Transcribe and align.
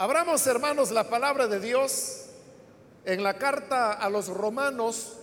Abramos, 0.00 0.46
hermanos, 0.46 0.92
la 0.92 1.10
palabra 1.10 1.46
de 1.46 1.60
Dios 1.60 2.24
en 3.04 3.22
la 3.22 3.34
carta 3.34 3.92
a 3.92 4.08
los 4.08 4.28
romanos. 4.28 5.18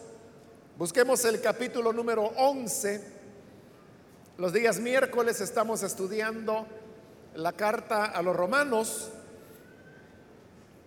Busquemos 0.78 1.26
el 1.26 1.42
capítulo 1.42 1.92
número 1.92 2.26
11. 2.36 3.04
Los 4.38 4.54
días 4.54 4.80
miércoles 4.80 5.42
estamos 5.42 5.82
estudiando 5.82 6.68
la 7.34 7.54
carta 7.54 8.06
a 8.06 8.22
los 8.22 8.36
romanos 8.36 9.10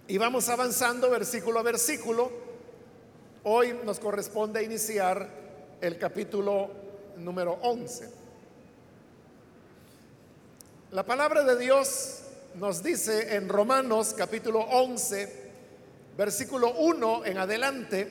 y 0.07 0.18
vamos 0.18 0.48
avanzando 0.48 1.11
versículo 1.11 1.59
a 1.59 1.64
versículo. 1.64 2.30
Hoy 3.43 3.77
nos 3.84 3.98
corresponde 3.98 4.62
iniciar 4.62 5.29
el 5.80 5.98
capítulo 5.98 6.70
número 7.16 7.59
11. 7.62 8.09
La 10.93 11.04
palabra 11.04 11.43
de 11.43 11.59
Dios 11.59 12.30
nos 12.61 12.83
dice 12.83 13.37
en 13.37 13.49
Romanos 13.49 14.15
capítulo 14.15 14.61
11, 14.61 15.51
versículo 16.14 16.75
1 16.75 17.25
en 17.25 17.39
adelante, 17.39 18.07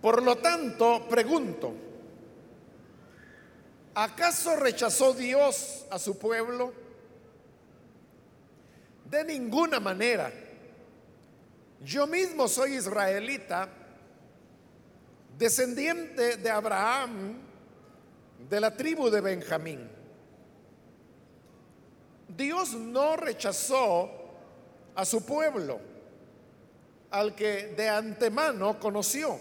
por 0.00 0.22
lo 0.22 0.36
tanto, 0.38 1.08
pregunto, 1.08 1.74
¿acaso 3.92 4.54
rechazó 4.54 5.14
Dios 5.14 5.84
a 5.90 5.98
su 5.98 6.16
pueblo? 6.16 6.72
De 9.10 9.24
ninguna 9.24 9.80
manera. 9.80 10.32
Yo 11.82 12.06
mismo 12.06 12.46
soy 12.46 12.74
israelita, 12.76 13.68
descendiente 15.36 16.36
de 16.36 16.50
Abraham, 16.50 17.36
de 18.48 18.60
la 18.60 18.76
tribu 18.76 19.10
de 19.10 19.20
Benjamín. 19.20 20.03
Dios 22.28 22.74
no 22.74 23.16
rechazó 23.16 24.10
a 24.94 25.04
su 25.04 25.24
pueblo, 25.24 25.80
al 27.10 27.34
que 27.34 27.68
de 27.76 27.88
antemano 27.88 28.78
conoció. 28.78 29.38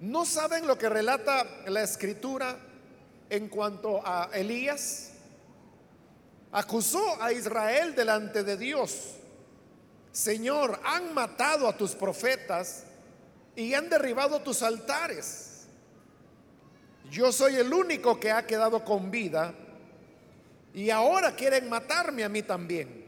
¿No 0.00 0.24
saben 0.24 0.66
lo 0.66 0.76
que 0.76 0.88
relata 0.88 1.46
la 1.66 1.82
escritura 1.82 2.58
en 3.30 3.48
cuanto 3.48 4.06
a 4.06 4.30
Elías? 4.32 5.12
Acusó 6.52 7.22
a 7.22 7.32
Israel 7.32 7.94
delante 7.94 8.44
de 8.44 8.56
Dios. 8.56 9.14
Señor, 10.12 10.78
han 10.84 11.14
matado 11.14 11.66
a 11.66 11.76
tus 11.76 11.92
profetas 11.92 12.84
y 13.56 13.74
han 13.74 13.88
derribado 13.88 14.40
tus 14.40 14.62
altares. 14.62 15.66
Yo 17.10 17.32
soy 17.32 17.56
el 17.56 17.72
único 17.72 18.20
que 18.20 18.30
ha 18.30 18.46
quedado 18.46 18.84
con 18.84 19.10
vida 19.10 19.54
y 20.74 20.90
ahora 20.90 21.36
quieren 21.36 21.68
matarme 21.68 22.24
a 22.24 22.28
mí 22.28 22.42
también. 22.42 23.04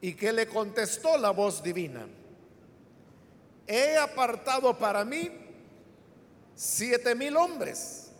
Y 0.00 0.14
que 0.14 0.32
le 0.32 0.48
contestó 0.48 1.16
la 1.16 1.30
voz 1.30 1.62
divina. 1.62 2.06
He 3.68 3.96
apartado 3.96 4.76
para 4.76 5.04
mí 5.04 5.30
siete 6.56 7.14
mil 7.14 7.36
hombres, 7.36 8.10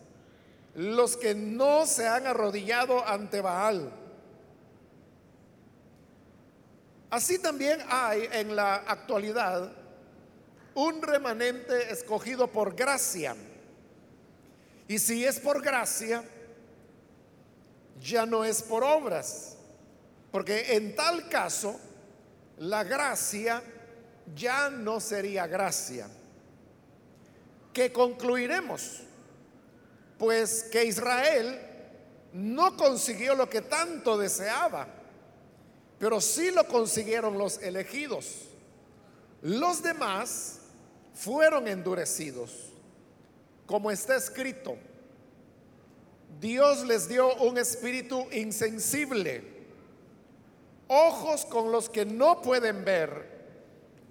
los 0.77 1.17
que 1.17 1.35
no 1.35 1.87
se 1.87 2.07
han 2.07 2.27
arrodillado 2.27 3.05
ante 3.05 3.41
Baal. 3.41 3.93
Así 7.11 7.41
también 7.41 7.81
hay 7.89 8.29
en 8.31 8.55
la 8.55 8.77
actualidad 8.77 9.73
un 10.75 11.03
remanente 11.03 11.91
escogido 11.91 12.47
por 12.47 12.77
gracia. 12.77 13.35
Y 14.87 15.01
si 15.01 15.25
es 15.25 15.41
por 15.41 15.61
gracia, 15.61 16.23
ya 18.01 18.27
no 18.27 18.45
es 18.45 18.63
por 18.63 18.83
obras, 18.83 19.57
porque 20.31 20.75
en 20.75 20.95
tal 20.95 21.29
caso 21.29 21.79
la 22.59 22.85
gracia 22.85 23.63
ya 24.35 24.71
no 24.71 25.01
sería 25.01 25.47
gracia. 25.47 26.09
¿Qué 27.73 27.93
concluiremos? 27.93 29.01
Pues 30.19 30.65
que 30.65 30.85
Israel 30.85 31.61
no 32.33 32.77
consiguió 32.77 33.35
lo 33.35 33.49
que 33.49 33.63
tanto 33.63 34.19
deseaba, 34.19 34.87
pero 35.99 36.21
sí 36.21 36.51
lo 36.51 36.67
consiguieron 36.67 37.39
los 37.39 37.59
elegidos. 37.59 38.47
Los 39.43 39.83
demás 39.83 40.61
fueron 41.15 41.69
endurecidos, 41.69 42.73
como 43.67 43.91
está 43.91 44.17
escrito 44.17 44.77
Dios 46.39 46.87
les 46.87 47.09
dio 47.09 47.35
un 47.37 47.59
espíritu 47.59 48.27
insensible, 48.33 49.43
ojos 50.89 51.45
con 51.47 51.73
los 51.73 51.89
que 51.89 52.05
no 52.05 52.41
pueden 52.41 52.85
ver 52.85 53.41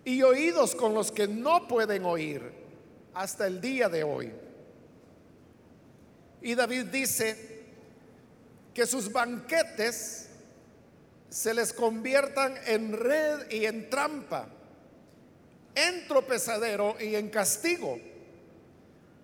y 0.03 0.21
oídos 0.23 0.75
con 0.75 0.93
los 0.93 1.11
que 1.11 1.27
no 1.27 1.67
pueden 1.67 2.05
oír 2.05 2.41
hasta 3.13 3.47
el 3.47 3.61
día 3.61 3.89
de 3.89 4.03
hoy. 4.03 4.31
Y 6.41 6.55
David 6.55 6.85
dice 6.85 7.65
que 8.73 8.85
sus 8.85 9.11
banquetes 9.11 10.29
se 11.29 11.53
les 11.53 11.73
conviertan 11.73 12.55
en 12.65 12.93
red 12.93 13.51
y 13.51 13.65
en 13.65 13.89
trampa, 13.89 14.47
en 15.75 16.07
tropezadero 16.07 16.95
y 16.99 17.15
en 17.15 17.29
castigo, 17.29 17.99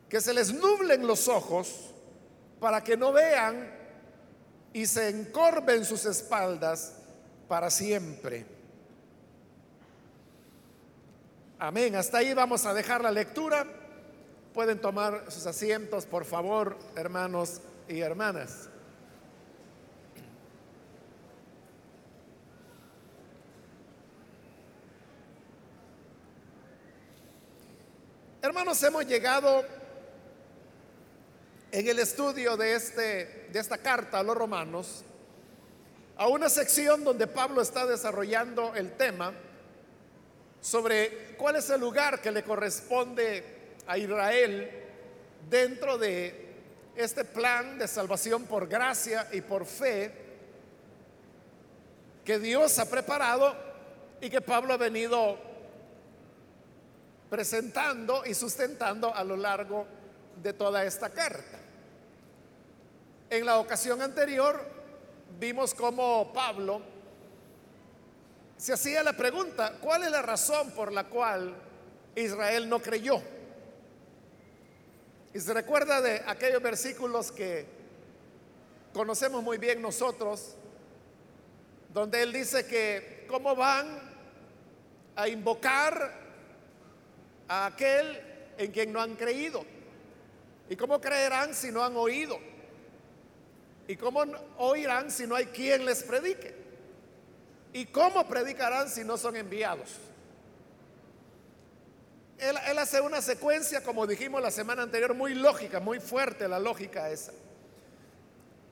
que 0.10 0.22
se 0.22 0.34
les 0.34 0.54
nublen 0.54 1.08
los 1.08 1.28
ojos 1.28 1.95
para 2.66 2.84
que 2.84 2.98
no 2.98 3.14
vean 3.14 3.72
y 4.74 4.88
se 4.88 5.10
encorven 5.10 5.86
sus 5.86 6.04
espaldas 6.06 6.96
para 7.48 7.70
siempre. 7.70 8.44
Amén. 11.60 11.96
Hasta 11.96 12.18
ahí 12.18 12.34
vamos 12.34 12.66
a 12.66 12.74
dejar 12.74 13.04
la 13.04 13.12
lectura. 13.12 13.68
Pueden 14.52 14.82
tomar 14.82 15.32
sus 15.32 15.46
asientos, 15.46 16.08
por 16.08 16.26
favor, 16.26 16.76
hermanos 16.96 17.62
y 17.88 18.00
hermanas. 18.00 18.68
Hermanos, 28.42 28.82
hemos 28.82 29.06
llegado 29.06 29.64
en 31.72 31.88
el 31.88 32.00
estudio 32.00 32.58
de, 32.58 32.76
este, 32.76 33.48
de 33.52 33.60
esta 33.60 33.78
carta 33.78 34.20
a 34.20 34.24
los 34.24 34.36
romanos 34.36 35.04
a 36.18 36.28
una 36.28 36.50
sección 36.50 37.04
donde 37.04 37.28
Pablo 37.28 37.62
está 37.62 37.86
desarrollando 37.86 38.74
el 38.76 38.94
tema 38.94 39.34
sobre 40.62 41.36
cuál 41.38 41.58
es 41.58 41.70
el 41.70 41.82
lugar 41.82 42.22
que 42.22 42.32
le 42.32 42.44
corresponde 42.44 43.44
a 43.86 43.98
Israel 43.98 44.72
dentro 45.50 45.98
de 45.98 46.46
este 46.96 47.26
plan 47.26 47.78
de 47.78 47.88
salvación 47.88 48.46
por 48.46 48.68
gracia 48.68 49.28
y 49.34 49.42
por 49.42 49.66
fe 49.66 50.12
que 52.24 52.40
Dios 52.40 52.80
ha 52.80 52.90
preparado 52.90 53.54
y 54.22 54.30
que 54.30 54.42
Pablo 54.42 54.74
ha 54.74 54.78
venido 54.78 55.38
presentando 57.30 58.26
y 58.26 58.34
sustentando 58.34 59.14
a 59.14 59.24
lo 59.24 59.36
largo 59.36 59.86
de 59.86 60.05
toda 60.54 60.84
esta 60.84 61.10
carta. 61.10 61.60
En 63.30 63.46
la 63.46 63.60
ocasión 63.60 64.02
anterior 64.02 64.64
vimos 65.40 65.74
cómo 65.74 66.32
Pablo 66.34 66.82
se 68.58 68.74
hacía 68.74 69.04
la 69.04 69.14
pregunta, 69.14 69.74
¿cuál 69.82 70.04
es 70.04 70.12
la 70.12 70.22
razón 70.22 70.72
por 70.72 70.92
la 70.94 71.06
cual 71.06 71.54
Israel 72.16 72.70
no 72.70 72.80
creyó? 72.80 73.22
Y 75.34 75.40
se 75.40 75.54
recuerda 75.54 76.00
de 76.02 76.24
aquellos 76.26 76.62
versículos 76.62 77.32
que 77.32 77.66
conocemos 78.94 79.44
muy 79.44 79.58
bien 79.58 79.82
nosotros, 79.82 80.56
donde 81.94 82.22
él 82.22 82.32
dice 82.32 82.66
que 82.66 83.26
cómo 83.28 83.56
van 83.56 84.00
a 85.18 85.28
invocar 85.28 86.14
a 87.50 87.66
aquel 87.66 88.22
en 88.58 88.72
quien 88.72 88.94
no 88.94 89.02
han 89.02 89.16
creído. 89.16 89.66
¿Y 90.70 90.76
cómo 90.76 91.00
creerán 91.00 91.54
si 91.54 91.72
no 91.72 91.84
han 91.84 91.96
oído? 91.96 92.40
¿Y 93.88 93.96
cómo 93.96 94.24
oirán 94.58 95.12
si 95.12 95.28
no 95.28 95.36
hay 95.36 95.46
quien 95.48 95.86
les 95.86 96.04
predique? 96.04 96.56
¿Y 97.74 97.86
cómo 97.88 98.28
predicarán 98.28 98.90
si 98.90 99.04
no 99.04 99.18
son 99.18 99.36
enviados? 99.36 99.96
Él, 102.38 102.78
hace 102.78 103.00
una 103.00 103.22
secuencia, 103.22 103.84
como 103.84 104.08
dijimos 104.08 104.42
la 104.42 104.52
semana 104.52 104.84
anterior, 104.84 105.14
muy 105.14 105.34
lógica, 105.34 105.80
muy 105.80 106.00
fuerte 106.00 106.48
la 106.48 106.60
lógica 106.60 107.10
esa. 107.10 107.32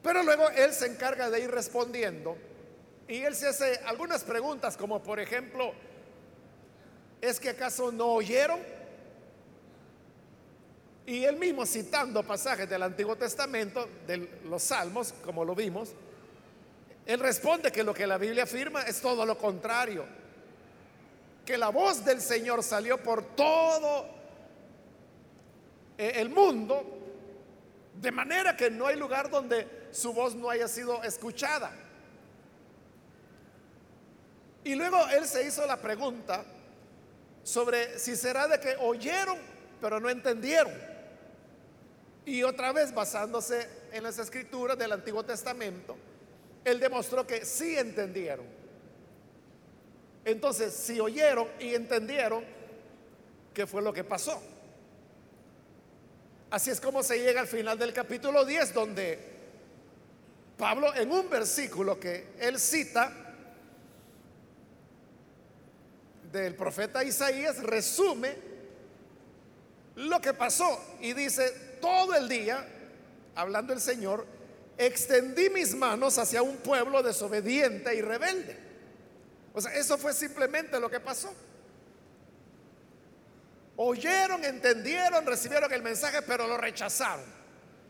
Pero 0.02 0.24
luego 0.24 0.50
él 0.50 0.74
se 0.74 0.88
encarga 0.88 1.30
de 1.30 1.40
ir 1.42 1.52
respondiendo 1.52 2.36
y 3.08 3.22
él 3.22 3.36
se 3.36 3.48
hace 3.48 3.80
algunas 3.86 4.24
preguntas, 4.24 4.76
como 4.76 5.02
por 5.02 5.20
ejemplo, 5.20 5.74
¿es 7.22 7.40
que 7.40 7.50
acaso 7.50 7.92
no 7.92 8.08
oyeron? 8.08 8.60
Y 11.06 11.26
él 11.26 11.38
mismo 11.38 11.66
citando 11.66 12.24
pasajes 12.24 12.70
del 12.70 12.84
Antiguo 12.84 13.16
Testamento, 13.16 13.90
de 14.08 14.40
los 14.46 14.64
Salmos, 14.64 15.14
como 15.24 15.44
lo 15.44 15.54
vimos, 15.54 15.90
Él 17.06 17.20
responde 17.20 17.72
que 17.72 17.84
lo 17.84 17.94
que 17.94 18.08
la 18.08 18.18
Biblia 18.18 18.44
afirma 18.44 18.84
es 18.84 19.02
todo 19.02 19.26
lo 19.26 19.38
contrario, 19.38 20.06
que 21.46 21.58
la 21.58 21.70
voz 21.70 22.06
del 22.06 22.22
Señor 22.22 22.64
salió 22.64 23.04
por 23.04 23.36
todo 23.36 24.08
eh, 25.98 26.14
el 26.16 26.30
mundo, 26.30 27.00
de 28.00 28.12
manera 28.12 28.56
que 28.56 28.72
no 28.72 28.88
hay 28.88 28.96
lugar 28.96 29.30
donde 29.30 29.90
su 29.92 30.14
voz 30.14 30.36
no 30.36 30.50
haya 30.50 30.70
sido 30.70 31.04
escuchada. 31.04 31.72
Y 34.64 34.76
luego 34.76 35.06
él 35.10 35.26
se 35.26 35.46
hizo 35.46 35.68
la 35.68 35.76
pregunta 35.76 36.46
sobre 37.44 38.00
si 38.00 38.16
será 38.16 38.48
de 38.48 38.62
que 38.62 38.78
oyeron 38.80 39.54
pero 39.84 40.00
no 40.00 40.10
entendieron. 40.10 40.72
Y 42.26 42.44
otra 42.44 42.72
vez 42.72 42.94
basándose 42.94 43.68
en 43.92 44.04
las 44.04 44.18
escrituras 44.18 44.78
del 44.78 44.92
Antiguo 44.92 45.24
Testamento, 45.24 45.96
él 46.64 46.80
demostró 46.80 47.28
que 47.28 47.46
sí 47.46 47.78
entendieron. 47.78 48.46
Entonces, 50.26 50.74
si 50.74 51.00
oyeron 51.00 51.48
y 51.60 51.76
entendieron, 51.76 52.46
¿qué 53.54 53.68
fue 53.68 53.82
lo 53.82 53.92
que 53.92 54.04
pasó? 54.04 54.42
Así 56.50 56.70
es 56.70 56.80
como 56.80 57.04
se 57.04 57.20
llega 57.20 57.42
al 57.42 57.48
final 57.48 57.78
del 57.78 57.92
capítulo 57.92 58.46
10, 58.46 58.74
donde 58.74 59.20
Pablo 60.58 60.96
en 60.96 61.12
un 61.12 61.30
versículo 61.30 62.00
que 62.00 62.28
él 62.40 62.60
cita 62.60 63.12
del 66.32 66.56
profeta 66.56 67.04
Isaías 67.04 67.62
resume 67.64 68.36
lo 69.96 70.22
que 70.22 70.34
pasó 70.34 70.80
y 71.02 71.14
dice, 71.14 71.73
todo 71.84 72.16
el 72.16 72.30
día, 72.30 72.66
hablando 73.36 73.74
el 73.74 73.82
Señor, 73.82 74.26
extendí 74.78 75.50
mis 75.50 75.76
manos 75.76 76.18
hacia 76.18 76.42
un 76.42 76.56
pueblo 76.56 77.04
desobediente 77.04 77.94
y 77.94 78.02
rebelde. 78.02 78.58
O 79.54 79.60
sea, 79.60 79.74
eso 79.74 79.98
fue 79.98 80.14
simplemente 80.14 80.80
lo 80.80 80.90
que 80.90 81.02
pasó. 81.02 81.34
Oyeron, 83.76 84.46
entendieron, 84.46 85.26
recibieron 85.26 85.74
el 85.74 85.84
mensaje, 85.84 86.22
pero 86.22 86.48
lo 86.48 86.56
rechazaron. 86.56 87.26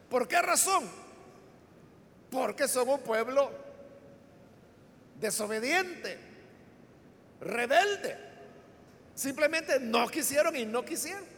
¿Por 0.10 0.28
qué 0.28 0.42
razón? 0.42 0.89
Porque 2.31 2.68
son 2.68 2.89
un 2.89 3.00
pueblo 3.00 3.51
desobediente, 5.19 6.18
rebelde. 7.42 8.18
Simplemente 9.13 9.80
no 9.80 10.07
quisieron 10.07 10.56
y 10.56 10.66
no 10.66 10.84
quisieron. 10.84 11.33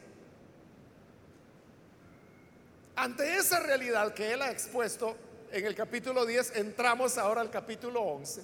Ante 2.96 3.36
esa 3.36 3.60
realidad 3.60 4.14
que 4.14 4.32
él 4.32 4.42
ha 4.42 4.52
expuesto 4.52 5.18
en 5.52 5.66
el 5.66 5.76
capítulo 5.76 6.26
10, 6.26 6.56
entramos 6.56 7.18
ahora 7.18 7.42
al 7.42 7.50
capítulo 7.50 8.02
11. 8.02 8.42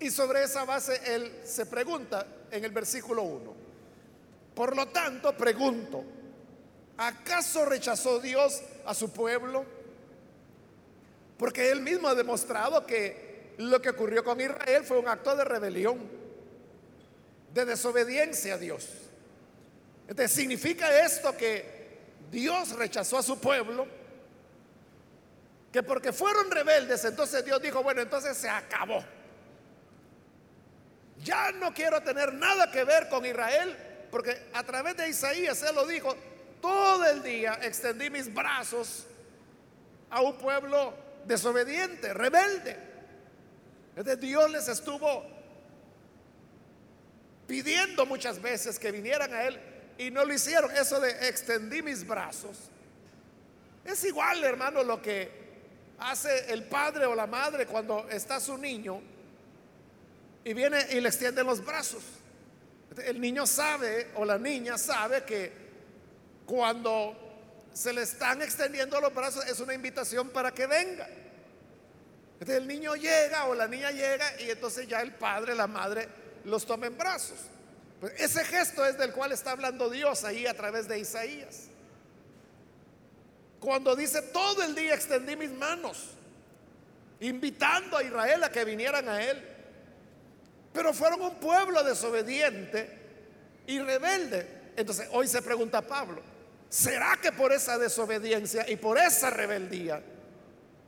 Y 0.00 0.10
sobre 0.10 0.42
esa 0.42 0.64
base 0.64 1.00
él 1.06 1.40
se 1.44 1.66
pregunta 1.66 2.26
en 2.50 2.64
el 2.64 2.70
versículo 2.70 3.22
1. 3.22 3.54
Por 4.54 4.76
lo 4.76 4.86
tanto, 4.88 5.36
pregunto, 5.36 6.04
¿acaso 6.96 7.64
rechazó 7.64 8.20
Dios 8.20 8.62
a 8.86 8.94
su 8.94 9.10
pueblo? 9.12 9.64
Porque 11.36 11.70
él 11.70 11.80
mismo 11.80 12.08
ha 12.08 12.14
demostrado 12.14 12.86
que 12.86 13.54
lo 13.58 13.82
que 13.82 13.90
ocurrió 13.90 14.24
con 14.24 14.40
Israel 14.40 14.84
fue 14.84 14.98
un 14.98 15.08
acto 15.08 15.36
de 15.36 15.44
rebelión, 15.44 15.98
de 17.52 17.64
desobediencia 17.64 18.54
a 18.54 18.58
Dios. 18.58 18.88
Entonces, 20.08 20.32
¿significa 20.32 21.04
esto 21.04 21.36
que 21.36 21.73
Dios 22.34 22.70
rechazó 22.70 23.18
a 23.18 23.22
su 23.22 23.38
pueblo, 23.38 23.86
que 25.72 25.84
porque 25.84 26.12
fueron 26.12 26.50
rebeldes, 26.50 27.04
entonces 27.04 27.44
Dios 27.44 27.62
dijo, 27.62 27.80
bueno, 27.84 28.02
entonces 28.02 28.36
se 28.36 28.48
acabó. 28.48 29.04
Ya 31.22 31.52
no 31.52 31.72
quiero 31.72 32.02
tener 32.02 32.34
nada 32.34 32.72
que 32.72 32.82
ver 32.82 33.08
con 33.08 33.24
Israel, 33.24 33.76
porque 34.10 34.48
a 34.52 34.64
través 34.64 34.96
de 34.96 35.08
Isaías 35.08 35.62
Él 35.62 35.76
lo 35.76 35.86
dijo, 35.86 36.16
todo 36.60 37.04
el 37.04 37.22
día 37.22 37.60
extendí 37.62 38.10
mis 38.10 38.32
brazos 38.34 39.06
a 40.10 40.20
un 40.20 40.36
pueblo 40.36 40.92
desobediente, 41.26 42.12
rebelde. 42.12 42.76
Entonces 43.90 44.20
Dios 44.20 44.50
les 44.50 44.66
estuvo 44.66 45.24
pidiendo 47.46 48.06
muchas 48.06 48.42
veces 48.42 48.76
que 48.80 48.90
vinieran 48.90 49.32
a 49.32 49.44
Él 49.44 49.73
y 49.98 50.10
no 50.10 50.24
lo 50.24 50.32
hicieron. 50.32 50.70
Eso 50.70 51.00
de 51.00 51.28
extendí 51.28 51.82
mis 51.82 52.06
brazos. 52.06 52.70
Es 53.84 54.04
igual, 54.04 54.42
hermano, 54.44 54.82
lo 54.82 55.00
que 55.00 55.44
hace 55.98 56.52
el 56.52 56.64
padre 56.64 57.06
o 57.06 57.14
la 57.14 57.26
madre 57.26 57.66
cuando 57.66 58.08
está 58.08 58.40
su 58.40 58.58
niño 58.58 59.00
y 60.44 60.52
viene 60.52 60.86
y 60.90 61.00
le 61.00 61.08
extiende 61.08 61.42
los 61.44 61.64
brazos. 61.64 62.02
El 63.04 63.20
niño 63.20 63.46
sabe 63.46 64.08
o 64.14 64.24
la 64.24 64.38
niña 64.38 64.78
sabe 64.78 65.24
que 65.24 65.52
cuando 66.46 67.16
se 67.72 67.92
le 67.92 68.02
están 68.02 68.42
extendiendo 68.42 69.00
los 69.00 69.12
brazos 69.12 69.44
es 69.46 69.58
una 69.60 69.74
invitación 69.74 70.28
para 70.28 70.52
que 70.52 70.66
venga. 70.66 71.08
Entonces 72.34 72.56
el 72.56 72.66
niño 72.66 72.94
llega 72.94 73.46
o 73.46 73.54
la 73.54 73.66
niña 73.66 73.90
llega 73.90 74.40
y 74.40 74.50
entonces 74.50 74.86
ya 74.86 75.00
el 75.00 75.14
padre, 75.14 75.54
la 75.54 75.66
madre 75.66 76.08
los 76.44 76.66
toma 76.66 76.86
en 76.86 76.96
brazos. 76.96 77.38
Pues 78.00 78.12
ese 78.18 78.44
gesto 78.44 78.84
es 78.84 78.98
del 78.98 79.12
cual 79.12 79.32
está 79.32 79.52
hablando 79.52 79.88
Dios 79.88 80.24
ahí 80.24 80.46
a 80.46 80.54
través 80.54 80.88
de 80.88 80.98
Isaías. 80.98 81.68
Cuando 83.60 83.96
dice, 83.96 84.20
todo 84.20 84.62
el 84.62 84.74
día 84.74 84.94
extendí 84.94 85.36
mis 85.36 85.50
manos, 85.50 86.10
invitando 87.20 87.96
a 87.96 88.02
Israel 88.02 88.44
a 88.44 88.52
que 88.52 88.64
vinieran 88.64 89.08
a 89.08 89.22
Él. 89.22 89.42
Pero 90.72 90.92
fueron 90.92 91.22
un 91.22 91.36
pueblo 91.36 91.82
desobediente 91.82 92.98
y 93.66 93.78
rebelde. 93.78 94.46
Entonces 94.76 95.08
hoy 95.12 95.28
se 95.28 95.40
pregunta 95.40 95.80
Pablo, 95.80 96.20
¿será 96.68 97.16
que 97.22 97.32
por 97.32 97.52
esa 97.52 97.78
desobediencia 97.78 98.68
y 98.68 98.76
por 98.76 98.98
esa 98.98 99.30
rebeldía 99.30 100.02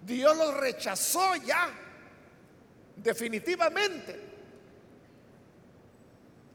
Dios 0.03 0.37
los 0.37 0.55
rechazó 0.55 1.37
ya 1.37 1.71
definitivamente? 2.97 4.36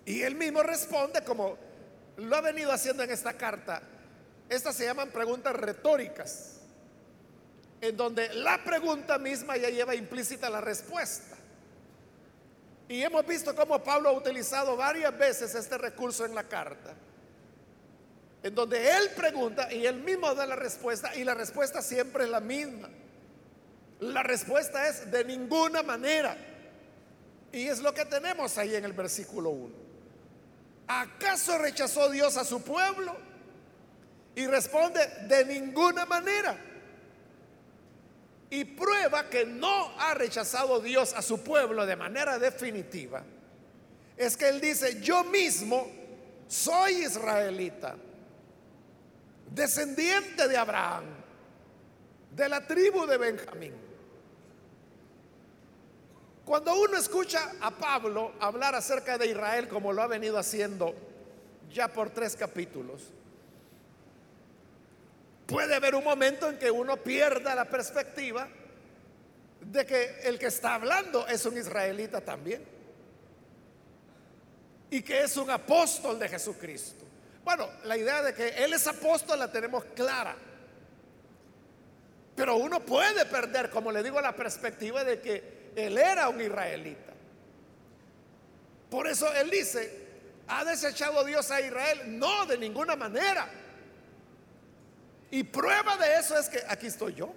Y 0.06 0.22
él 0.22 0.36
mismo 0.36 0.64
responde 0.64 1.24
como 1.24 1.58
lo 2.18 2.36
ha 2.36 2.42
venido 2.42 2.72
haciendo 2.72 3.04
en 3.04 3.12
esta 3.12 3.34
carta. 3.34 3.82
Estas 4.50 4.76
se 4.76 4.86
llaman 4.86 5.10
preguntas 5.10 5.56
retóricas, 5.56 6.58
en 7.80 7.96
donde 7.96 8.34
la 8.34 8.64
pregunta 8.64 9.18
misma 9.18 9.58
ya 9.58 9.70
lleva 9.70 9.96
implícita 9.96 10.50
la 10.50 10.62
respuesta. 10.62 11.38
Y 12.90 13.02
hemos 13.02 13.26
visto 13.26 13.56
cómo 13.56 13.82
Pablo 13.82 14.10
ha 14.10 14.12
utilizado 14.12 14.76
varias 14.76 15.18
veces 15.18 15.56
este 15.56 15.78
recurso 15.78 16.26
en 16.26 16.36
la 16.36 16.44
carta, 16.44 16.94
en 18.44 18.54
donde 18.54 18.92
él 18.98 19.10
pregunta 19.16 19.72
y 19.72 19.86
él 19.86 20.02
mismo 20.04 20.34
da 20.36 20.46
la 20.46 20.58
respuesta 20.58 21.16
y 21.16 21.24
la 21.24 21.34
respuesta 21.34 21.82
siempre 21.82 22.26
es 22.26 22.30
la 22.30 22.42
misma. 22.42 22.90
La 24.02 24.24
respuesta 24.24 24.90
es 24.90 25.10
de 25.12 25.24
ninguna 25.24 25.84
manera. 25.84 26.36
Y 27.54 27.68
es 27.68 27.80
lo 27.80 27.94
que 27.94 28.04
tenemos 28.06 28.58
ahí 28.58 28.76
en 28.76 28.84
el 28.84 28.94
versículo 28.94 29.52
1. 29.52 29.91
¿Acaso 31.00 31.58
rechazó 31.58 32.10
Dios 32.10 32.36
a 32.36 32.44
su 32.44 32.62
pueblo? 32.64 33.16
Y 34.36 34.46
responde, 34.46 35.00
de 35.26 35.46
ninguna 35.46 36.06
manera. 36.06 36.58
Y 38.50 38.66
prueba 38.66 39.30
que 39.30 39.46
no 39.46 39.98
ha 39.98 40.14
rechazado 40.14 40.82
Dios 40.82 41.14
a 41.14 41.22
su 41.22 41.42
pueblo 41.42 41.86
de 41.86 41.96
manera 41.96 42.38
definitiva. 42.38 43.24
Es 44.18 44.36
que 44.36 44.50
él 44.50 44.60
dice, 44.60 45.00
yo 45.02 45.24
mismo 45.24 45.90
soy 46.50 47.06
israelita, 47.06 47.96
descendiente 49.50 50.46
de 50.50 50.58
Abraham, 50.58 51.06
de 52.32 52.50
la 52.50 52.68
tribu 52.68 53.06
de 53.06 53.18
Benjamín. 53.18 53.91
Cuando 56.52 56.76
uno 56.82 56.98
escucha 56.98 57.54
a 57.62 57.72
Pablo 57.72 58.34
hablar 58.42 58.76
acerca 58.76 59.18
de 59.18 59.26
Israel 59.26 59.70
como 59.70 59.94
lo 59.94 60.02
ha 60.02 60.08
venido 60.08 60.38
haciendo 60.38 60.94
ya 61.74 61.88
por 61.88 62.10
tres 62.10 62.36
capítulos, 62.36 63.04
puede 65.46 65.76
haber 65.76 65.96
un 65.96 66.04
momento 66.04 66.50
en 66.50 66.60
que 66.60 66.70
uno 66.70 66.98
pierda 66.98 67.56
la 67.56 67.70
perspectiva 67.70 68.50
de 69.62 69.86
que 69.86 70.24
el 70.24 70.38
que 70.38 70.48
está 70.48 70.76
hablando 70.76 71.26
es 71.26 71.46
un 71.46 71.58
israelita 71.58 72.20
también 72.20 72.62
y 74.90 75.02
que 75.04 75.22
es 75.22 75.38
un 75.38 75.50
apóstol 75.50 76.20
de 76.20 76.28
Jesucristo. 76.28 77.06
Bueno, 77.46 77.70
la 77.86 77.96
idea 77.96 78.22
de 78.24 78.34
que 78.34 78.50
Él 78.62 78.74
es 78.74 78.86
apóstol 78.88 79.40
la 79.40 79.50
tenemos 79.50 79.86
clara. 79.96 80.36
Pero 82.36 82.58
uno 82.58 82.82
puede 82.82 83.26
perder, 83.26 83.70
como 83.70 83.90
le 83.90 84.04
digo, 84.04 84.20
la 84.20 84.36
perspectiva 84.36 85.06
de 85.06 85.22
que 85.22 85.61
él 85.76 85.98
era 85.98 86.30
un 86.30 86.42
israelita. 86.42 87.14
Por 88.90 89.08
eso 89.08 89.32
él 89.34 89.50
dice, 89.50 90.08
¿ha 90.48 90.66
desechado 90.66 91.24
Dios 91.24 91.50
a 91.52 91.62
Israel? 91.62 92.20
No, 92.20 92.46
de 92.46 92.58
ninguna 92.58 92.96
manera. 92.96 93.48
Y 95.32 95.44
prueba 95.44 95.96
de 95.98 96.20
eso 96.20 96.38
es 96.38 96.50
que 96.50 96.62
aquí 96.68 96.88
estoy 96.88 97.16
yo. 97.16 97.34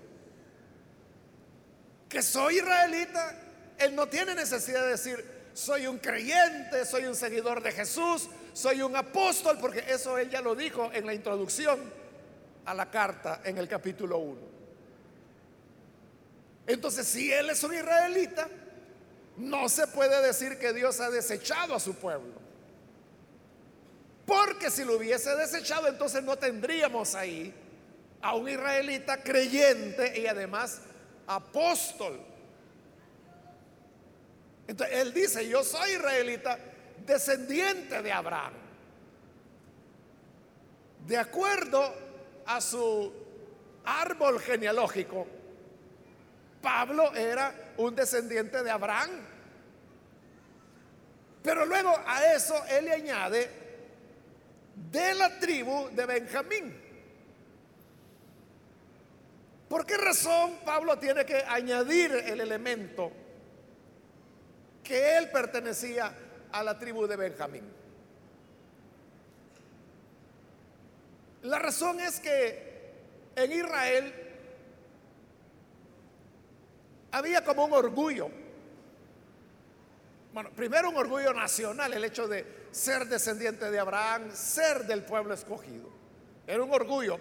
que 2.09 2.23
soy 2.23 2.59
israelita, 2.59 3.37
él 3.79 3.95
no 3.97 4.07
tiene 4.09 4.37
necesidad 4.37 4.83
de 4.83 4.91
decir, 4.91 5.25
soy 5.53 5.89
un 5.89 5.99
creyente, 5.99 6.85
soy 6.85 7.07
un 7.07 7.17
seguidor 7.17 7.61
de 7.61 7.73
Jesús, 7.73 8.29
soy 8.53 8.83
un 8.83 8.95
apóstol, 8.95 9.59
porque 9.61 9.85
eso 9.89 10.17
él 10.19 10.31
ya 10.31 10.41
lo 10.41 10.55
dijo 10.55 10.91
en 10.93 11.07
la 11.07 11.15
introducción 11.15 11.93
a 12.67 12.75
la 12.75 12.91
carta 12.91 13.41
en 13.45 13.59
el 13.59 13.67
capítulo 13.67 14.19
1. 14.19 14.54
Entonces, 16.67 17.07
si 17.07 17.33
él 17.33 17.51
es 17.51 17.63
un 17.63 17.75
israelita, 17.75 18.49
no 19.37 19.69
se 19.69 19.87
puede 19.87 20.25
decir 20.27 20.59
que 20.59 20.73
Dios 20.73 21.01
ha 21.01 21.11
desechado 21.11 21.75
a 21.75 21.81
su 21.81 21.95
pueblo. 21.95 22.33
Porque 24.27 24.71
si 24.71 24.85
lo 24.85 24.97
hubiese 24.97 25.35
desechado, 25.37 25.89
entonces 25.89 26.23
no 26.23 26.37
tendríamos 26.37 27.15
ahí 27.15 27.53
a 28.23 28.35
un 28.35 28.49
israelita 28.49 29.23
creyente 29.23 30.19
y 30.19 30.27
además 30.27 30.81
apóstol. 31.27 32.21
Entonces 34.67 34.97
él 34.99 35.13
dice, 35.13 35.47
yo 35.47 35.63
soy 35.63 35.93
israelita, 35.93 36.59
descendiente 37.05 38.01
de 38.01 38.13
Abraham. 38.13 38.55
De 41.07 41.19
acuerdo 41.19 41.95
a 42.47 42.63
su 42.63 43.13
árbol 43.85 44.41
genealógico, 44.41 45.27
Pablo 46.65 47.15
era 47.15 47.55
un 47.77 47.95
descendiente 47.95 48.63
de 48.63 48.71
Abraham. 48.71 49.11
Pero 51.43 51.67
luego 51.67 51.95
a 52.07 52.33
eso 52.33 52.55
él 52.71 52.87
le 52.87 52.93
añade 52.93 53.51
de 54.91 55.15
la 55.15 55.39
tribu 55.39 55.91
de 55.91 56.07
Benjamín. 56.07 56.81
¿Por 59.69 59.85
qué 59.85 59.99
razón 59.99 60.61
Pablo 60.65 60.99
tiene 60.99 61.27
que 61.27 61.37
añadir 61.47 62.13
el 62.13 62.41
elemento 62.41 63.13
que 64.83 65.19
él 65.19 65.31
pertenecía 65.31 66.15
a 66.51 66.65
la 66.65 66.79
tribu 66.79 67.07
de 67.07 67.17
Benjamín? 67.17 67.71
La 71.43 71.59
razón 71.59 72.01
es 72.01 72.21
que 72.21 72.93
en 73.37 73.53
Israel 73.53 74.24
había 77.15 77.45
como 77.45 77.65
un 77.65 77.73
orgullo. 77.73 78.29
Bueno, 80.33 80.51
primero 80.51 80.91
un 80.91 80.97
orgullo 80.97 81.33
nacional, 81.33 81.93
el 81.93 82.05
hecho 82.05 82.27
de 82.27 82.45
ser 82.73 83.07
descendiente 83.07 83.71
de 83.71 83.79
Abraham, 83.79 84.33
ser 84.35 84.85
del 84.85 85.05
pueblo 85.05 85.33
escogido. 85.33 85.89
Era 86.45 86.61
un 86.65 86.73
orgullo. 86.73 87.19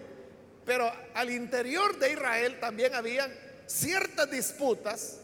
Pero 0.66 0.90
al 1.14 1.30
interior 1.30 1.96
de 1.96 2.12
Israel 2.12 2.58
también 2.58 2.92
habían 2.92 3.32
ciertas 3.66 4.28
disputas 4.28 5.20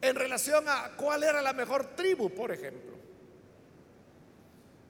en 0.00 0.16
relación 0.16 0.64
a 0.66 0.92
cuál 0.96 1.22
era 1.22 1.42
la 1.42 1.52
mejor 1.52 1.96
tribu, 1.96 2.30
por 2.30 2.50
ejemplo. 2.50 2.96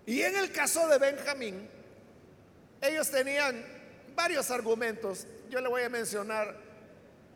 Y 0.07 0.23
en 0.23 0.37
el 0.37 0.53
caso 0.53 0.87
de 0.87 0.99
Benjamín, 0.99 1.69
ellos 2.81 3.11
tenían 3.11 3.67
varios 4.15 4.53
argumentos. 4.53 5.27
Yo 5.51 5.61
le 5.61 5.69
voy 5.69 5.83
a 5.83 5.89
mencionar 5.89 6.66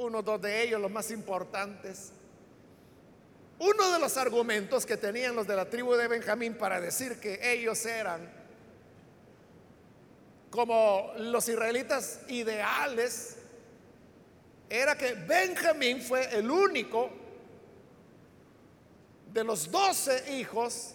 uno 0.00 0.22
dos 0.22 0.40
de 0.40 0.62
ellos, 0.62 0.80
los 0.80 0.90
más 0.90 1.10
importantes. 1.10 2.12
Uno 3.58 3.92
de 3.92 3.98
los 3.98 4.16
argumentos 4.16 4.86
que 4.86 4.96
tenían 4.96 5.36
los 5.36 5.46
de 5.46 5.54
la 5.54 5.68
tribu 5.68 5.94
de 5.94 6.08
Benjamín 6.08 6.54
para 6.54 6.80
decir 6.80 7.20
que 7.20 7.52
ellos 7.52 7.84
eran 7.84 8.40
como 10.48 11.12
los 11.18 11.48
israelitas 11.48 12.20
ideales 12.28 13.36
era 14.68 14.96
que 14.96 15.12
Benjamín 15.12 16.00
fue 16.00 16.34
el 16.34 16.50
único 16.50 17.10
de 19.32 19.44
los 19.44 19.70
doce 19.70 20.38
hijos 20.38 20.94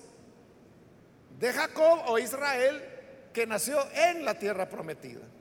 de 1.40 1.54
Jacob 1.54 2.02
o 2.08 2.18
Israel 2.18 2.84
que 3.32 3.46
nació 3.46 3.78
en 3.94 4.26
la 4.26 4.40
tierra 4.40 4.68
prometida. 4.68 5.35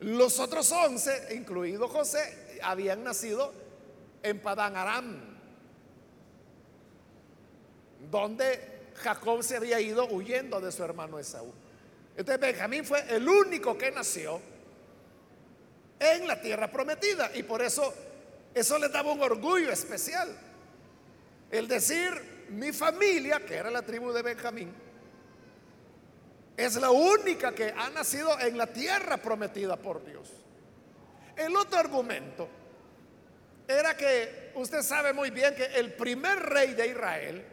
Los 0.00 0.38
otros 0.38 0.70
once, 0.70 1.34
incluido 1.34 1.88
José, 1.88 2.58
habían 2.62 3.02
nacido 3.02 3.52
en 4.22 4.40
Padán 4.40 4.76
Aram, 4.76 5.20
donde 8.10 8.92
Jacob 8.96 9.42
se 9.42 9.56
había 9.56 9.80
ido 9.80 10.06
huyendo 10.06 10.60
de 10.60 10.70
su 10.70 10.84
hermano 10.84 11.18
Esaú. 11.18 11.52
Entonces 12.16 12.40
Benjamín 12.40 12.84
fue 12.84 13.04
el 13.08 13.28
único 13.28 13.76
que 13.76 13.90
nació 13.90 14.40
en 15.98 16.26
la 16.26 16.40
tierra 16.40 16.70
prometida 16.70 17.30
y 17.34 17.42
por 17.42 17.62
eso 17.62 17.92
eso 18.54 18.78
le 18.78 18.88
daba 18.88 19.12
un 19.12 19.20
orgullo 19.20 19.70
especial. 19.70 20.28
El 21.50 21.68
decir, 21.68 22.46
mi 22.50 22.72
familia, 22.72 23.44
que 23.44 23.54
era 23.54 23.70
la 23.70 23.82
tribu 23.82 24.12
de 24.12 24.22
Benjamín, 24.22 24.72
es 26.58 26.74
la 26.74 26.90
única 26.90 27.54
que 27.54 27.72
ha 27.74 27.88
nacido 27.90 28.38
en 28.40 28.58
la 28.58 28.66
tierra 28.66 29.16
prometida 29.16 29.76
por 29.76 30.04
Dios. 30.04 30.28
El 31.36 31.54
otro 31.56 31.78
argumento 31.78 32.48
era 33.68 33.96
que 33.96 34.50
usted 34.56 34.82
sabe 34.82 35.12
muy 35.12 35.30
bien 35.30 35.54
que 35.54 35.66
el 35.66 35.92
primer 35.92 36.36
rey 36.40 36.74
de 36.74 36.88
Israel, 36.88 37.44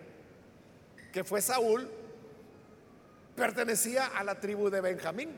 que 1.13 1.24
fue 1.24 1.39
Saúl, 1.39 1.88
pertenecía 3.35 4.07
a 4.07 4.24
la 4.24 4.39
tribu 4.39 4.71
de 4.71 4.81
Benjamín. 4.81 5.29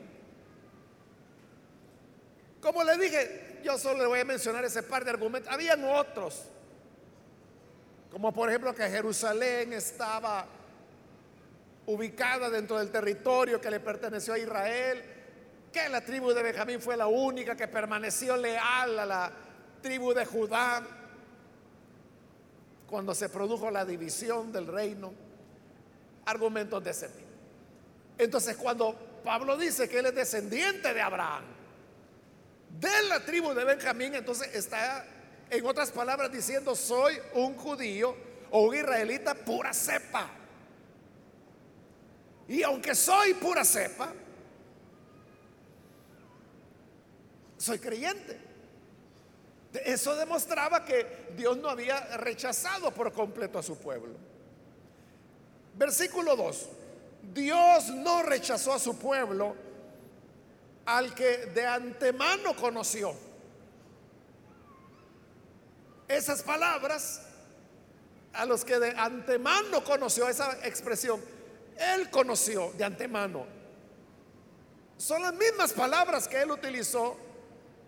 Como 2.62 2.82
le 2.84 2.96
dije, 2.96 3.60
yo 3.62 3.76
solo 3.76 3.98
le 3.98 4.06
voy 4.06 4.20
a 4.20 4.24
mencionar 4.24 4.64
ese 4.64 4.82
par 4.82 5.04
de 5.04 5.10
argumentos. 5.10 5.52
Habían 5.52 5.84
otros, 5.84 6.42
como 8.10 8.32
por 8.32 8.48
ejemplo 8.48 8.74
que 8.74 8.88
Jerusalén 8.88 9.74
estaba 9.74 10.46
ubicada 11.88 12.50
dentro 12.50 12.78
del 12.78 12.90
territorio 12.90 13.60
que 13.60 13.70
le 13.70 13.80
perteneció 13.80 14.34
a 14.34 14.38
Israel, 14.38 15.02
que 15.72 15.88
la 15.88 16.02
tribu 16.02 16.32
de 16.32 16.42
Benjamín 16.42 16.82
fue 16.82 16.98
la 16.98 17.06
única 17.06 17.56
que 17.56 17.66
permaneció 17.66 18.36
leal 18.36 18.98
a 18.98 19.06
la 19.06 19.32
tribu 19.80 20.12
de 20.12 20.26
Judá 20.26 20.86
cuando 22.86 23.14
se 23.14 23.30
produjo 23.30 23.70
la 23.70 23.86
división 23.86 24.52
del 24.52 24.66
reino, 24.66 25.14
argumentos 26.26 26.84
de 26.84 26.90
ese 26.90 27.08
tipo. 27.08 27.28
Entonces 28.18 28.56
cuando 28.56 28.94
Pablo 29.24 29.56
dice 29.56 29.88
que 29.88 30.00
él 30.00 30.06
es 30.06 30.14
descendiente 30.14 30.92
de 30.92 31.00
Abraham, 31.00 31.44
de 32.68 33.02
la 33.08 33.24
tribu 33.24 33.54
de 33.54 33.64
Benjamín, 33.64 34.14
entonces 34.14 34.54
está 34.54 35.06
en 35.48 35.64
otras 35.64 35.90
palabras 35.90 36.30
diciendo 36.30 36.76
soy 36.76 37.18
un 37.32 37.56
judío 37.56 38.14
o 38.50 38.64
un 38.64 38.74
israelita 38.74 39.34
pura 39.34 39.72
cepa. 39.72 40.37
Y 42.48 42.62
aunque 42.62 42.94
soy 42.94 43.34
pura 43.34 43.64
cepa, 43.64 44.12
soy 47.58 47.78
creyente. 47.78 48.40
Eso 49.84 50.16
demostraba 50.16 50.84
que 50.84 51.28
Dios 51.36 51.58
no 51.58 51.68
había 51.68 52.00
rechazado 52.16 52.90
por 52.92 53.12
completo 53.12 53.58
a 53.58 53.62
su 53.62 53.76
pueblo. 53.78 54.14
Versículo 55.74 56.34
2. 56.34 56.68
Dios 57.34 57.90
no 57.90 58.22
rechazó 58.22 58.72
a 58.72 58.78
su 58.78 58.98
pueblo 58.98 59.54
al 60.86 61.14
que 61.14 61.46
de 61.46 61.66
antemano 61.66 62.56
conoció. 62.56 63.14
Esas 66.08 66.42
palabras, 66.42 67.20
a 68.32 68.46
los 68.46 68.64
que 68.64 68.78
de 68.78 68.90
antemano 68.96 69.84
conoció 69.84 70.26
esa 70.28 70.66
expresión, 70.66 71.20
él 71.78 72.10
conoció 72.10 72.72
de 72.72 72.84
antemano. 72.84 73.46
Son 74.96 75.22
las 75.22 75.32
mismas 75.34 75.72
palabras 75.72 76.26
que 76.26 76.40
él 76.40 76.50
utilizó 76.50 77.16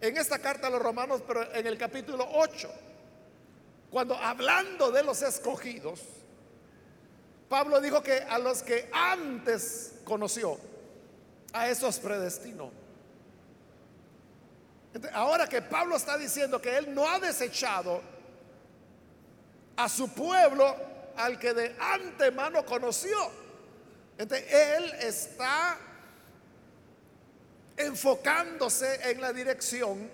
en 0.00 0.16
esta 0.16 0.38
carta 0.38 0.68
a 0.68 0.70
los 0.70 0.80
romanos, 0.80 1.22
pero 1.26 1.52
en 1.52 1.66
el 1.66 1.76
capítulo 1.76 2.26
8, 2.32 2.70
cuando 3.90 4.14
hablando 4.16 4.90
de 4.90 5.02
los 5.02 5.20
escogidos, 5.22 6.00
Pablo 7.48 7.80
dijo 7.80 8.02
que 8.02 8.18
a 8.18 8.38
los 8.38 8.62
que 8.62 8.88
antes 8.92 9.94
conoció, 10.04 10.56
a 11.52 11.68
esos 11.68 11.98
predestinó. 11.98 12.70
Ahora 15.12 15.48
que 15.48 15.60
Pablo 15.62 15.96
está 15.96 16.16
diciendo 16.16 16.60
que 16.60 16.76
él 16.76 16.94
no 16.94 17.08
ha 17.08 17.18
desechado 17.18 18.00
a 19.76 19.88
su 19.88 20.08
pueblo 20.12 20.76
al 21.16 21.38
que 21.38 21.52
de 21.52 21.76
antemano 21.78 22.64
conoció, 22.64 23.16
entonces, 24.20 24.52
él 24.52 24.92
está 25.00 25.78
enfocándose 27.74 29.10
en 29.10 29.18
la 29.18 29.32
dirección 29.32 30.10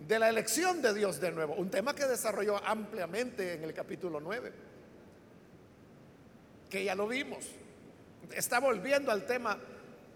de 0.00 0.18
la 0.18 0.28
elección 0.28 0.82
de 0.82 0.92
Dios 0.92 1.20
de 1.20 1.30
nuevo, 1.30 1.54
un 1.54 1.70
tema 1.70 1.94
que 1.94 2.04
desarrolló 2.04 2.60
ampliamente 2.66 3.52
en 3.54 3.62
el 3.62 3.72
capítulo 3.72 4.18
9, 4.18 4.52
que 6.68 6.82
ya 6.82 6.96
lo 6.96 7.06
vimos. 7.06 7.44
Está 8.32 8.58
volviendo 8.58 9.12
al 9.12 9.24
tema 9.24 9.56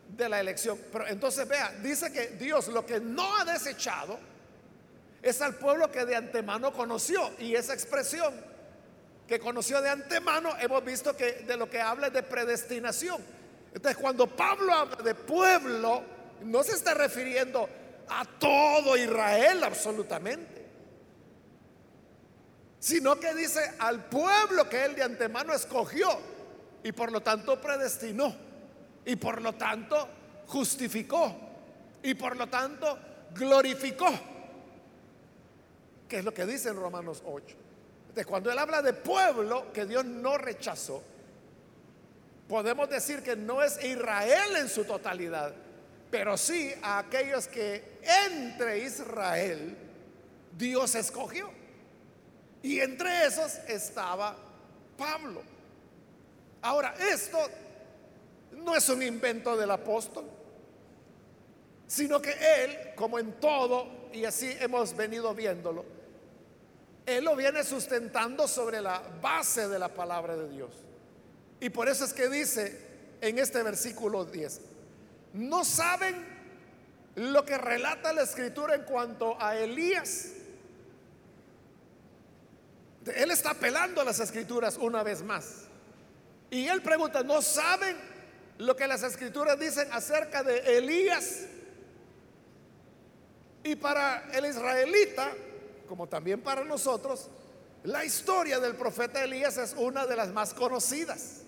de 0.09 0.29
la 0.29 0.41
elección. 0.41 0.81
Pero 0.91 1.07
entonces 1.07 1.47
vea, 1.47 1.71
dice 1.81 2.13
que 2.13 2.31
Dios 2.31 2.67
lo 2.67 2.85
que 2.85 2.99
no 2.99 3.37
ha 3.37 3.45
desechado 3.45 4.19
es 5.23 5.41
al 5.43 5.55
pueblo 5.55 5.93
que 5.93 6.05
de 6.05 6.17
antemano 6.17 6.73
conoció. 6.73 7.31
Y 7.39 7.55
esa 7.55 7.73
expresión 7.73 8.50
que 9.31 9.39
conoció 9.39 9.81
de 9.81 9.89
antemano, 9.89 10.57
hemos 10.59 10.85
visto 10.85 11.17
que 11.17 11.45
de 11.47 11.57
lo 11.57 11.71
que 11.71 11.81
habla 11.81 12.09
es 12.09 12.13
de 12.13 12.25
predestinación. 12.25 13.23
Entonces, 13.73 13.97
cuando 13.97 14.27
Pablo 14.27 14.75
habla 14.75 14.97
de 14.97 15.15
pueblo, 15.15 16.03
no 16.43 16.65
se 16.65 16.73
está 16.73 16.95
refiriendo 16.95 17.69
a 18.09 18.25
todo 18.25 18.97
Israel 18.97 19.63
absolutamente, 19.63 20.67
sino 22.81 23.21
que 23.21 23.33
dice 23.35 23.61
al 23.79 24.07
pueblo 24.07 24.69
que 24.69 24.85
él 24.85 24.97
de 24.97 25.05
antemano 25.05 25.55
escogió 25.55 26.09
y 26.83 26.91
por 26.91 27.13
lo 27.13 27.21
tanto 27.21 27.61
predestinó 27.61 28.35
y 29.05 29.15
por 29.15 29.41
lo 29.43 29.53
tanto 29.53 30.09
justificó 30.49 31.37
y 32.03 32.15
por 32.15 32.37
lo 32.37 32.49
tanto 32.49 32.99
glorificó, 33.33 34.11
que 36.09 36.19
es 36.19 36.25
lo 36.25 36.35
que 36.35 36.47
dice 36.47 36.71
en 36.71 36.75
Romanos 36.75 37.23
8. 37.25 37.70
Entonces, 38.11 38.27
cuando 38.27 38.51
él 38.51 38.59
habla 38.59 38.83
de 38.83 38.93
pueblo 38.93 39.73
que 39.73 39.87
Dios 39.87 40.05
no 40.05 40.37
rechazó, 40.37 41.01
podemos 42.49 42.91
decir 42.91 43.23
que 43.23 43.37
no 43.37 43.63
es 43.63 43.81
Israel 43.85 44.57
en 44.57 44.69
su 44.69 44.85
totalidad, 44.85 45.55
pero 46.11 46.37
sí 46.37 46.75
a 46.83 46.99
aquellos 46.99 47.47
que 47.47 48.01
entre 48.35 48.79
Israel 48.81 49.77
Dios 50.59 50.97
escogió. 50.97 51.53
Y 52.65 52.81
entre 52.81 53.27
esos 53.27 53.55
estaba 53.69 54.35
Pablo. 54.99 55.45
Ahora, 56.63 56.97
esto 57.13 57.39
no 58.51 58.75
es 58.75 58.89
un 58.89 59.05
invento 59.05 59.57
del 59.57 59.71
apóstol, 59.71 60.25
sino 61.87 62.21
que 62.21 62.35
él, 62.65 62.77
como 62.97 63.21
en 63.21 63.35
todo, 63.35 63.87
y 64.13 64.25
así 64.25 64.53
hemos 64.59 64.97
venido 64.97 65.33
viéndolo, 65.33 66.00
él 67.11 67.25
lo 67.25 67.37
viene 67.37 67.65
sustentando 67.65 68.47
sobre 68.49 68.81
la 68.81 69.03
base 69.21 69.69
de 69.69 69.79
la 69.79 69.89
palabra 69.89 70.37
de 70.37 70.49
Dios. 70.49 70.71
Y 71.61 71.71
por 71.71 71.89
eso 71.89 72.05
es 72.05 72.13
que 72.13 72.29
dice 72.29 72.89
en 73.21 73.39
este 73.39 73.63
versículo 73.63 74.25
10, 74.25 74.61
no 75.35 75.65
saben 75.65 76.25
lo 77.17 77.45
que 77.45 77.59
relata 77.59 78.13
la 78.13 78.23
escritura 78.23 78.75
en 78.75 78.85
cuanto 78.85 79.41
a 79.41 79.57
Elías. 79.57 80.29
Él 83.15 83.31
está 83.31 83.51
apelando 83.51 84.01
a 84.01 84.05
las 84.05 84.21
escrituras 84.21 84.77
una 84.77 85.03
vez 85.03 85.23
más. 85.23 85.65
Y 86.51 86.67
él 86.67 86.83
pregunta, 86.83 87.23
¿no 87.23 87.43
saben 87.43 87.97
lo 88.59 88.77
que 88.77 88.87
las 88.87 89.03
escrituras 89.03 89.59
dicen 89.59 89.89
acerca 89.93 90.43
de 90.43 90.79
Elías? 90.79 91.47
Y 93.63 93.77
para 93.77 94.29
el 94.33 94.47
israelita, 94.47 95.33
como 95.91 96.07
también 96.07 96.41
para 96.41 96.65
nosotros, 96.65 97.29
la 97.83 98.05
historia 98.05 98.61
del 98.61 98.77
profeta 98.77 99.25
Elías 99.25 99.57
es 99.57 99.75
una 99.77 100.07
de 100.07 100.15
las 100.15 100.29
más 100.29 100.55
conocidas. 100.55 101.39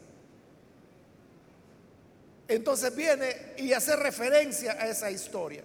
Entonces 2.48 2.92
viene 2.96 3.54
y 3.56 3.72
hace 3.72 3.94
referencia 3.94 4.72
a 4.72 4.88
esa 4.88 5.12
historia. 5.12 5.62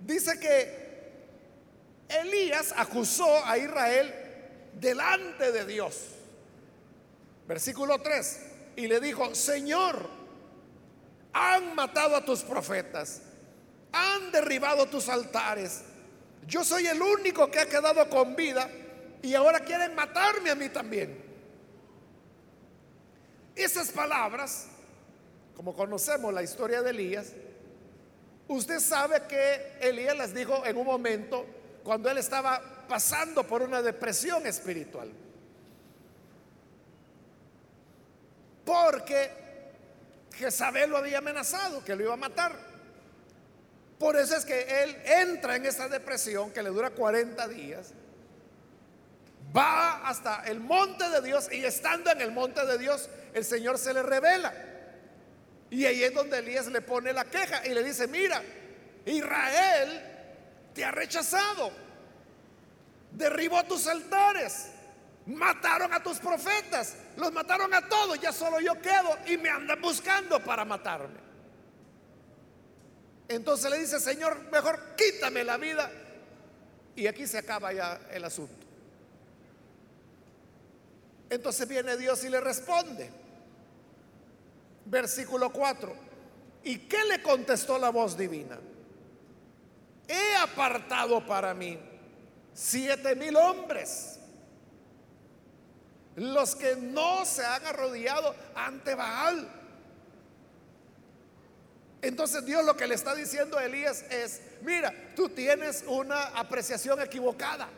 Dice 0.00 0.40
que 0.40 0.90
Elías 2.08 2.74
acusó 2.76 3.46
a 3.46 3.56
Israel 3.56 4.12
delante 4.74 5.52
de 5.52 5.64
Dios. 5.64 6.06
Versículo 7.46 8.02
3. 8.02 8.40
Y 8.74 8.88
le 8.88 8.98
dijo, 8.98 9.32
Señor, 9.32 10.10
han 11.32 11.76
matado 11.76 12.16
a 12.16 12.24
tus 12.24 12.40
profetas, 12.40 13.22
han 13.92 14.32
derribado 14.32 14.86
tus 14.86 15.08
altares. 15.08 15.82
Yo 16.46 16.64
soy 16.64 16.86
el 16.86 17.00
único 17.00 17.50
que 17.50 17.60
ha 17.60 17.66
quedado 17.66 18.08
con 18.08 18.34
vida 18.34 18.68
y 19.22 19.34
ahora 19.34 19.60
quieren 19.60 19.94
matarme 19.94 20.50
a 20.50 20.54
mí 20.54 20.68
también. 20.68 21.22
Esas 23.54 23.90
palabras 23.90 24.68
como 25.60 25.74
conocemos 25.74 26.32
la 26.32 26.42
historia 26.42 26.80
de 26.80 26.88
Elías, 26.88 27.34
usted 28.48 28.80
sabe 28.80 29.26
que 29.28 29.76
Elías 29.82 30.16
las 30.16 30.32
dijo 30.32 30.64
en 30.64 30.74
un 30.74 30.86
momento 30.86 31.44
cuando 31.84 32.08
él 32.08 32.16
estaba 32.16 32.86
pasando 32.88 33.46
por 33.46 33.60
una 33.60 33.82
depresión 33.82 34.46
espiritual. 34.46 35.10
Porque 38.64 39.30
Jezabel 40.32 40.88
lo 40.88 40.96
había 40.96 41.18
amenazado, 41.18 41.84
que 41.84 41.94
lo 41.94 42.04
iba 42.04 42.14
a 42.14 42.16
matar. 42.16 42.69
Por 44.00 44.16
eso 44.16 44.34
es 44.34 44.46
que 44.46 44.82
él 44.82 44.96
entra 45.04 45.56
en 45.56 45.66
esa 45.66 45.86
depresión 45.86 46.50
que 46.52 46.62
le 46.62 46.70
dura 46.70 46.88
40 46.88 47.46
días, 47.48 47.92
va 49.54 50.08
hasta 50.08 50.42
el 50.46 50.58
monte 50.58 51.06
de 51.10 51.20
Dios 51.20 51.52
y 51.52 51.62
estando 51.62 52.10
en 52.10 52.22
el 52.22 52.32
monte 52.32 52.64
de 52.64 52.78
Dios, 52.78 53.10
el 53.34 53.44
Señor 53.44 53.76
se 53.76 53.92
le 53.92 54.02
revela. 54.02 54.54
Y 55.68 55.84
ahí 55.84 56.02
es 56.02 56.14
donde 56.14 56.38
Elías 56.38 56.66
le 56.68 56.80
pone 56.80 57.12
la 57.12 57.26
queja 57.26 57.66
y 57.66 57.74
le 57.74 57.84
dice, 57.84 58.06
mira, 58.06 58.42
Israel 59.04 60.02
te 60.72 60.82
ha 60.82 60.92
rechazado, 60.92 61.70
derribó 63.12 63.62
tus 63.64 63.86
altares, 63.86 64.68
mataron 65.26 65.92
a 65.92 66.02
tus 66.02 66.20
profetas, 66.20 66.96
los 67.18 67.30
mataron 67.32 67.74
a 67.74 67.86
todos, 67.86 68.18
ya 68.18 68.32
solo 68.32 68.60
yo 68.60 68.80
quedo 68.80 69.18
y 69.26 69.36
me 69.36 69.50
andan 69.50 69.78
buscando 69.82 70.40
para 70.42 70.64
matarme. 70.64 71.29
Entonces 73.30 73.70
le 73.70 73.78
dice, 73.78 74.00
Señor, 74.00 74.50
mejor 74.50 74.96
quítame 74.96 75.44
la 75.44 75.56
vida. 75.56 75.88
Y 76.96 77.06
aquí 77.06 77.28
se 77.28 77.38
acaba 77.38 77.72
ya 77.72 78.00
el 78.10 78.24
asunto. 78.24 78.66
Entonces 81.30 81.68
viene 81.68 81.96
Dios 81.96 82.24
y 82.24 82.28
le 82.28 82.40
responde. 82.40 83.08
Versículo 84.84 85.52
4. 85.52 85.94
¿Y 86.64 86.78
qué 86.88 87.04
le 87.04 87.22
contestó 87.22 87.78
la 87.78 87.90
voz 87.90 88.18
divina? 88.18 88.58
He 90.08 90.34
apartado 90.34 91.24
para 91.24 91.54
mí 91.54 91.78
siete 92.52 93.14
mil 93.14 93.36
hombres, 93.36 94.18
los 96.16 96.56
que 96.56 96.74
no 96.74 97.24
se 97.24 97.46
han 97.46 97.64
arrodillado 97.64 98.34
ante 98.56 98.96
Baal. 98.96 99.59
Entonces 102.02 102.44
Dios 102.46 102.64
lo 102.64 102.76
que 102.76 102.86
le 102.86 102.94
está 102.94 103.14
diciendo 103.14 103.58
a 103.58 103.64
Elías 103.64 104.04
es, 104.10 104.40
mira, 104.62 104.92
tú 105.14 105.28
tienes 105.28 105.84
una 105.86 106.28
apreciación 106.28 107.00
equivocada. 107.00 107.68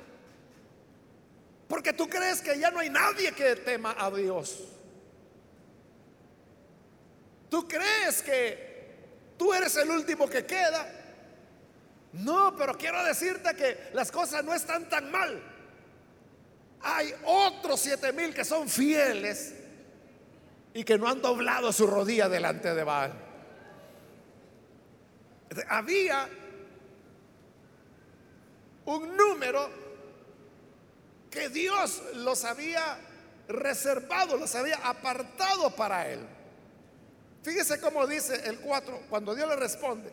Porque 1.66 1.92
tú 1.92 2.08
crees 2.08 2.40
que 2.40 2.58
ya 2.58 2.70
no 2.70 2.78
hay 2.78 2.90
nadie 2.90 3.32
que 3.32 3.56
tema 3.56 3.96
a 3.98 4.10
Dios. 4.10 4.68
¿Tú 7.48 7.66
crees 7.66 8.22
que 8.22 8.94
tú 9.36 9.52
eres 9.52 9.76
el 9.76 9.90
último 9.90 10.28
que 10.28 10.46
queda? 10.46 10.86
No, 12.12 12.54
pero 12.56 12.76
quiero 12.76 13.02
decirte 13.04 13.54
que 13.56 13.90
las 13.94 14.12
cosas 14.12 14.44
no 14.44 14.54
están 14.54 14.88
tan 14.88 15.10
mal. 15.10 15.42
Hay 16.82 17.14
otros 17.24 17.80
siete 17.80 18.12
mil 18.12 18.34
que 18.34 18.44
son 18.44 18.68
fieles 18.68 19.54
y 20.74 20.84
que 20.84 20.98
no 20.98 21.08
han 21.08 21.22
doblado 21.22 21.72
su 21.72 21.86
rodilla 21.86 22.28
delante 22.28 22.74
de 22.74 22.84
Baal. 22.84 23.31
Había 25.68 26.28
un 28.84 29.16
número 29.16 29.68
que 31.30 31.48
Dios 31.48 32.02
los 32.14 32.44
había 32.44 32.98
reservado, 33.48 34.36
los 34.36 34.54
había 34.54 34.76
apartado 34.76 35.74
para 35.74 36.08
él. 36.08 36.20
Fíjese 37.42 37.80
cómo 37.80 38.06
dice 38.06 38.48
el 38.48 38.60
4, 38.60 39.06
cuando 39.10 39.34
Dios 39.34 39.48
le 39.48 39.56
responde, 39.56 40.10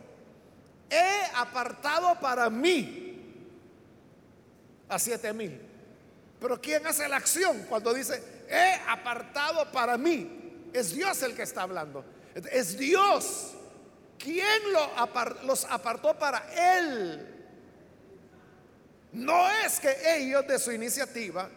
he 0.89 1.21
apartado 1.35 2.19
para 2.19 2.49
mí 2.49 3.09
a 4.87 4.97
siete 4.97 5.31
mil. 5.33 5.61
Pero 6.39 6.59
¿quién 6.59 6.85
hace 6.87 7.07
la 7.07 7.17
acción 7.17 7.65
cuando 7.69 7.93
dice, 7.93 8.23
he 8.49 8.79
apartado 8.87 9.71
para 9.71 9.97
mí? 9.97 10.69
Es 10.73 10.95
Dios 10.95 11.21
el 11.21 11.35
que 11.35 11.43
está 11.43 11.63
hablando. 11.63 12.03
Es 12.51 12.77
Dios 12.77 13.53
quien 14.19 14.61
los 15.45 15.65
apartó 15.65 16.13
para 16.19 16.77
Él. 16.77 17.35
No 19.13 19.49
es 19.65 19.79
que 19.79 19.95
ellos 20.17 20.45
de 20.45 20.59
su 20.59 20.71
iniciativa 20.71 21.49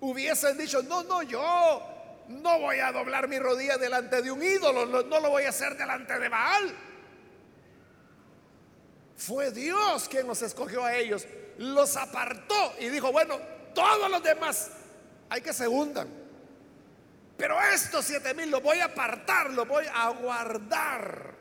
hubiesen 0.00 0.58
dicho, 0.58 0.82
no, 0.82 1.04
no, 1.04 1.22
yo 1.22 1.82
no 2.28 2.60
voy 2.60 2.78
a 2.78 2.92
doblar 2.92 3.28
mi 3.28 3.38
rodilla 3.38 3.78
delante 3.78 4.20
de 4.22 4.30
un 4.30 4.42
ídolo, 4.42 4.86
no, 4.86 5.20
lo 5.20 5.30
voy 5.30 5.44
a 5.44 5.50
hacer 5.50 5.76
delante 5.76 6.18
de 6.18 6.28
Baal. 6.28 6.74
Fue 9.16 9.50
Dios 9.50 10.08
quien 10.08 10.26
los 10.26 10.42
escogió 10.42 10.84
a 10.84 10.94
ellos, 10.94 11.26
los 11.58 11.96
apartó 11.96 12.74
y 12.78 12.88
dijo, 12.88 13.12
bueno, 13.12 13.38
todos 13.74 14.10
los 14.10 14.22
demás 14.22 14.70
hay 15.28 15.40
que 15.40 15.52
se 15.52 15.68
hundan. 15.68 16.08
Pero 17.38 17.56
estos 17.72 18.04
siete 18.04 18.34
mil 18.34 18.50
los 18.50 18.60
voy 18.60 18.80
a 18.80 18.86
apartar, 18.86 19.50
los 19.50 19.66
voy 19.66 19.86
a 19.94 20.08
guardar 20.10 21.34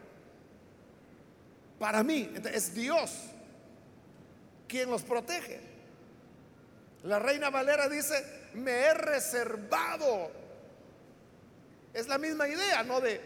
para 1.80 2.04
mí. 2.04 2.32
es 2.54 2.74
Dios 2.74 3.12
quien 4.68 4.92
los 4.92 5.02
protege. 5.02 5.60
La 7.04 7.18
reina 7.18 7.50
Valera 7.50 7.90
dice, 7.90 8.24
me 8.54 8.72
he 8.72 8.94
reservado. 8.94 10.32
Es 11.96 12.08
la 12.08 12.20
misma 12.20 12.48
idea, 12.48 12.84
¿no? 12.84 13.02
De 13.02 13.20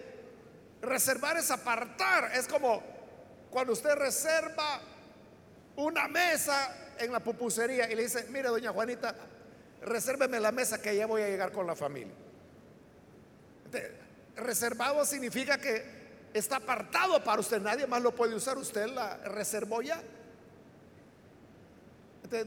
reservar 0.82 1.36
es 1.36 1.52
apartar. 1.52 2.32
Es 2.36 2.48
como 2.48 2.82
cuando 3.50 3.74
usted 3.74 3.96
reserva 3.96 4.80
una 5.76 6.08
mesa 6.08 6.94
en 7.00 7.12
la 7.12 7.20
pupusería 7.20 7.92
y 7.92 7.96
le 7.96 8.04
dice, 8.04 8.28
mire 8.30 8.48
doña 8.48 8.72
Juanita, 8.72 9.14
resérveme 9.82 10.40
la 10.40 10.54
mesa 10.54 10.82
que 10.82 10.96
ya 10.96 11.06
voy 11.06 11.24
a 11.24 11.28
llegar 11.28 11.52
con 11.52 11.68
la 11.68 11.76
familia. 11.76 12.21
Reservado 14.36 15.06
significa 15.06 15.58
que 15.58 16.02
está 16.34 16.58
apartado 16.58 17.24
para 17.24 17.42
usted, 17.42 17.62
nadie 17.62 17.88
más 17.88 18.02
lo 18.02 18.14
puede 18.16 18.36
usar, 18.36 18.58
usted 18.58 18.88
la 18.88 19.18
reservó 19.18 19.82
ya. 19.82 20.02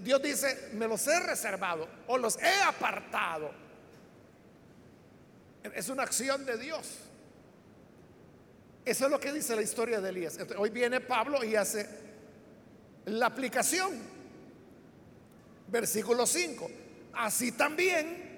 Dios 0.00 0.22
dice, 0.22 0.70
me 0.72 0.88
los 0.88 1.06
he 1.06 1.20
reservado 1.20 1.87
o 2.06 2.16
los 2.16 2.38
he 2.38 2.62
apartado. 2.62 3.52
Es 5.62 5.88
una 5.88 6.02
acción 6.02 6.44
de 6.46 6.56
Dios. 6.56 6.88
Eso 8.84 9.04
es 9.06 9.10
lo 9.10 9.20
que 9.20 9.32
dice 9.32 9.56
la 9.56 9.62
historia 9.62 10.00
de 10.00 10.08
Elías. 10.10 10.38
hoy 10.56 10.70
viene 10.70 11.00
Pablo 11.00 11.42
y 11.44 11.56
hace 11.56 11.87
la 13.06 13.26
aplicación. 13.26 13.92
Versículo 15.68 16.26
5. 16.26 16.70
Así 17.14 17.52
también 17.52 18.34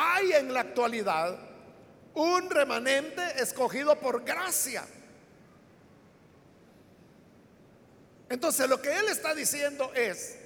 hay 0.00 0.32
en 0.32 0.54
la 0.54 0.60
actualidad 0.60 1.38
un 2.14 2.48
remanente 2.48 3.22
escogido 3.36 3.96
por 3.96 4.24
gracia. 4.24 4.84
Entonces 8.30 8.68
lo 8.68 8.80
que 8.80 8.96
él 8.96 9.08
está 9.08 9.34
diciendo 9.34 9.92
es, 9.94 10.38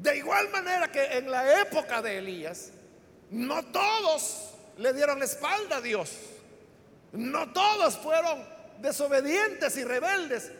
de 0.00 0.16
igual 0.16 0.48
manera 0.50 0.90
que 0.90 1.18
en 1.18 1.30
la 1.30 1.60
época 1.60 2.02
de 2.02 2.18
Elías, 2.18 2.70
no 3.30 3.64
todos 3.66 4.54
le 4.78 4.92
dieron 4.92 5.18
la 5.18 5.24
espalda 5.26 5.76
a 5.76 5.80
Dios, 5.80 6.12
no 7.12 7.52
todos 7.52 7.96
fueron 7.98 8.44
desobedientes 8.80 9.76
y 9.76 9.84
rebeldes, 9.84 10.50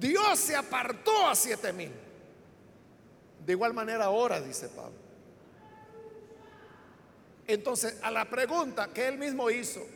Dios 0.00 0.38
se 0.38 0.56
apartó 0.56 1.28
a 1.28 1.34
siete 1.36 1.72
mil. 1.72 1.92
De 3.44 3.52
igual 3.52 3.74
manera 3.74 4.06
ahora, 4.06 4.40
dice 4.40 4.68
Pablo. 4.68 5.03
Entonces, 7.46 7.96
a 8.02 8.10
la 8.10 8.24
pregunta 8.24 8.88
que 8.88 9.06
él 9.06 9.18
mismo 9.18 9.50
hizo, 9.50 9.86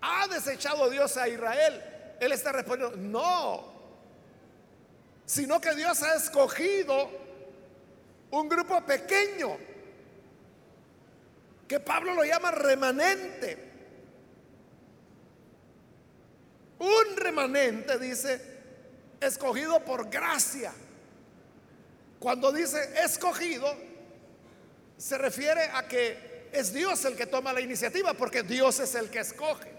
¿ha 0.00 0.28
desechado 0.28 0.88
Dios 0.88 1.16
a 1.16 1.28
Israel? 1.28 1.82
Él 2.20 2.32
está 2.32 2.52
respondiendo, 2.52 2.96
no, 2.96 3.72
sino 5.26 5.60
que 5.60 5.74
Dios 5.74 6.02
ha 6.02 6.14
escogido 6.14 7.10
un 8.30 8.48
grupo 8.48 8.80
pequeño, 8.84 9.56
que 11.66 11.80
Pablo 11.80 12.14
lo 12.14 12.24
llama 12.24 12.50
remanente. 12.50 13.70
Un 16.78 17.16
remanente, 17.16 17.98
dice, 17.98 18.40
escogido 19.20 19.84
por 19.84 20.08
gracia. 20.08 20.72
Cuando 22.18 22.52
dice 22.52 22.78
escogido, 23.02 23.74
se 24.96 25.18
refiere 25.18 25.62
a 25.72 25.88
que 25.88 26.31
es 26.52 26.72
Dios 26.72 27.04
el 27.04 27.16
que 27.16 27.26
toma 27.26 27.52
la 27.52 27.60
iniciativa, 27.60 28.14
porque 28.14 28.42
Dios 28.42 28.78
es 28.80 28.94
el 28.94 29.10
que 29.10 29.20
escoge. 29.20 29.72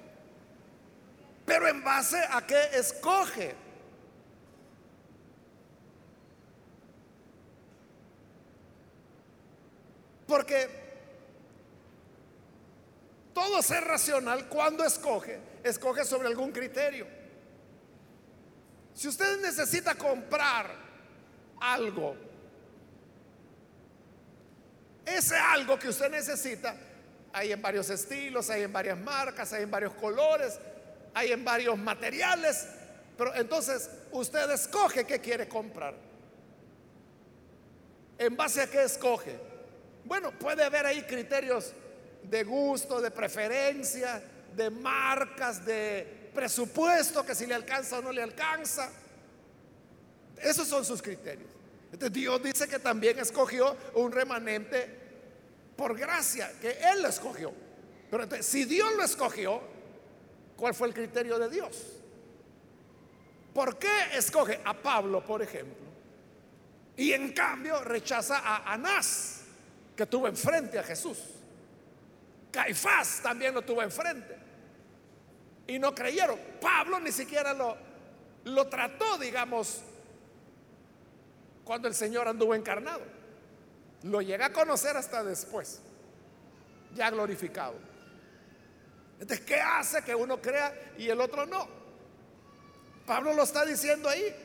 Pero 1.45 1.67
en 1.67 1.83
base 1.83 2.17
a 2.29 2.45
qué 2.45 2.69
escoge. 2.73 3.55
Porque 10.25 10.67
todo 13.33 13.62
ser 13.62 13.83
racional 13.83 14.47
cuando 14.47 14.83
escoge, 14.83 15.39
escoge 15.63 16.05
sobre 16.05 16.27
algún 16.27 16.51
criterio. 16.51 17.05
Si 18.93 19.07
usted 19.07 19.41
necesita 19.41 19.95
comprar 19.95 20.71
algo, 21.59 22.15
ese 25.05 25.35
algo 25.35 25.77
que 25.77 25.89
usted 25.89 26.09
necesita, 26.09 26.75
hay 27.33 27.51
en 27.51 27.61
varios 27.61 27.89
estilos, 27.89 28.49
hay 28.49 28.63
en 28.63 28.71
varias 28.71 28.97
marcas, 28.97 29.51
hay 29.53 29.63
en 29.63 29.71
varios 29.71 29.93
colores, 29.95 30.59
hay 31.13 31.31
en 31.31 31.43
varios 31.43 31.77
materiales, 31.77 32.67
pero 33.17 33.33
entonces 33.35 33.89
usted 34.11 34.49
escoge 34.51 35.05
qué 35.05 35.19
quiere 35.19 35.47
comprar. 35.47 35.95
¿En 38.17 38.35
base 38.37 38.61
a 38.61 38.67
qué 38.69 38.83
escoge? 38.83 39.37
Bueno, 40.05 40.31
puede 40.31 40.63
haber 40.63 40.85
ahí 40.85 41.03
criterios 41.03 41.73
de 42.23 42.43
gusto, 42.43 43.01
de 43.01 43.11
preferencia, 43.11 44.21
de 44.55 44.69
marcas, 44.69 45.65
de 45.65 46.29
presupuesto, 46.33 47.25
que 47.25 47.35
si 47.35 47.45
le 47.45 47.55
alcanza 47.55 47.99
o 47.99 48.01
no 48.01 48.11
le 48.11 48.21
alcanza. 48.21 48.89
Esos 50.37 50.67
son 50.67 50.83
sus 50.85 51.01
criterios. 51.01 51.52
Entonces 51.93 52.12
Dios 52.12 52.41
dice 52.41 52.67
que 52.67 52.79
también 52.79 53.19
escogió 53.19 53.77
un 53.93 54.12
remanente 54.12 54.99
por 55.75 55.95
gracia, 55.95 56.51
que 56.60 56.71
Él 56.71 57.03
lo 57.03 57.08
escogió. 57.08 57.53
Pero 58.10 58.23
entonces, 58.23 58.47
si 58.47 58.65
Dios 58.65 58.95
lo 58.97 59.03
escogió, 59.03 59.62
¿cuál 60.58 60.73
fue 60.73 60.88
el 60.88 60.93
criterio 60.95 61.38
de 61.38 61.49
Dios? 61.49 61.99
¿Por 63.53 63.77
qué 63.77 63.91
escoge 64.13 64.60
a 64.65 64.73
Pablo, 64.73 65.23
por 65.23 65.43
ejemplo? 65.43 65.86
Y 66.97 67.13
en 67.13 67.32
cambio 67.32 67.84
rechaza 67.84 68.39
a 68.39 68.73
Anás, 68.73 69.41
que 69.95 70.08
tuvo 70.08 70.27
enfrente 70.27 70.79
a 70.79 70.84
Jesús. 70.84 71.19
Caifás 72.51 73.21
también 73.21 73.53
lo 73.53 73.62
tuvo 73.62 73.84
enfrente. 73.84 74.36
Y 75.67 75.77
no 75.77 75.93
creyeron. 75.93 76.39
Pablo 76.60 76.99
ni 76.99 77.12
siquiera 77.12 77.53
lo, 77.53 77.77
lo 78.45 78.67
trató, 78.67 79.19
digamos, 79.19 79.84
cuando 81.63 81.88
el 81.88 81.95
Señor 81.95 82.28
anduvo 82.28 82.56
encarnado. 82.56 83.02
Lo 84.04 84.21
llega 84.21 84.47
a 84.47 84.54
conocer 84.54 84.97
hasta 84.97 85.23
después, 85.23 85.80
ya 86.93 87.10
glorificado. 87.10 87.76
Entonces, 89.19 89.45
¿qué 89.45 89.62
hace 89.62 90.04
que 90.04 90.13
uno 90.13 90.41
crea 90.41 90.93
y 90.97 91.08
el 91.08 91.21
otro 91.21 91.45
no? 91.45 91.67
Pablo 93.06 93.34
lo 93.34 93.43
está 93.43 93.65
diciendo 93.65 94.10
ahí. 94.10 94.36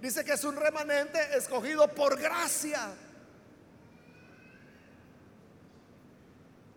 Dice 0.00 0.24
que 0.24 0.32
es 0.32 0.44
un 0.44 0.56
remanente 0.56 1.18
escogido 1.36 1.88
por 1.88 2.18
gracia. 2.18 2.94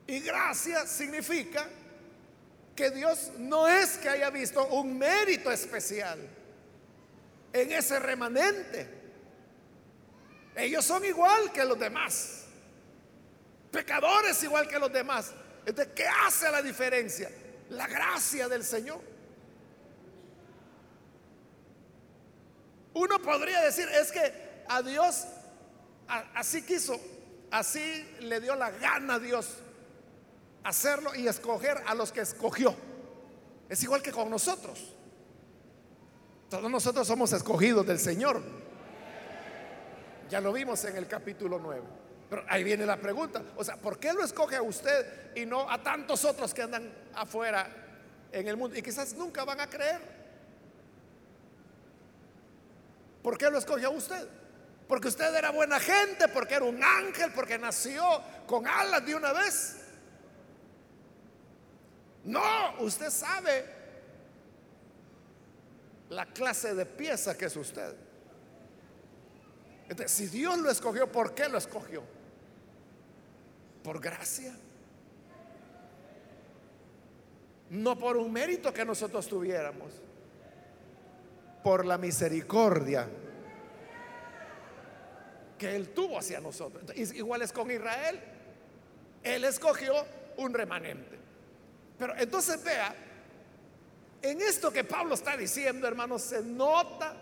Y 0.08 0.20
gracia 0.20 0.86
significa 0.86 1.68
que 2.76 2.92
Dios 2.92 3.32
no 3.40 3.68
es 3.68 3.98
que 3.98 4.10
haya 4.10 4.30
visto 4.30 4.68
un 4.68 4.98
mérito 4.98 5.52
especial 5.52 6.20
en 7.54 7.72
ese 7.72 8.00
remanente. 8.00 8.95
Ellos 10.56 10.86
son 10.86 11.04
igual 11.04 11.52
que 11.52 11.66
los 11.66 11.78
demás. 11.78 12.46
Pecadores 13.72 14.42
igual 14.44 14.68
que 14.68 14.80
los 14.80 14.92
demás. 14.92 15.34
Entonces, 15.66 15.94
¿qué 15.96 16.08
hace 16.08 16.50
la 16.50 16.62
diferencia? 16.62 17.30
La 17.70 17.88
gracia 17.88 18.48
del 18.48 18.64
Señor. 18.64 19.02
Uno 22.94 23.22
podría 23.22 23.62
decir, 23.62 23.88
es 23.90 24.12
que 24.12 24.64
a 24.70 24.82
Dios 24.82 25.26
así 26.08 26.62
quiso, 26.62 27.00
así 27.52 28.08
le 28.22 28.40
dio 28.40 28.56
la 28.56 28.72
gana 28.72 29.16
a 29.16 29.20
Dios 29.20 29.58
hacerlo 30.66 31.14
y 31.16 31.28
escoger 31.28 31.82
a 31.86 31.94
los 31.94 32.12
que 32.12 32.22
escogió. 32.22 32.76
Es 33.70 33.82
igual 33.84 34.02
que 34.02 34.12
con 34.12 34.30
nosotros. 34.30 34.94
Todos 36.50 36.70
nosotros 36.70 37.08
somos 37.08 37.32
escogidos 37.34 37.86
del 37.86 38.00
Señor. 38.00 38.42
Ya 40.30 40.42
lo 40.42 40.52
vimos 40.52 40.84
en 40.86 40.98
el 40.98 41.08
capítulo 41.08 41.60
9. 41.60 41.82
Pero 42.30 42.44
ahí 42.48 42.64
viene 42.64 42.86
la 42.86 42.98
pregunta. 42.98 43.42
O 43.56 43.64
sea, 43.64 43.78
¿por 43.78 44.00
qué 44.00 44.14
lo 44.14 44.24
escoge 44.24 44.56
a 44.56 44.62
usted 44.62 45.36
y 45.36 45.46
no 45.46 45.70
a 45.70 45.82
tantos 45.82 46.26
otros 46.26 46.54
que 46.54 46.64
andan 46.64 46.92
afuera 47.14 47.68
en 48.32 48.48
el 48.48 48.58
mundo? 48.58 48.78
Y 48.78 48.82
quizás 48.82 49.14
nunca 49.14 49.44
van 49.44 49.60
a 49.60 49.70
creer. 49.70 50.02
¿Por 53.22 53.38
qué 53.38 53.50
lo 53.50 53.58
escoge 53.58 53.86
a 53.86 53.90
usted? 53.90 54.28
Porque 54.88 55.08
usted 55.08 55.34
era 55.34 55.52
buena 55.52 55.80
gente, 55.80 56.28
porque 56.28 56.56
era 56.56 56.66
un 56.66 56.84
ángel, 56.84 57.32
porque 57.34 57.58
nació 57.58 58.04
con 58.46 58.68
alas 58.68 59.06
de 59.06 59.16
una 59.16 59.34
vez. 59.34 59.78
No, 62.24 62.80
usted 62.80 63.10
sabe 63.10 63.66
la 66.10 66.26
clase 66.26 66.74
de 66.74 66.86
pieza 66.86 67.38
que 67.38 67.46
es 67.46 67.56
usted. 67.56 67.96
Entonces, 69.90 70.12
si 70.12 70.28
Dios 70.28 70.58
lo 70.60 70.70
escogió, 70.70 71.12
¿por 71.12 71.34
qué 71.34 71.48
lo 71.48 71.58
escogió? 71.58 72.04
Por 73.84 74.00
gracia. 74.00 74.56
No 77.70 77.98
por 77.98 78.18
un 78.18 78.32
mérito 78.32 78.74
que 78.74 78.84
nosotros 78.84 79.28
tuviéramos. 79.28 79.92
Por 81.64 81.86
la 81.86 81.98
misericordia 81.98 83.08
que 85.58 85.76
Él 85.76 85.90
tuvo 85.90 86.20
hacia 86.20 86.40
nosotros. 86.40 86.84
Igual 86.96 87.42
es 87.42 87.52
con 87.52 87.70
Israel. 87.72 88.20
Él 89.24 89.44
escogió 89.44 89.94
un 90.38 90.54
remanente. 90.54 91.18
Pero 91.98 92.16
entonces 92.18 92.62
vea, 92.64 92.94
en 94.22 94.42
esto 94.42 94.72
que 94.72 94.84
Pablo 94.84 95.16
está 95.16 95.38
diciendo, 95.38 95.88
hermanos, 95.88 96.22
se 96.22 96.42
nota 96.44 97.16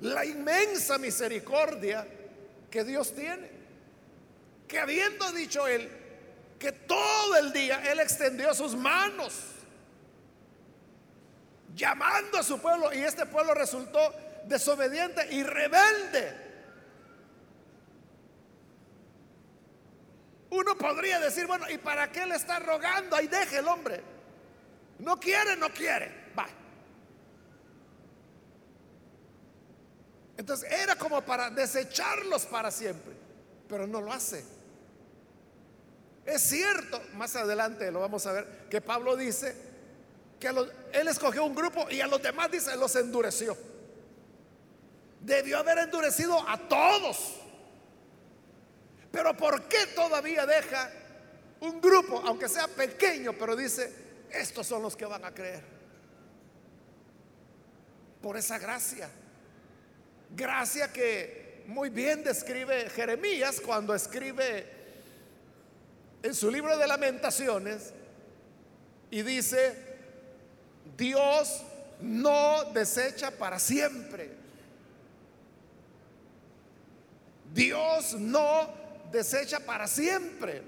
la 0.00 0.24
inmensa 0.24 0.98
misericordia 0.98 2.06
que 2.70 2.84
Dios 2.84 3.14
tiene. 3.14 3.50
Que 4.66 4.78
habiendo 4.78 5.32
dicho 5.32 5.66
Él 5.66 5.90
que 6.58 6.72
todo 6.72 7.36
el 7.36 7.52
día 7.52 7.82
Él 7.90 8.00
extendió 8.00 8.52
sus 8.52 8.74
manos 8.74 9.32
llamando 11.74 12.38
a 12.38 12.42
su 12.42 12.58
pueblo 12.58 12.92
y 12.92 12.98
este 12.98 13.24
pueblo 13.26 13.54
resultó 13.54 14.14
desobediente 14.46 15.32
y 15.32 15.42
rebelde. 15.42 16.48
Uno 20.50 20.76
podría 20.76 21.20
decir, 21.20 21.46
bueno, 21.46 21.70
¿y 21.70 21.78
para 21.78 22.10
qué 22.10 22.26
le 22.26 22.34
está 22.34 22.58
rogando? 22.58 23.14
Ahí 23.14 23.28
deje 23.28 23.58
el 23.58 23.68
hombre. 23.68 24.02
No 24.98 25.20
quiere, 25.20 25.56
no 25.56 25.68
quiere. 25.68 26.32
Va. 26.36 26.48
Entonces 30.38 30.70
era 30.70 30.94
como 30.94 31.20
para 31.20 31.50
desecharlos 31.50 32.46
para 32.46 32.70
siempre, 32.70 33.12
pero 33.68 33.86
no 33.88 34.00
lo 34.00 34.12
hace. 34.12 34.44
Es 36.24 36.42
cierto, 36.42 37.02
más 37.14 37.34
adelante 37.34 37.90
lo 37.90 38.00
vamos 38.00 38.24
a 38.26 38.32
ver, 38.32 38.68
que 38.70 38.80
Pablo 38.80 39.16
dice 39.16 39.54
que 40.38 40.46
él 40.46 41.08
escogió 41.08 41.44
un 41.44 41.56
grupo 41.56 41.90
y 41.90 42.00
a 42.00 42.06
los 42.06 42.22
demás 42.22 42.52
dice, 42.52 42.76
los 42.76 42.94
endureció. 42.94 43.56
Debió 45.20 45.58
haber 45.58 45.78
endurecido 45.78 46.48
a 46.48 46.56
todos. 46.68 47.34
Pero 49.10 49.36
¿por 49.36 49.64
qué 49.64 49.88
todavía 49.88 50.46
deja 50.46 50.92
un 51.60 51.80
grupo, 51.80 52.22
aunque 52.24 52.48
sea 52.48 52.68
pequeño, 52.68 53.32
pero 53.32 53.56
dice, 53.56 53.92
estos 54.30 54.68
son 54.68 54.82
los 54.82 54.94
que 54.94 55.04
van 55.04 55.24
a 55.24 55.34
creer? 55.34 55.64
Por 58.22 58.36
esa 58.36 58.58
gracia. 58.58 59.10
Gracia 60.30 60.92
que 60.92 61.62
muy 61.66 61.90
bien 61.90 62.22
describe 62.22 62.88
Jeremías 62.90 63.60
cuando 63.60 63.94
escribe 63.94 64.66
en 66.22 66.34
su 66.34 66.50
libro 66.50 66.76
de 66.76 66.86
lamentaciones 66.86 67.92
y 69.10 69.22
dice, 69.22 69.74
Dios 70.96 71.62
no 72.00 72.64
desecha 72.72 73.30
para 73.30 73.58
siempre. 73.58 74.30
Dios 77.52 78.14
no 78.14 78.72
desecha 79.10 79.60
para 79.60 79.86
siempre. 79.86 80.62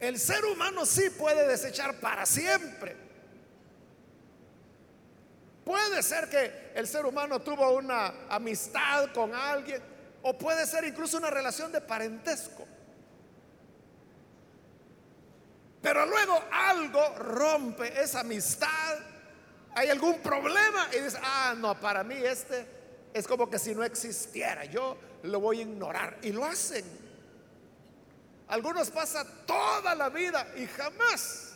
El 0.00 0.18
ser 0.18 0.44
humano 0.46 0.86
sí 0.86 1.10
puede 1.10 1.46
desechar 1.46 2.00
para 2.00 2.24
siempre. 2.24 2.96
Puede 5.70 6.02
ser 6.02 6.28
que 6.28 6.72
el 6.74 6.88
ser 6.88 7.06
humano 7.06 7.40
tuvo 7.42 7.76
una 7.76 8.26
amistad 8.28 9.12
con 9.12 9.32
alguien 9.32 9.80
o 10.20 10.36
puede 10.36 10.66
ser 10.66 10.82
incluso 10.82 11.16
una 11.16 11.30
relación 11.30 11.70
de 11.70 11.80
parentesco. 11.80 12.66
Pero 15.80 16.06
luego 16.06 16.42
algo 16.50 17.14
rompe 17.18 18.02
esa 18.02 18.18
amistad. 18.18 18.98
Hay 19.76 19.88
algún 19.90 20.18
problema 20.18 20.88
y 20.92 21.02
dice, 21.02 21.20
ah, 21.22 21.54
no, 21.56 21.78
para 21.78 22.02
mí 22.02 22.16
este 22.16 22.66
es 23.14 23.28
como 23.28 23.48
que 23.48 23.60
si 23.60 23.72
no 23.72 23.84
existiera. 23.84 24.64
Yo 24.64 24.98
lo 25.22 25.38
voy 25.38 25.60
a 25.60 25.62
ignorar. 25.62 26.18
Y 26.22 26.32
lo 26.32 26.46
hacen. 26.46 26.84
Algunos 28.48 28.90
pasan 28.90 29.24
toda 29.46 29.94
la 29.94 30.08
vida 30.08 30.48
y 30.56 30.66
jamás 30.66 31.52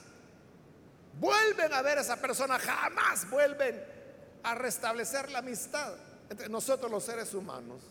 vuelven 1.18 1.72
a 1.72 1.82
ver 1.82 1.98
a 1.98 2.02
esa 2.02 2.14
persona, 2.20 2.60
jamás 2.60 3.28
vuelven 3.28 3.93
a 4.44 4.54
restablecer 4.54 5.30
la 5.30 5.40
amistad 5.40 5.94
entre 6.30 6.48
nosotros 6.48 6.90
los 6.90 7.02
seres 7.04 7.34
humanos. 7.34 7.82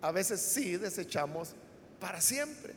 A 0.00 0.10
veces 0.10 0.40
sí 0.40 0.76
desechamos 0.76 1.54
para 2.00 2.20
siempre. 2.20 2.74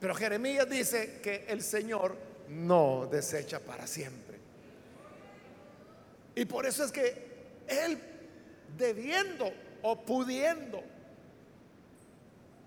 Pero 0.00 0.14
Jeremías 0.14 0.68
dice 0.68 1.20
que 1.22 1.46
el 1.48 1.62
Señor 1.62 2.16
no 2.48 3.08
desecha 3.10 3.60
para 3.60 3.86
siempre. 3.86 4.38
Y 6.34 6.44
por 6.44 6.66
eso 6.66 6.84
es 6.84 6.92
que 6.92 7.62
Él, 7.68 8.00
debiendo 8.76 9.52
o 9.82 10.00
pudiendo 10.04 10.82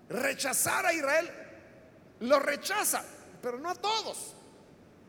rechazar 0.08 0.86
a 0.86 0.92
Israel, 0.92 1.30
lo 2.20 2.38
rechaza, 2.38 3.04
pero 3.42 3.58
no 3.58 3.70
a 3.70 3.74
todos, 3.74 4.34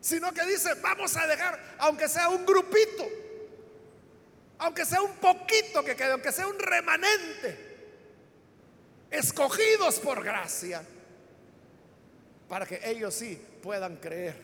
sino 0.02 0.34
que 0.34 0.46
dice, 0.46 0.74
vamos 0.82 1.16
a 1.16 1.28
dejar, 1.28 1.78
aunque 1.80 2.10
sea 2.10 2.30
un 2.30 2.46
grupito, 2.46 3.06
aunque 4.60 4.86
sea 4.86 5.02
un 5.02 5.16
poquito 5.18 5.84
que 5.84 5.96
quede, 5.96 6.12
aunque 6.12 6.32
sea 6.32 6.48
un 6.48 6.60
remanente, 6.60 7.68
escogidos 9.12 10.00
por 10.00 10.24
gracia. 10.24 10.84
Para 12.48 12.66
que 12.66 12.80
ellos 12.84 13.14
sí 13.14 13.42
puedan 13.62 13.98
creer. 13.98 14.36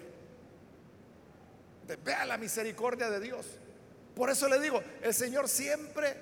Vea 2.04 2.26
la 2.26 2.38
misericordia 2.38 3.10
de 3.10 3.20
Dios. 3.20 3.46
Por 4.16 4.30
eso 4.30 4.48
le 4.48 4.60
digo, 4.60 4.84
el 5.02 5.14
Señor 5.14 5.48
siempre 5.48 6.16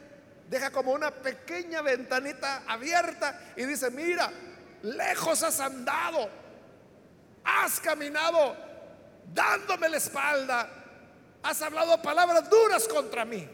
deja 0.50 0.72
como 0.72 0.92
una 0.92 1.12
pequeña 1.12 1.82
ventanita 1.82 2.64
abierta 2.68 3.54
y 3.56 3.66
dice, 3.66 3.90
mira, 3.90 4.32
lejos 4.84 5.44
has 5.44 5.60
andado, 5.60 6.30
has 7.44 7.80
caminado 7.80 8.56
dándome 9.34 9.90
la 9.90 9.98
espalda, 9.98 10.70
has 11.44 11.62
hablado 11.62 12.02
palabras 12.02 12.50
duras 12.50 12.88
contra 12.88 13.26
mí, 13.26 13.48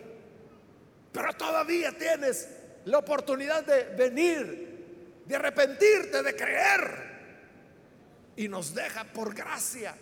pero 1.11 1.33
todavía 1.33 1.91
tienes 1.97 2.47
la 2.85 2.99
oportunidad 2.99 3.63
de 3.63 3.83
venir, 3.95 5.23
de 5.25 5.35
arrepentirte, 5.35 6.23
de 6.23 6.35
creer 6.35 7.07
y 8.35 8.47
nos 8.47 8.73
deja 8.73 9.03
por 9.03 9.33
gracia 9.33 9.95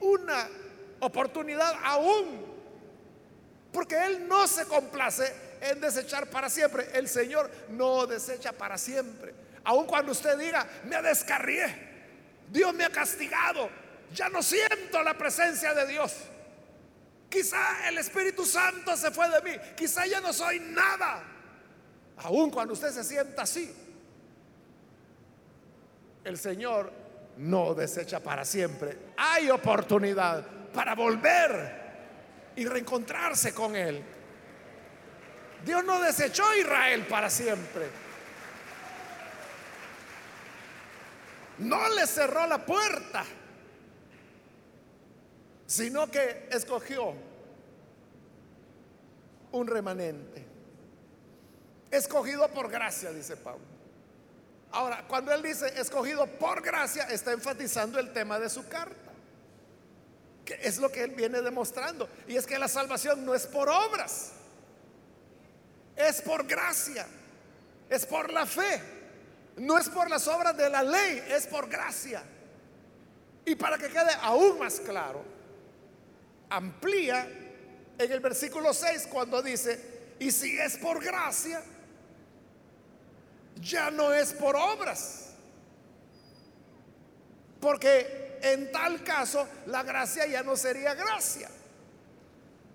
una 0.00 0.48
oportunidad 1.00 1.74
aún. 1.84 2.46
Porque 3.72 3.96
Él 4.06 4.26
no 4.26 4.46
se 4.46 4.64
complace 4.64 5.30
en 5.60 5.80
desechar 5.80 6.28
para 6.30 6.48
siempre. 6.48 6.88
El 6.94 7.08
Señor 7.08 7.50
no 7.70 8.06
desecha 8.06 8.52
para 8.52 8.78
siempre. 8.78 9.34
Aun 9.64 9.86
cuando 9.86 10.12
usted 10.12 10.38
diga, 10.38 10.66
me 10.84 11.02
descarrié, 11.02 11.88
Dios 12.50 12.72
me 12.72 12.84
ha 12.84 12.90
castigado, 12.90 13.68
ya 14.14 14.28
no 14.30 14.42
siento 14.42 15.02
la 15.02 15.14
presencia 15.14 15.74
de 15.74 15.86
Dios. 15.86 16.14
Quizá 17.28 17.88
el 17.88 17.98
Espíritu 17.98 18.46
Santo 18.46 18.96
se 18.96 19.10
fue 19.10 19.28
de 19.28 19.42
mí, 19.42 19.56
quizá 19.76 20.06
ya 20.06 20.20
no 20.20 20.32
soy 20.32 20.60
nada. 20.60 21.22
Aun 22.18 22.50
cuando 22.50 22.72
usted 22.72 22.90
se 22.90 23.04
sienta 23.04 23.42
así, 23.42 23.74
el 26.24 26.38
Señor 26.38 26.92
no 27.36 27.74
desecha 27.74 28.20
para 28.20 28.44
siempre. 28.44 28.98
Hay 29.16 29.50
oportunidad 29.50 30.44
para 30.72 30.94
volver 30.94 31.88
y 32.56 32.64
reencontrarse 32.64 33.54
con 33.54 33.76
Él. 33.76 34.02
Dios 35.64 35.84
no 35.84 36.00
desechó 36.00 36.46
a 36.46 36.56
Israel 36.56 37.06
para 37.08 37.30
siempre. 37.30 37.88
No 41.58 41.88
le 41.90 42.06
cerró 42.06 42.46
la 42.46 42.64
puerta, 42.64 43.24
sino 45.68 46.10
que 46.10 46.48
escogió 46.50 47.12
un 49.52 49.66
remanente. 49.66 50.46
Escogido 51.90 52.48
por 52.48 52.70
gracia, 52.70 53.12
dice 53.12 53.36
Pablo. 53.36 53.64
Ahora, 54.70 55.04
cuando 55.06 55.30
él 55.32 55.42
dice 55.42 55.78
escogido 55.78 56.26
por 56.26 56.62
gracia, 56.62 57.04
está 57.04 57.32
enfatizando 57.32 57.98
el 57.98 58.14
tema 58.14 58.40
de 58.40 58.48
su 58.48 58.66
carta. 58.66 59.12
Que 60.46 60.58
es 60.62 60.78
lo 60.78 60.90
que 60.90 61.04
él 61.04 61.10
viene 61.10 61.42
demostrando. 61.42 62.08
Y 62.26 62.36
es 62.36 62.46
que 62.46 62.58
la 62.58 62.68
salvación 62.68 63.26
no 63.26 63.34
es 63.34 63.46
por 63.46 63.68
obras, 63.68 64.32
es 65.96 66.22
por 66.22 66.46
gracia, 66.46 67.06
es 67.90 68.06
por 68.06 68.32
la 68.32 68.46
fe. 68.46 68.80
No 69.58 69.76
es 69.76 69.90
por 69.90 70.08
las 70.08 70.26
obras 70.28 70.56
de 70.56 70.70
la 70.70 70.82
ley, 70.82 71.22
es 71.28 71.46
por 71.46 71.68
gracia. 71.68 72.22
Y 73.44 73.54
para 73.54 73.76
que 73.76 73.88
quede 73.88 74.12
aún 74.22 74.58
más 74.58 74.80
claro, 74.80 75.37
amplía 76.50 77.28
en 77.98 78.12
el 78.12 78.20
versículo 78.20 78.72
6 78.72 79.08
cuando 79.10 79.42
dice, 79.42 80.14
y 80.18 80.30
si 80.30 80.58
es 80.58 80.76
por 80.76 81.02
gracia, 81.02 81.62
ya 83.60 83.90
no 83.90 84.12
es 84.12 84.32
por 84.32 84.56
obras. 84.56 85.30
Porque 87.60 88.38
en 88.42 88.70
tal 88.70 89.02
caso 89.02 89.48
la 89.66 89.82
gracia 89.82 90.26
ya 90.26 90.42
no 90.42 90.56
sería 90.56 90.94
gracia. 90.94 91.48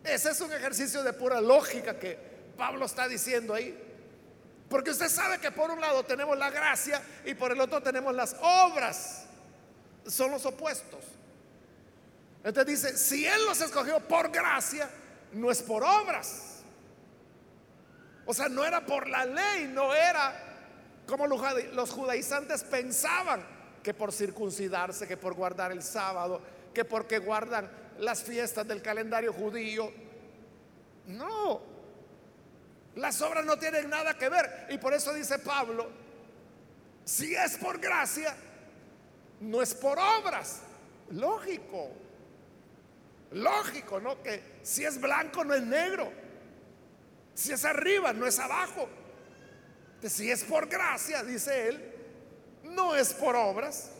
Ese 0.03 0.31
es 0.31 0.41
un 0.41 0.51
ejercicio 0.51 1.03
de 1.03 1.13
pura 1.13 1.39
lógica 1.39 1.97
que 1.97 2.17
Pablo 2.57 2.85
está 2.85 3.07
diciendo 3.07 3.53
ahí. 3.53 3.79
Porque 4.69 4.91
usted 4.91 5.07
sabe 5.07 5.39
que 5.39 5.51
por 5.51 5.71
un 5.71 5.79
lado 5.79 6.03
tenemos 6.03 6.37
la 6.37 6.49
gracia 6.49 7.01
y 7.25 7.33
por 7.33 7.51
el 7.51 7.61
otro 7.61 7.81
tenemos 7.81 8.13
las 8.13 8.35
obras. 8.41 9.25
Son 10.05 10.31
los 10.31 10.45
opuestos. 10.45 11.05
Entonces 12.43 12.81
dice, 12.81 12.97
si 12.97 13.25
Él 13.25 13.45
los 13.45 13.61
escogió 13.61 13.99
por 14.01 14.29
gracia, 14.29 14.89
no 15.31 15.49
es 15.49 15.61
por 15.61 15.83
obras. 15.83 16.61
O 18.25 18.33
sea, 18.33 18.49
no 18.49 18.63
era 18.63 18.85
por 18.85 19.07
la 19.07 19.25
ley, 19.25 19.67
no 19.67 19.93
era 19.93 20.53
como 21.05 21.27
los 21.27 21.91
judaizantes 21.91 22.63
pensaban 22.63 23.45
que 23.81 23.93
por 23.93 24.13
circuncidarse, 24.13 25.07
que 25.07 25.17
por 25.17 25.33
guardar 25.33 25.71
el 25.71 25.83
sábado, 25.83 26.41
que 26.73 26.85
porque 26.85 27.19
guardan 27.19 27.69
las 27.99 28.23
fiestas 28.23 28.67
del 28.67 28.81
calendario 28.81 29.33
judío. 29.33 29.91
No, 31.07 31.61
las 32.95 33.21
obras 33.21 33.45
no 33.45 33.57
tienen 33.57 33.89
nada 33.89 34.17
que 34.17 34.29
ver. 34.29 34.67
Y 34.69 34.77
por 34.77 34.93
eso 34.93 35.13
dice 35.13 35.39
Pablo, 35.39 35.89
si 37.03 37.35
es 37.35 37.57
por 37.57 37.79
gracia, 37.79 38.33
no 39.41 39.61
es 39.61 39.73
por 39.75 39.99
obras. 39.99 40.61
Lógico. 41.09 42.02
Lógico, 43.33 43.99
¿no? 43.99 44.21
Que 44.21 44.59
si 44.61 44.85
es 44.85 45.01
blanco 45.01 45.43
no 45.43 45.53
es 45.53 45.63
negro. 45.63 46.11
Si 47.33 47.51
es 47.51 47.65
arriba 47.65 48.13
no 48.13 48.27
es 48.27 48.37
abajo. 48.39 48.87
Si 50.01 50.29
es 50.29 50.43
por 50.43 50.67
gracia, 50.67 51.23
dice 51.23 51.69
él, 51.69 51.93
no 52.63 52.95
es 52.95 53.13
por 53.13 53.35
obras. 53.35 53.91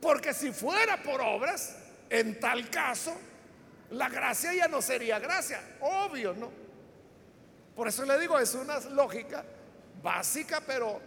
Porque 0.00 0.32
si 0.32 0.52
fuera 0.52 1.02
por 1.02 1.20
obras, 1.20 1.76
en 2.08 2.38
tal 2.38 2.70
caso, 2.70 3.14
la 3.90 4.08
gracia 4.08 4.54
ya 4.54 4.68
no 4.68 4.80
sería 4.80 5.18
gracia. 5.18 5.60
Obvio, 5.80 6.34
¿no? 6.34 6.50
Por 7.74 7.88
eso 7.88 8.04
le 8.04 8.18
digo, 8.18 8.38
es 8.38 8.54
una 8.54 8.78
lógica 8.80 9.44
básica, 10.02 10.62
pero 10.66 11.00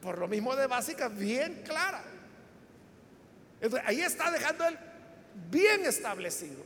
por 0.00 0.18
lo 0.18 0.28
mismo 0.28 0.54
de 0.54 0.66
básica, 0.66 1.08
bien 1.08 1.62
clara. 1.64 2.02
Entonces, 3.60 3.88
ahí 3.88 4.02
está 4.02 4.30
dejando 4.30 4.66
él 4.66 4.78
bien 5.50 5.84
establecido 5.86 6.62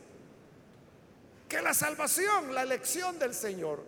que 1.49 1.63
la 1.63 1.73
salvación, 1.73 2.55
la 2.55 2.63
elección 2.63 3.19
del 3.19 3.35
Señor, 3.35 3.85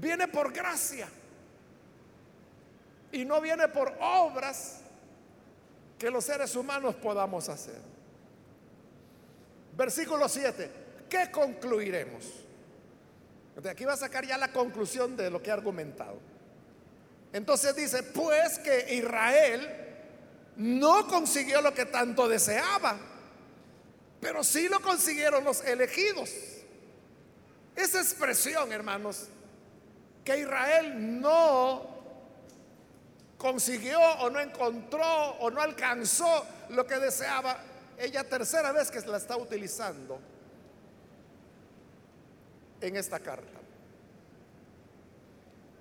viene 0.00 0.28
por 0.28 0.52
gracia 0.52 1.08
y 3.12 3.24
no 3.24 3.40
viene 3.40 3.68
por 3.68 3.96
obras 4.00 4.80
que 5.98 6.10
los 6.10 6.24
seres 6.24 6.54
humanos 6.56 6.94
podamos 6.96 7.48
hacer. 7.48 7.80
Versículo 9.76 10.28
7, 10.28 10.70
¿qué 11.08 11.30
concluiremos? 11.30 12.24
De 13.56 13.70
aquí 13.70 13.84
va 13.84 13.92
a 13.92 13.96
sacar 13.96 14.26
ya 14.26 14.38
la 14.38 14.52
conclusión 14.52 15.16
de 15.16 15.30
lo 15.30 15.42
que 15.42 15.50
ha 15.50 15.54
argumentado. 15.54 16.18
Entonces 17.32 17.76
dice, 17.76 18.02
pues 18.02 18.58
que 18.58 18.94
Israel 18.94 19.68
no 20.56 21.06
consiguió 21.06 21.60
lo 21.60 21.72
que 21.72 21.86
tanto 21.86 22.28
deseaba 22.28 22.98
pero 24.20 24.44
sí 24.44 24.68
lo 24.68 24.80
consiguieron 24.80 25.44
los 25.44 25.64
elegidos. 25.64 26.30
Esa 27.74 28.00
expresión, 28.00 28.72
hermanos, 28.72 29.28
que 30.24 30.38
Israel 30.38 31.20
no 31.20 31.88
consiguió 33.38 33.98
o 33.98 34.28
no 34.28 34.38
encontró 34.38 35.30
o 35.40 35.50
no 35.50 35.62
alcanzó 35.62 36.46
lo 36.68 36.86
que 36.86 36.98
deseaba, 36.98 37.58
ella 37.98 38.22
tercera 38.24 38.72
vez 38.72 38.90
que 38.90 39.00
la 39.00 39.16
está 39.16 39.36
utilizando 39.36 40.20
en 42.82 42.96
esta 42.96 43.18
carta. 43.18 43.58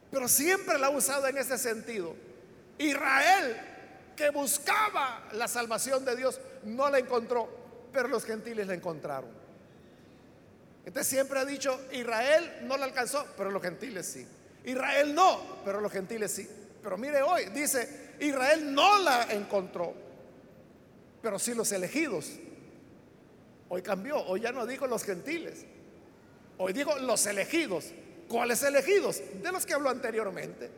Pero 0.10 0.28
siempre 0.28 0.80
la 0.80 0.88
ha 0.88 0.90
usado 0.90 1.28
en 1.28 1.38
ese 1.38 1.58
sentido. 1.58 2.16
Israel, 2.78 3.58
que 4.16 4.30
buscaba 4.30 5.28
la 5.34 5.48
salvación 5.48 6.06
de 6.06 6.16
Dios, 6.16 6.40
no 6.64 6.90
la 6.90 7.00
encontró 7.00 7.60
pero 7.92 8.08
los 8.08 8.26
gentiles 8.26 8.68
la 8.68 8.74
encontraron. 8.74 9.30
Entonces 10.86 11.08
siempre 11.08 11.40
ha 11.40 11.46
dicho, 11.46 11.80
Israel 11.92 12.62
no 12.64 12.78
la 12.78 12.86
alcanzó, 12.86 13.26
pero 13.38 13.52
los 13.52 13.62
gentiles 13.62 14.06
sí. 14.06 14.26
Israel 14.64 15.14
no, 15.14 15.62
pero 15.64 15.82
los 15.82 15.92
gentiles 15.92 16.32
sí. 16.32 16.50
Pero 16.82 16.98
mire 16.98 17.22
hoy, 17.22 17.46
dice, 17.54 18.16
Israel 18.20 18.74
no 18.74 19.00
la 19.00 19.32
encontró, 19.32 19.94
pero 21.22 21.38
sí 21.38 21.54
los 21.54 21.72
elegidos. 21.72 22.32
Hoy 23.70 23.82
cambió, 23.82 24.18
hoy 24.26 24.42
ya 24.42 24.52
no 24.52 24.66
digo 24.66 24.88
los 24.88 25.04
gentiles, 25.04 25.66
hoy 26.58 26.74
digo 26.74 26.98
los 27.00 27.26
elegidos. 27.26 27.92
¿Cuáles 28.28 28.62
elegidos? 28.64 29.22
De 29.42 29.52
los 29.52 29.66
que 29.66 29.74
habló 29.74 29.90
anteriormente. 29.90 30.70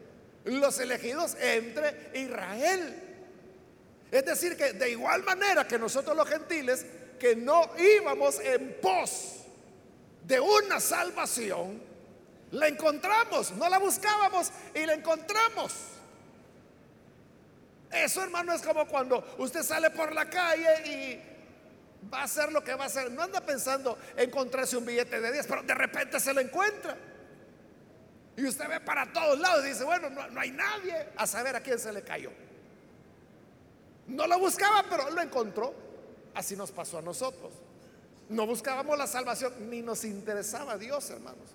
Los 0.46 0.80
elegidos 0.80 1.36
entre 1.40 2.12
Israel. 2.14 2.96
Es 4.10 4.26
decir, 4.26 4.56
que 4.56 4.74
de 4.74 4.90
igual 4.90 5.24
manera 5.24 5.68
que 5.68 5.78
nosotros 5.78 6.16
los 6.16 6.28
gentiles 6.28 6.86
que 7.22 7.36
no 7.36 7.70
íbamos 7.78 8.40
en 8.40 8.78
pos 8.82 9.44
de 10.24 10.40
una 10.40 10.80
salvación, 10.80 11.80
la 12.50 12.68
encontramos, 12.68 13.52
no 13.52 13.70
la 13.70 13.78
buscábamos 13.78 14.52
y 14.74 14.88
la 14.88 14.96
encontramos. 14.96 15.72
Eso, 17.92 18.24
hermano, 18.24 18.54
es 18.56 18.64
como 18.64 18.88
cuando 18.88 19.36
usted 19.38 19.62
sale 19.62 19.92
por 19.92 20.16
la 20.16 20.32
calle 20.32 20.90
y 20.90 22.10
va 22.12 22.22
a 22.22 22.24
hacer 22.24 22.52
lo 22.52 22.64
que 22.64 22.74
va 22.74 22.86
a 22.86 22.88
hacer. 22.88 23.12
No 23.12 23.22
anda 23.22 23.40
pensando 23.42 24.00
encontrarse 24.18 24.76
un 24.76 24.86
billete 24.88 25.22
de 25.22 25.32
10, 25.32 25.46
pero 25.46 25.62
de 25.62 25.76
repente 25.76 26.20
se 26.20 26.34
lo 26.34 26.42
encuentra. 26.42 26.98
Y 28.36 28.46
usted 28.48 28.68
ve 28.68 28.80
para 28.80 29.14
todos 29.14 29.38
lados 29.38 29.64
y 29.64 29.70
dice, 29.70 29.84
bueno, 29.84 30.10
no, 30.10 30.28
no 30.28 30.40
hay 30.40 30.50
nadie 30.50 31.10
a 31.18 31.28
saber 31.28 31.56
a 31.56 31.62
quién 31.62 31.78
se 31.78 31.94
le 31.94 32.02
cayó. 32.02 32.32
No 34.08 34.26
lo 34.26 34.40
buscaba, 34.40 34.84
pero 34.90 35.12
lo 35.12 35.22
encontró. 35.22 35.91
Así 36.34 36.56
nos 36.56 36.72
pasó 36.72 36.98
a 36.98 37.02
nosotros. 37.02 37.52
No 38.30 38.46
buscábamos 38.46 38.98
la 38.98 39.08
salvación, 39.08 39.70
ni 39.70 39.82
nos 39.82 40.06
interesaba 40.06 40.78
Dios, 40.78 41.10
hermanos. 41.10 41.50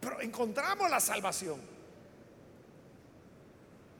Pero 0.00 0.20
encontramos 0.20 0.90
la 0.90 1.00
salvación. 1.00 1.60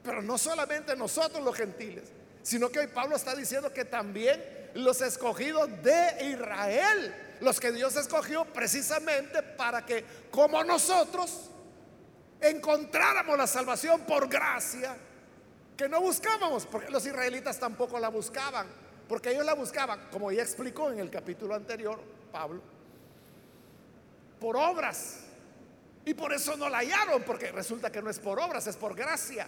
Pero 0.03 0.21
no 0.21 0.37
solamente 0.37 0.95
nosotros 0.95 1.43
los 1.43 1.55
gentiles, 1.55 2.03
sino 2.43 2.69
que 2.69 2.79
hoy 2.79 2.87
Pablo 2.87 3.15
está 3.15 3.35
diciendo 3.35 3.73
que 3.73 3.85
también 3.85 4.69
los 4.75 5.01
escogidos 5.01 5.67
de 5.81 6.29
Israel, 6.29 7.15
los 7.41 7.59
que 7.59 7.71
Dios 7.71 7.95
escogió 7.95 8.45
precisamente 8.45 9.41
para 9.41 9.83
que, 9.83 10.05
como 10.29 10.63
nosotros, 10.63 11.49
encontráramos 12.39 13.35
la 13.35 13.47
salvación 13.47 14.01
por 14.01 14.29
gracia, 14.29 14.95
que 15.75 15.89
no 15.89 16.01
buscábamos, 16.01 16.67
porque 16.67 16.91
los 16.91 17.03
israelitas 17.05 17.57
tampoco 17.57 17.97
la 17.99 18.09
buscaban. 18.09 18.84
Porque 19.07 19.31
ellos 19.31 19.45
la 19.45 19.53
buscaban, 19.53 20.07
como 20.11 20.31
ya 20.31 20.41
explicó 20.41 20.91
en 20.91 20.99
el 20.99 21.09
capítulo 21.09 21.53
anterior 21.55 21.99
Pablo, 22.31 22.61
por 24.39 24.57
obras. 24.57 25.21
Y 26.05 26.13
por 26.13 26.33
eso 26.33 26.55
no 26.55 26.69
la 26.69 26.79
hallaron, 26.79 27.23
porque 27.23 27.51
resulta 27.51 27.91
que 27.91 28.01
no 28.01 28.09
es 28.09 28.19
por 28.19 28.39
obras, 28.39 28.67
es 28.67 28.75
por 28.75 28.95
gracia. 28.95 29.47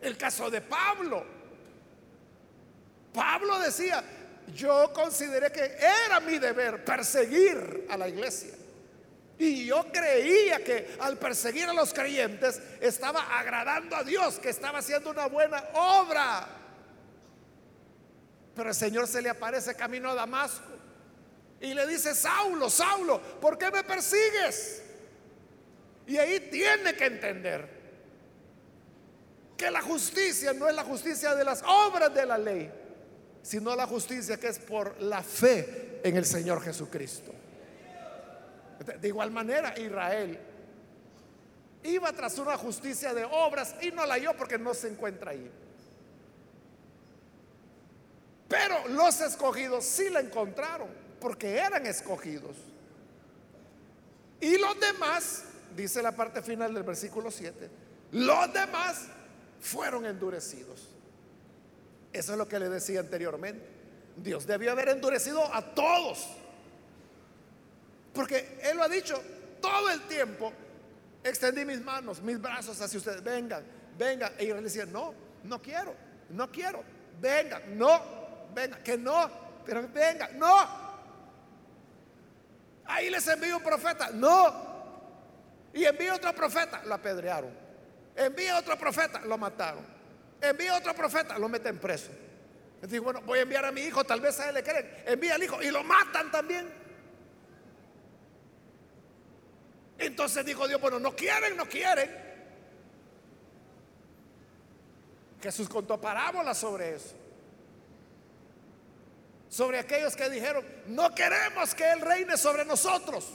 El 0.00 0.16
caso 0.16 0.50
de 0.50 0.60
Pablo. 0.60 1.24
Pablo 3.12 3.58
decía, 3.58 4.02
yo 4.54 4.92
consideré 4.92 5.50
que 5.50 5.76
era 6.06 6.20
mi 6.20 6.38
deber 6.38 6.84
perseguir 6.84 7.86
a 7.90 7.96
la 7.96 8.08
iglesia. 8.08 8.54
Y 9.38 9.64
yo 9.64 9.86
creía 9.90 10.62
que 10.62 10.96
al 11.00 11.16
perseguir 11.16 11.66
a 11.66 11.72
los 11.72 11.94
creyentes 11.94 12.60
estaba 12.78 13.38
agradando 13.38 13.96
a 13.96 14.04
Dios, 14.04 14.38
que 14.38 14.50
estaba 14.50 14.80
haciendo 14.80 15.10
una 15.10 15.26
buena 15.26 15.64
obra. 15.72 16.46
Pero 18.60 18.68
el 18.68 18.76
Señor 18.76 19.08
se 19.08 19.22
le 19.22 19.30
aparece 19.30 19.74
camino 19.74 20.10
a 20.10 20.14
Damasco 20.14 20.68
y 21.62 21.72
le 21.72 21.86
dice, 21.86 22.14
Saulo, 22.14 22.68
Saulo, 22.68 23.18
¿por 23.40 23.56
qué 23.56 23.70
me 23.70 23.82
persigues? 23.82 24.82
Y 26.06 26.18
ahí 26.18 26.40
tiene 26.50 26.94
que 26.94 27.06
entender 27.06 27.66
que 29.56 29.70
la 29.70 29.80
justicia 29.80 30.52
no 30.52 30.68
es 30.68 30.74
la 30.74 30.84
justicia 30.84 31.34
de 31.34 31.42
las 31.42 31.62
obras 31.62 32.12
de 32.12 32.26
la 32.26 32.36
ley, 32.36 32.70
sino 33.40 33.74
la 33.74 33.86
justicia 33.86 34.38
que 34.38 34.48
es 34.48 34.58
por 34.58 35.00
la 35.00 35.22
fe 35.22 36.02
en 36.04 36.18
el 36.18 36.26
Señor 36.26 36.62
Jesucristo. 36.62 37.32
De 39.00 39.08
igual 39.08 39.30
manera, 39.30 39.72
Israel 39.78 40.38
iba 41.84 42.12
tras 42.12 42.38
una 42.38 42.58
justicia 42.58 43.14
de 43.14 43.24
obras 43.24 43.74
y 43.80 43.90
no 43.90 44.04
la 44.04 44.16
halló 44.16 44.36
porque 44.36 44.58
no 44.58 44.74
se 44.74 44.88
encuentra 44.88 45.30
ahí. 45.30 45.50
Pero 48.50 48.88
los 48.88 49.20
escogidos 49.20 49.84
sí 49.84 50.10
la 50.10 50.18
encontraron, 50.18 50.88
porque 51.20 51.56
eran 51.56 51.86
escogidos. 51.86 52.56
Y 54.40 54.58
los 54.58 54.78
demás, 54.80 55.44
dice 55.76 56.02
la 56.02 56.10
parte 56.10 56.42
final 56.42 56.74
del 56.74 56.82
versículo 56.82 57.30
7, 57.30 57.70
los 58.10 58.52
demás 58.52 59.06
fueron 59.60 60.04
endurecidos. 60.04 60.88
Eso 62.12 62.32
es 62.32 62.38
lo 62.38 62.48
que 62.48 62.58
le 62.58 62.68
decía 62.68 62.98
anteriormente. 62.98 63.64
Dios 64.16 64.48
debió 64.48 64.72
haber 64.72 64.88
endurecido 64.88 65.44
a 65.54 65.64
todos. 65.72 66.26
Porque 68.12 68.58
Él 68.64 68.78
lo 68.78 68.82
ha 68.82 68.88
dicho 68.88 69.22
todo 69.60 69.90
el 69.90 70.00
tiempo. 70.08 70.52
Extendí 71.22 71.64
mis 71.64 71.80
manos, 71.80 72.20
mis 72.20 72.40
brazos 72.40 72.80
hacia 72.80 72.98
ustedes. 72.98 73.22
Vengan, 73.22 73.62
vengan. 73.96 74.32
Y 74.40 74.46
ellos 74.46 74.64
decían, 74.64 74.92
no, 74.92 75.14
no 75.44 75.62
quiero, 75.62 75.94
no 76.30 76.50
quiero. 76.50 76.82
Vengan, 77.20 77.78
no, 77.78 78.19
vengan, 78.54 78.82
que 78.82 78.96
no, 78.96 79.30
pero 79.64 79.88
vengan, 79.88 80.38
no. 80.38 80.90
Ahí 82.86 83.08
les 83.10 83.26
envío 83.28 83.58
un 83.58 83.62
profeta, 83.62 84.10
no. 84.12 84.70
Y 85.72 85.84
envío 85.84 86.14
otro 86.14 86.34
profeta, 86.34 86.82
lo 86.84 86.94
apedrearon. 86.94 87.50
Envía 88.16 88.58
otro 88.58 88.76
profeta, 88.76 89.20
lo 89.20 89.38
mataron. 89.38 89.86
Envía 90.40 90.76
otro 90.76 90.94
profeta, 90.94 91.38
lo 91.38 91.48
meten 91.48 91.78
preso. 91.78 92.10
Digo, 92.82 93.04
bueno, 93.04 93.20
voy 93.22 93.38
a 93.38 93.42
enviar 93.42 93.64
a 93.64 93.72
mi 93.72 93.82
hijo, 93.82 94.04
tal 94.04 94.20
vez 94.20 94.40
a 94.40 94.48
él 94.48 94.54
le 94.54 94.62
creen. 94.62 95.02
Envía 95.06 95.34
al 95.34 95.42
hijo 95.42 95.62
y 95.62 95.70
lo 95.70 95.84
matan 95.84 96.30
también. 96.30 96.72
Entonces 99.98 100.44
dijo 100.46 100.66
Dios, 100.66 100.80
bueno, 100.80 100.98
no 100.98 101.14
quieren, 101.14 101.56
no 101.56 101.66
quieren. 101.66 102.10
Jesús 105.42 105.68
contó 105.68 106.00
parábolas 106.00 106.58
sobre 106.58 106.94
eso. 106.94 107.14
Sobre 109.50 109.78
aquellos 109.78 110.16
que 110.16 110.30
dijeron, 110.30 110.64
no 110.86 111.14
queremos 111.14 111.74
que 111.74 111.92
Él 111.92 112.00
reine 112.00 112.38
sobre 112.38 112.64
nosotros. 112.64 113.28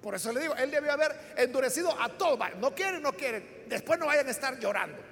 Por 0.00 0.14
eso 0.14 0.32
le 0.32 0.40
digo, 0.40 0.54
Él 0.54 0.70
debió 0.70 0.92
haber 0.92 1.34
endurecido 1.36 1.94
a 2.00 2.08
todos. 2.08 2.38
No 2.56 2.74
quieren, 2.74 3.02
no 3.02 3.12
quieren. 3.12 3.64
Después 3.68 3.98
no 3.98 4.06
vayan 4.06 4.26
a 4.26 4.30
estar 4.30 4.58
llorando. 4.58 5.02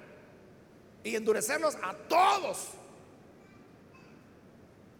Y 1.03 1.15
endurecerlos 1.15 1.75
a 1.83 1.93
todos. 1.93 2.69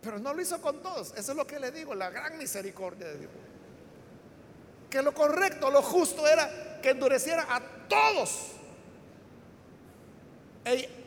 Pero 0.01 0.19
no 0.19 0.35
lo 0.35 0.41
hizo 0.41 0.61
con 0.61 0.83
todos. 0.83 1.13
Eso 1.17 1.31
es 1.31 1.37
lo 1.37 1.47
que 1.47 1.59
le 1.59 1.71
digo, 1.71 1.95
la 1.95 2.11
gran 2.11 2.37
misericordia 2.37 3.07
de 3.07 3.17
Dios 3.17 3.31
que 4.89 5.01
lo 5.01 5.13
correcto, 5.13 5.69
lo 5.69 5.81
justo 5.81 6.27
era 6.27 6.79
que 6.81 6.89
endureciera 6.91 7.45
a 7.47 7.61
todos. 7.87 8.51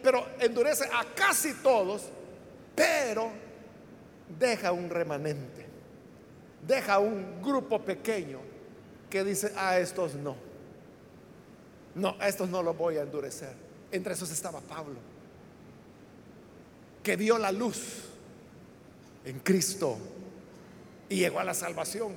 Pero 0.03 0.27
endurece 0.39 0.85
a 0.93 1.05
casi 1.15 1.55
todos, 1.55 2.03
pero 2.75 3.31
deja 4.39 4.73
un 4.73 4.89
remanente, 4.89 5.67
deja 6.67 6.99
un 6.99 7.43
grupo 7.43 7.81
pequeño 7.81 8.41
que 9.11 9.25
dice, 9.25 9.53
a 9.57 9.79
estos 9.79 10.15
no. 10.15 10.37
No, 11.95 12.17
a 12.19 12.29
estos 12.29 12.49
no 12.49 12.63
los 12.63 12.77
voy 12.77 12.97
a 12.97 13.03
endurecer. 13.03 13.53
Entre 13.91 14.15
esos 14.15 14.31
estaba 14.31 14.61
Pablo, 14.61 14.97
que 17.03 17.17
vio 17.17 17.37
la 17.37 17.53
luz 17.53 18.05
en 19.25 19.41
Cristo 19.41 19.99
y 21.09 21.17
llegó 21.17 21.41
a 21.41 21.45
la 21.45 21.53
salvación 21.53 22.15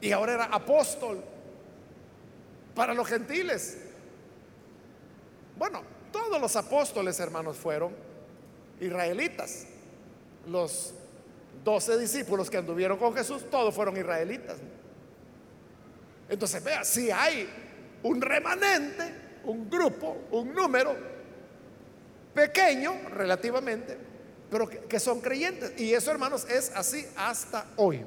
y 0.00 0.12
ahora 0.12 0.34
era 0.34 0.44
apóstol 0.44 1.22
para 2.74 2.94
los 2.94 3.08
gentiles. 3.08 3.78
Bueno, 5.58 5.82
todos 6.12 6.40
los 6.40 6.54
apóstoles, 6.56 7.18
hermanos, 7.20 7.56
fueron 7.56 7.92
israelitas. 8.80 9.66
Los 10.46 10.94
doce 11.64 11.98
discípulos 11.98 12.50
que 12.50 12.56
anduvieron 12.56 12.98
con 12.98 13.14
Jesús, 13.14 13.48
todos 13.50 13.74
fueron 13.74 13.96
israelitas. 13.96 14.56
Entonces, 16.28 16.62
vea, 16.62 16.84
si 16.84 17.10
hay 17.10 17.48
un 18.02 18.20
remanente, 18.20 19.14
un 19.44 19.68
grupo, 19.68 20.16
un 20.30 20.54
número 20.54 20.96
pequeño 22.34 23.08
relativamente, 23.10 23.96
pero 24.50 24.68
que, 24.68 25.00
son 25.00 25.20
creyentes. 25.20 25.78
Y 25.78 25.92
eso, 25.92 26.10
hermanos, 26.10 26.46
es 26.48 26.70
así 26.74 27.06
hasta 27.16 27.66
hoy. 27.76 28.02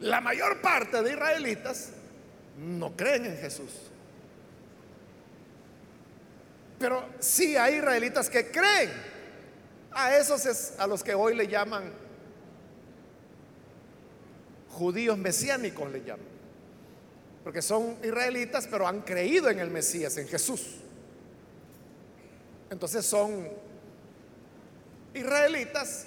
La 0.00 0.20
mayor 0.20 0.60
parte 0.60 1.02
de 1.02 1.12
israelitas 1.12 1.90
no 2.58 2.96
creen 2.96 3.26
en 3.26 3.36
Jesús. 3.36 3.91
Pero 6.82 7.04
sí 7.20 7.56
hay 7.56 7.76
israelitas 7.76 8.28
que 8.28 8.50
creen. 8.50 8.90
A 9.92 10.16
esos 10.16 10.44
es 10.46 10.74
a 10.78 10.86
los 10.88 11.04
que 11.04 11.14
hoy 11.14 11.36
le 11.36 11.46
llaman 11.46 11.92
judíos 14.68 15.16
mesiánicos, 15.16 15.92
le 15.92 16.00
llaman. 16.00 16.26
Porque 17.44 17.62
son 17.62 17.98
israelitas, 18.02 18.66
pero 18.66 18.88
han 18.88 19.02
creído 19.02 19.48
en 19.48 19.60
el 19.60 19.70
Mesías, 19.70 20.16
en 20.16 20.26
Jesús. 20.26 20.78
Entonces 22.68 23.06
son 23.06 23.48
israelitas 25.14 26.06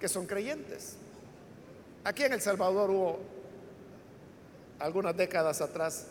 que 0.00 0.08
son 0.08 0.26
creyentes. 0.26 0.96
Aquí 2.02 2.24
en 2.24 2.32
El 2.32 2.40
Salvador 2.40 2.90
hubo 2.90 3.20
algunas 4.80 5.16
décadas 5.16 5.60
atrás 5.60 6.06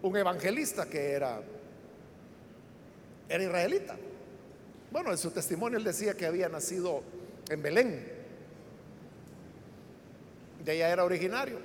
un 0.00 0.16
evangelista 0.16 0.86
que 0.86 1.10
era, 1.10 1.42
era 3.28 3.42
israelita. 3.42 3.96
Bueno, 4.90 5.10
en 5.10 5.18
su 5.18 5.30
testimonio 5.30 5.78
él 5.78 5.84
decía 5.84 6.14
que 6.14 6.26
había 6.26 6.48
nacido 6.48 7.02
en 7.48 7.62
Belén. 7.62 8.12
De 10.64 10.72
allá 10.72 10.90
era 10.90 11.04
originario. 11.04 11.58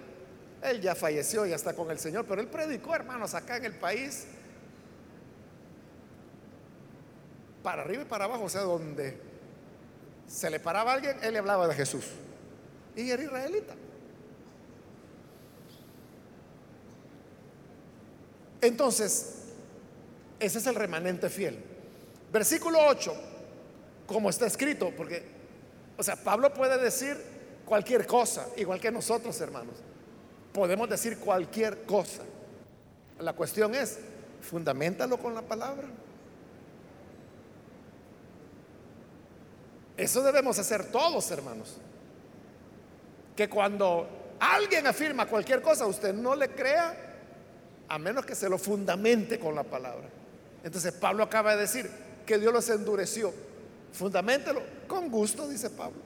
Él 0.63 0.81
ya 0.81 0.93
falleció, 0.95 1.45
ya 1.45 1.55
está 1.55 1.73
con 1.73 1.89
el 1.89 1.97
Señor, 1.97 2.25
pero 2.27 2.41
él 2.41 2.47
predicó, 2.47 2.93
hermanos, 2.93 3.33
acá 3.33 3.57
en 3.57 3.65
el 3.65 3.73
país, 3.73 4.25
para 7.63 7.81
arriba 7.81 8.03
y 8.03 8.05
para 8.05 8.25
abajo, 8.25 8.43
o 8.43 8.49
sea, 8.49 8.61
donde 8.61 9.17
se 10.27 10.49
le 10.49 10.59
paraba 10.59 10.91
a 10.91 10.95
alguien, 10.95 11.17
él 11.23 11.33
le 11.33 11.39
hablaba 11.39 11.67
de 11.67 11.73
Jesús 11.73 12.05
y 12.95 13.09
era 13.09 13.23
israelita. 13.23 13.73
Entonces, 18.61 19.40
ese 20.41 20.57
es 20.57 20.67
el 20.67 20.75
remanente 20.75 21.29
fiel. 21.29 21.57
Versículo 22.31 22.79
8, 22.87 23.13
como 24.07 24.29
está 24.29 24.47
escrito, 24.47 24.91
porque, 24.95 25.23
o 25.97 26.03
sea, 26.03 26.15
Pablo 26.15 26.53
puede 26.53 26.77
decir 26.77 27.17
cualquier 27.65 28.05
cosa, 28.05 28.47
igual 28.57 28.79
que 28.79 28.91
nosotros, 28.91 29.39
hermanos. 29.39 29.75
Podemos 30.53 30.89
decir 30.89 31.17
cualquier 31.19 31.83
cosa. 31.83 32.23
La 33.19 33.33
cuestión 33.33 33.75
es, 33.75 33.99
fundamentalo 34.41 35.17
con 35.17 35.33
la 35.33 35.41
palabra. 35.41 35.87
Eso 39.95 40.21
debemos 40.23 40.57
hacer 40.57 40.91
todos, 40.91 41.29
hermanos 41.31 41.77
que 43.35 43.49
cuando 43.49 44.35
alguien 44.39 44.87
afirma 44.87 45.25
cualquier 45.25 45.61
cosa, 45.61 45.85
usted 45.85 46.13
no 46.13 46.35
le 46.35 46.49
crea 46.49 46.95
a 47.87 47.97
menos 47.97 48.25
que 48.25 48.35
se 48.35 48.49
lo 48.49 48.57
fundamente 48.57 49.39
con 49.39 49.55
la 49.55 49.63
palabra. 49.63 50.07
Entonces 50.63 50.93
Pablo 50.93 51.23
acaba 51.23 51.55
de 51.55 51.61
decir 51.61 51.89
que 52.25 52.37
Dios 52.37 52.53
los 52.53 52.69
endureció. 52.69 53.33
Fundamentelo 53.93 54.61
con 54.87 55.09
gusto, 55.09 55.47
dice 55.47 55.69
Pablo. 55.69 55.99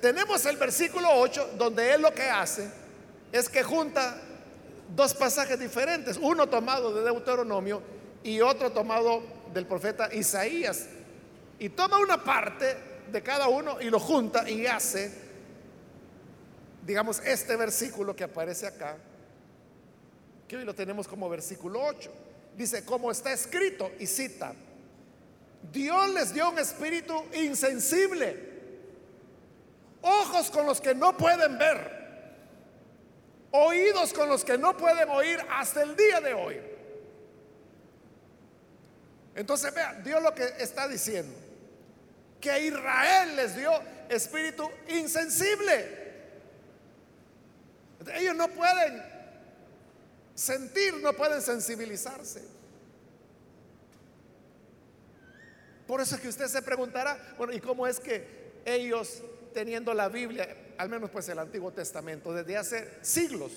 tenemos 0.00 0.44
el 0.46 0.56
versículo 0.56 1.08
8 1.10 1.52
donde 1.56 1.92
él 1.94 2.02
lo 2.02 2.12
que 2.12 2.24
hace 2.24 2.70
es 3.30 3.48
que 3.48 3.62
junta 3.62 4.20
dos 4.94 5.14
pasajes 5.14 5.58
diferentes, 5.58 6.18
uno 6.20 6.48
tomado 6.48 6.92
de 6.92 7.02
Deuteronomio 7.02 7.82
y 8.22 8.40
otro 8.40 8.70
tomado 8.72 9.22
del 9.52 9.66
profeta 9.66 10.12
Isaías. 10.12 10.86
Y 11.58 11.70
toma 11.70 11.98
una 11.98 12.22
parte 12.22 12.76
de 13.10 13.22
cada 13.22 13.48
uno 13.48 13.80
y 13.80 13.88
lo 13.90 14.00
junta 14.00 14.48
y 14.48 14.66
hace 14.66 15.22
digamos, 16.84 17.20
este 17.24 17.56
versículo 17.56 18.14
que 18.14 18.24
aparece 18.24 18.66
acá, 18.66 18.96
que 20.48 20.56
hoy 20.56 20.64
lo 20.64 20.74
tenemos 20.74 21.06
como 21.08 21.28
versículo 21.28 21.80
8. 21.82 22.10
Dice, 22.56 22.84
como 22.84 23.10
está 23.10 23.32
escrito, 23.32 23.90
y 23.98 24.06
cita, 24.06 24.54
Dios 25.70 26.10
les 26.10 26.34
dio 26.34 26.50
un 26.50 26.58
espíritu 26.58 27.24
insensible, 27.34 28.50
ojos 30.02 30.50
con 30.50 30.66
los 30.66 30.80
que 30.80 30.94
no 30.94 31.16
pueden 31.16 31.56
ver, 31.56 32.02
oídos 33.52 34.12
con 34.12 34.28
los 34.28 34.44
que 34.44 34.58
no 34.58 34.76
pueden 34.76 35.08
oír 35.08 35.38
hasta 35.50 35.82
el 35.82 35.96
día 35.96 36.20
de 36.20 36.34
hoy. 36.34 36.60
Entonces, 39.34 39.72
vea, 39.72 39.94
Dios 39.94 40.22
lo 40.22 40.34
que 40.34 40.44
está 40.58 40.86
diciendo, 40.88 41.34
que 42.40 42.50
a 42.50 42.58
Israel 42.58 43.36
les 43.36 43.56
dio 43.56 43.72
espíritu 44.08 44.68
insensible. 44.88 46.02
Ellos 48.14 48.34
no 48.34 48.48
pueden 48.48 49.11
sentir, 50.34 50.94
no 50.94 51.12
pueden 51.12 51.40
sensibilizarse. 51.42 52.42
Por 55.86 56.00
eso 56.00 56.14
es 56.14 56.20
que 56.20 56.28
usted 56.28 56.46
se 56.46 56.62
preguntará, 56.62 57.34
bueno, 57.36 57.52
¿y 57.52 57.60
cómo 57.60 57.86
es 57.86 58.00
que 58.00 58.52
ellos 58.64 59.22
teniendo 59.52 59.92
la 59.94 60.08
Biblia, 60.08 60.74
al 60.78 60.88
menos 60.88 61.10
pues 61.10 61.28
el 61.28 61.38
Antiguo 61.38 61.72
Testamento, 61.72 62.32
desde 62.32 62.56
hace 62.56 62.88
siglos, 63.02 63.52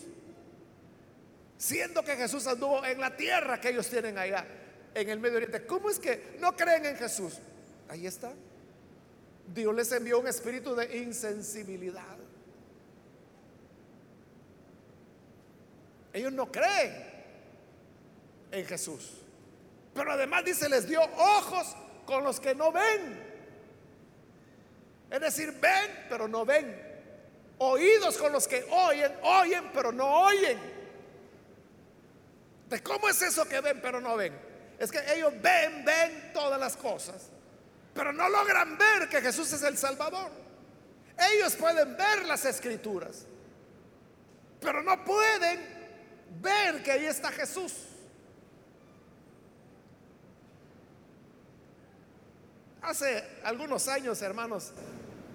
siendo 1.57 2.03
que 2.03 2.15
Jesús 2.15 2.45
anduvo 2.47 2.83
en 2.85 2.99
la 2.99 3.15
tierra 3.15 3.59
que 3.61 3.69
ellos 3.69 3.87
tienen 3.87 4.17
allá, 4.17 4.45
en 4.93 5.09
el 5.09 5.19
Medio 5.19 5.37
Oriente, 5.37 5.65
¿cómo 5.65 5.89
es 5.89 5.99
que 5.99 6.37
no 6.39 6.55
creen 6.55 6.85
en 6.85 6.95
Jesús? 6.95 7.35
Ahí 7.89 8.07
está. 8.07 8.33
Dios 9.53 9.75
les 9.75 9.91
envió 9.91 10.19
un 10.19 10.27
espíritu 10.27 10.75
de 10.75 10.97
insensibilidad. 10.97 12.14
Ellos 16.15 16.31
no 16.31 16.49
creen 16.49 16.95
en 18.49 18.65
Jesús. 18.65 19.21
Pero 19.93 20.13
además 20.13 20.45
dice, 20.45 20.69
les 20.69 20.87
dio 20.87 21.01
ojos 21.01 21.75
con 22.05 22.23
los 22.23 22.39
que 22.39 22.55
no 22.55 22.71
ven. 22.71 23.21
Es 25.11 25.19
decir, 25.19 25.51
ven, 25.59 26.05
pero 26.07 26.29
no 26.29 26.45
ven. 26.45 26.73
Oídos 27.57 28.17
con 28.17 28.31
los 28.31 28.47
que 28.47 28.65
oyen, 28.71 29.13
oyen, 29.23 29.69
pero 29.73 29.91
no 29.91 30.07
oyen. 30.21 30.57
¿De 32.69 32.81
cómo 32.81 33.09
es 33.09 33.21
eso 33.21 33.43
que 33.45 33.59
ven, 33.59 33.81
pero 33.81 33.99
no 33.99 34.15
ven? 34.15 34.39
Es 34.79 34.93
que 34.93 34.99
ellos 35.13 35.33
ven, 35.41 35.83
ven 35.83 36.31
todas 36.33 36.57
las 36.57 36.77
cosas, 36.77 37.29
pero 37.93 38.13
no 38.13 38.29
logran 38.29 38.77
ver 38.77 39.09
que 39.09 39.19
Jesús 39.19 39.51
es 39.51 39.63
el 39.63 39.77
Salvador. 39.77 40.31
Ellos 41.33 41.57
pueden 41.57 41.97
ver 41.97 42.25
las 42.25 42.45
escrituras, 42.45 43.25
pero 44.61 44.81
no 44.81 45.03
pueden 45.03 45.74
ver 46.41 46.83
que 46.83 46.91
ahí 46.91 47.05
está 47.05 47.31
Jesús. 47.31 47.73
Hace 52.81 53.23
algunos 53.43 53.87
años, 53.87 54.21
hermanos, 54.21 54.71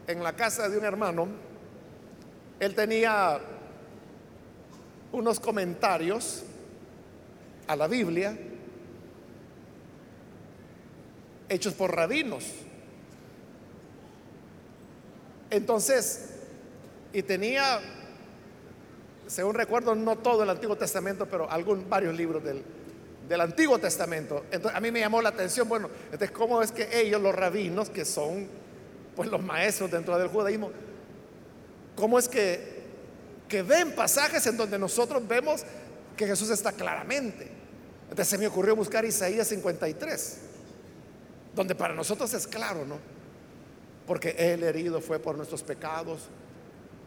en 0.06 0.22
la 0.22 0.34
casa 0.34 0.68
de 0.68 0.78
un 0.78 0.84
hermano, 0.84 1.28
él 2.60 2.74
tenía 2.74 3.40
unos 5.12 5.40
comentarios 5.40 6.44
a 7.66 7.74
la 7.74 7.88
Biblia 7.88 8.36
hechos 11.48 11.74
por 11.74 11.94
rabinos. 11.94 12.44
Entonces, 15.50 16.30
y 17.12 17.22
tenía, 17.22 17.80
según 19.30 19.54
recuerdo, 19.54 19.94
no 19.94 20.18
todo 20.18 20.42
el 20.42 20.50
Antiguo 20.50 20.74
Testamento, 20.74 21.24
pero 21.26 21.48
algún, 21.48 21.88
varios 21.88 22.16
libros 22.16 22.42
del, 22.42 22.64
del 23.28 23.40
Antiguo 23.40 23.78
Testamento. 23.78 24.44
Entonces, 24.50 24.76
a 24.76 24.80
mí 24.80 24.90
me 24.90 24.98
llamó 24.98 25.22
la 25.22 25.28
atención, 25.28 25.68
bueno, 25.68 25.88
entonces, 26.06 26.32
¿cómo 26.32 26.60
es 26.62 26.72
que 26.72 27.00
ellos, 27.00 27.22
los 27.22 27.32
rabinos, 27.32 27.90
que 27.90 28.04
son 28.04 28.48
pues 29.14 29.30
los 29.30 29.40
maestros 29.40 29.88
dentro 29.88 30.18
del 30.18 30.26
judaísmo, 30.26 30.72
cómo 31.94 32.18
es 32.18 32.28
que, 32.28 32.82
que 33.46 33.62
ven 33.62 33.94
pasajes 33.94 34.44
en 34.48 34.56
donde 34.56 34.78
nosotros 34.80 35.26
vemos 35.28 35.62
que 36.16 36.26
Jesús 36.26 36.50
está 36.50 36.72
claramente? 36.72 37.46
Entonces 38.04 38.26
se 38.26 38.38
me 38.38 38.48
ocurrió 38.48 38.74
buscar 38.74 39.04
Isaías 39.04 39.46
53, 39.46 40.38
donde 41.54 41.76
para 41.76 41.94
nosotros 41.94 42.34
es 42.34 42.48
claro, 42.48 42.84
¿no? 42.84 42.98
Porque 44.08 44.34
Él 44.36 44.64
herido 44.64 45.00
fue 45.00 45.20
por 45.20 45.36
nuestros 45.36 45.62
pecados, 45.62 46.22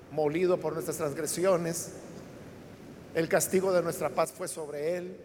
molido 0.09 0.57
por 0.57 0.71
nuestras 0.71 0.95
transgresiones, 0.95 1.89
el 3.13 3.29
castigo 3.29 3.71
de 3.71 3.81
nuestra 3.81 4.09
paz 4.09 4.31
fue 4.31 4.47
sobre 4.47 4.97
Él 4.97 5.17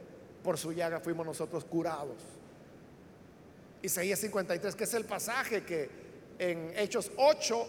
por 0.43 0.57
su 0.57 0.72
llaga 0.72 1.01
fuimos 1.01 1.26
nosotros 1.26 1.64
curados. 1.64 2.16
Isaías 3.82 4.18
53, 4.20 4.74
que 4.74 4.84
es 4.84 4.95
el 4.95 5.05
pasaje 5.05 5.62
que 5.62 5.91
en 6.39 6.72
Hechos 6.76 7.11
8 7.16 7.66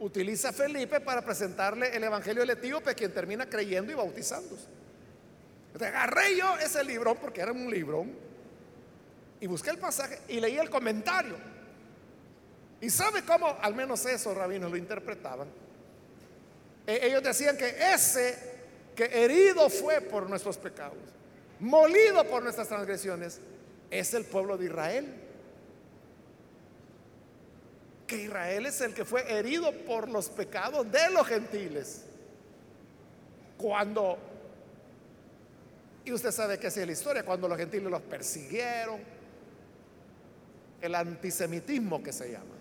utiliza 0.00 0.52
Felipe 0.52 1.00
para 1.00 1.22
presentarle 1.22 1.94
el 1.94 2.04
Evangelio 2.04 2.42
del 2.42 2.50
Etíope, 2.50 2.94
quien 2.94 3.12
termina 3.12 3.48
creyendo 3.48 3.92
y 3.92 3.94
bautizándose. 3.94 4.66
Entonces 5.66 5.88
agarré 5.88 6.36
yo 6.36 6.56
ese 6.58 6.82
libro, 6.84 7.14
porque 7.14 7.40
era 7.40 7.52
un 7.52 7.70
libro, 7.70 8.06
y 9.40 9.46
busqué 9.46 9.70
el 9.70 9.78
pasaje 9.78 10.20
y 10.28 10.40
leí 10.40 10.56
el 10.56 10.70
comentario. 10.70 11.36
¿Y 12.80 12.88
sabe 12.90 13.24
cómo 13.24 13.58
al 13.60 13.74
menos 13.74 14.04
esos 14.06 14.36
rabinos 14.36 14.70
lo 14.70 14.76
interpretaban? 14.76 15.48
E, 16.86 17.06
ellos 17.06 17.22
decían 17.22 17.56
que 17.56 17.74
ese 17.92 18.49
que 19.08 19.24
herido 19.24 19.70
fue 19.70 20.00
por 20.00 20.28
nuestros 20.28 20.58
pecados 20.58 20.98
molido 21.60 22.24
por 22.24 22.42
nuestras 22.42 22.68
transgresiones, 22.68 23.38
es 23.90 24.14
el 24.14 24.24
pueblo 24.24 24.56
de 24.56 24.66
Israel. 24.66 25.14
Que 28.06 28.22
Israel 28.24 28.66
es 28.66 28.80
el 28.80 28.94
que 28.94 29.04
fue 29.04 29.30
herido 29.30 29.72
por 29.84 30.08
los 30.08 30.28
pecados 30.28 30.90
de 30.90 31.10
los 31.10 31.26
gentiles. 31.26 32.04
Cuando, 33.56 34.18
y 36.04 36.12
usted 36.12 36.32
sabe 36.32 36.58
que 36.58 36.68
es 36.68 36.76
la 36.76 36.92
historia, 36.92 37.24
cuando 37.24 37.46
los 37.46 37.58
gentiles 37.58 37.90
los 37.90 38.02
persiguieron, 38.02 39.00
el 40.80 40.94
antisemitismo 40.94 42.02
que 42.02 42.12
se 42.12 42.32
llama. 42.32 42.54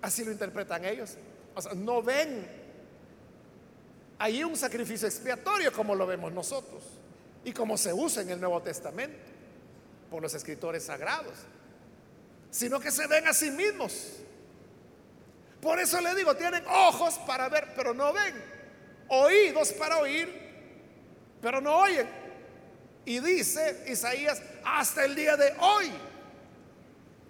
Así 0.00 0.24
lo 0.24 0.32
interpretan 0.32 0.84
ellos. 0.86 1.18
No 1.74 2.02
ven 2.02 2.58
hay 4.18 4.42
un 4.42 4.56
sacrificio 4.56 5.06
expiatorio 5.06 5.72
como 5.72 5.94
lo 5.94 6.06
vemos 6.06 6.32
nosotros 6.32 6.82
y 7.44 7.52
como 7.52 7.78
se 7.78 7.92
usa 7.92 8.22
en 8.22 8.30
el 8.30 8.40
Nuevo 8.40 8.60
Testamento 8.60 9.16
por 10.10 10.22
los 10.22 10.34
escritores 10.34 10.84
sagrados, 10.84 11.34
sino 12.50 12.80
que 12.80 12.90
se 12.90 13.06
ven 13.06 13.28
a 13.28 13.32
sí 13.32 13.50
mismos. 13.50 14.16
Por 15.60 15.78
eso 15.78 16.00
le 16.00 16.14
digo, 16.14 16.34
tienen 16.34 16.64
ojos 16.66 17.18
para 17.26 17.48
ver, 17.48 17.68
pero 17.76 17.94
no 17.94 18.12
ven, 18.12 18.34
oídos 19.08 19.72
para 19.72 19.98
oír, 19.98 20.28
pero 21.40 21.60
no 21.60 21.76
oyen. 21.76 22.08
Y 23.04 23.20
dice 23.20 23.84
Isaías, 23.86 24.42
hasta 24.64 25.04
el 25.04 25.14
día 25.14 25.36
de 25.36 25.54
hoy. 25.60 25.90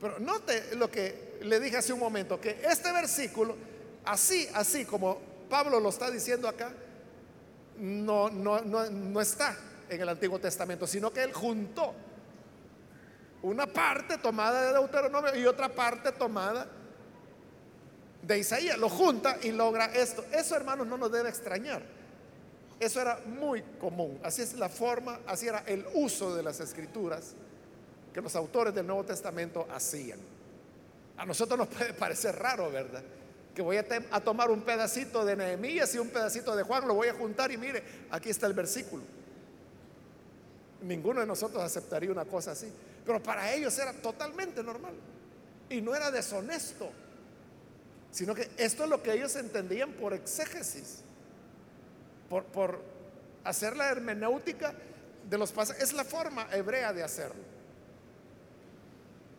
Pero 0.00 0.18
note 0.20 0.74
lo 0.76 0.90
que 0.90 1.38
le 1.42 1.60
dije 1.60 1.76
hace 1.76 1.92
un 1.92 2.00
momento, 2.00 2.40
que 2.40 2.60
este 2.64 2.92
versículo, 2.92 3.56
así, 4.08 4.48
así 4.54 4.84
como 4.84 5.18
Pablo 5.48 5.78
lo 5.80 5.90
está 5.90 6.10
diciendo 6.10 6.48
acá, 6.48 6.72
no, 7.78 8.30
no, 8.30 8.60
no, 8.60 9.20
está 9.20 9.56
en 9.88 10.00
el 10.00 10.08
Antiguo 10.08 10.38
Testamento, 10.38 10.86
sino 10.86 11.12
que 11.12 11.22
él 11.22 11.32
juntó 11.32 11.94
una 13.42 13.66
parte 13.66 14.18
tomada 14.18 14.66
de 14.66 14.72
Deuteronomio 14.72 15.36
y 15.36 15.46
otra 15.46 15.68
parte 15.68 16.10
tomada 16.12 16.66
de 18.22 18.38
Isaías. 18.38 18.76
Lo 18.78 18.88
junta 18.88 19.38
y 19.42 19.52
logra 19.52 19.86
esto. 19.86 20.24
Eso, 20.32 20.56
hermanos, 20.56 20.86
no 20.86 20.96
nos 20.98 21.12
debe 21.12 21.28
extrañar. 21.28 21.82
Eso 22.80 23.00
era 23.00 23.20
muy 23.26 23.62
común. 23.78 24.18
Así 24.24 24.42
es 24.42 24.54
la 24.54 24.68
forma, 24.68 25.20
así 25.26 25.46
era 25.46 25.62
el 25.66 25.86
uso 25.94 26.34
de 26.34 26.42
las 26.42 26.58
escrituras 26.60 27.34
que 28.12 28.20
los 28.20 28.34
autores 28.34 28.74
del 28.74 28.86
Nuevo 28.86 29.04
Testamento 29.04 29.68
hacían. 29.72 30.18
A 31.16 31.26
nosotros 31.26 31.58
nos 31.58 31.68
puede 31.68 31.92
parecer 31.94 32.36
raro, 32.36 32.70
¿verdad? 32.70 33.02
Que 33.58 33.62
voy 33.62 33.76
a, 33.76 34.20
tomar 34.20 34.52
un 34.52 34.62
pedacito 34.62 35.24
de 35.24 35.34
Nehemías 35.34 35.92
y 35.92 35.98
un 35.98 36.10
pedacito 36.10 36.54
de 36.54 36.62
Juan, 36.62 36.86
lo 36.86 36.94
voy 36.94 37.08
a 37.08 37.14
juntar 37.14 37.50
y 37.50 37.56
mire, 37.56 37.82
aquí 38.08 38.30
está 38.30 38.46
el 38.46 38.52
versículo. 38.52 39.02
Ninguno 40.82 41.18
de 41.18 41.26
nosotros 41.26 41.60
aceptaría 41.60 42.12
una 42.12 42.24
cosa 42.24 42.52
así, 42.52 42.72
pero 43.04 43.20
para 43.20 43.52
ellos 43.52 43.76
era 43.76 43.92
totalmente 43.94 44.62
normal 44.62 44.94
y 45.68 45.80
no 45.80 45.92
era 45.92 46.12
deshonesto, 46.12 46.88
sino 48.12 48.32
que 48.32 48.48
esto 48.58 48.84
es 48.84 48.90
lo 48.90 49.02
que 49.02 49.14
ellos 49.14 49.34
entendían 49.34 49.90
por 49.94 50.14
exégesis, 50.14 51.00
por, 52.30 52.44
por 52.44 52.80
hacer 53.42 53.76
la 53.76 53.88
hermenéutica 53.88 54.72
de 55.28 55.36
los 55.36 55.50
pasajes, 55.50 55.82
es 55.82 55.92
la 55.94 56.04
forma 56.04 56.46
hebrea 56.52 56.92
de 56.92 57.02
hacerlo. 57.02 57.42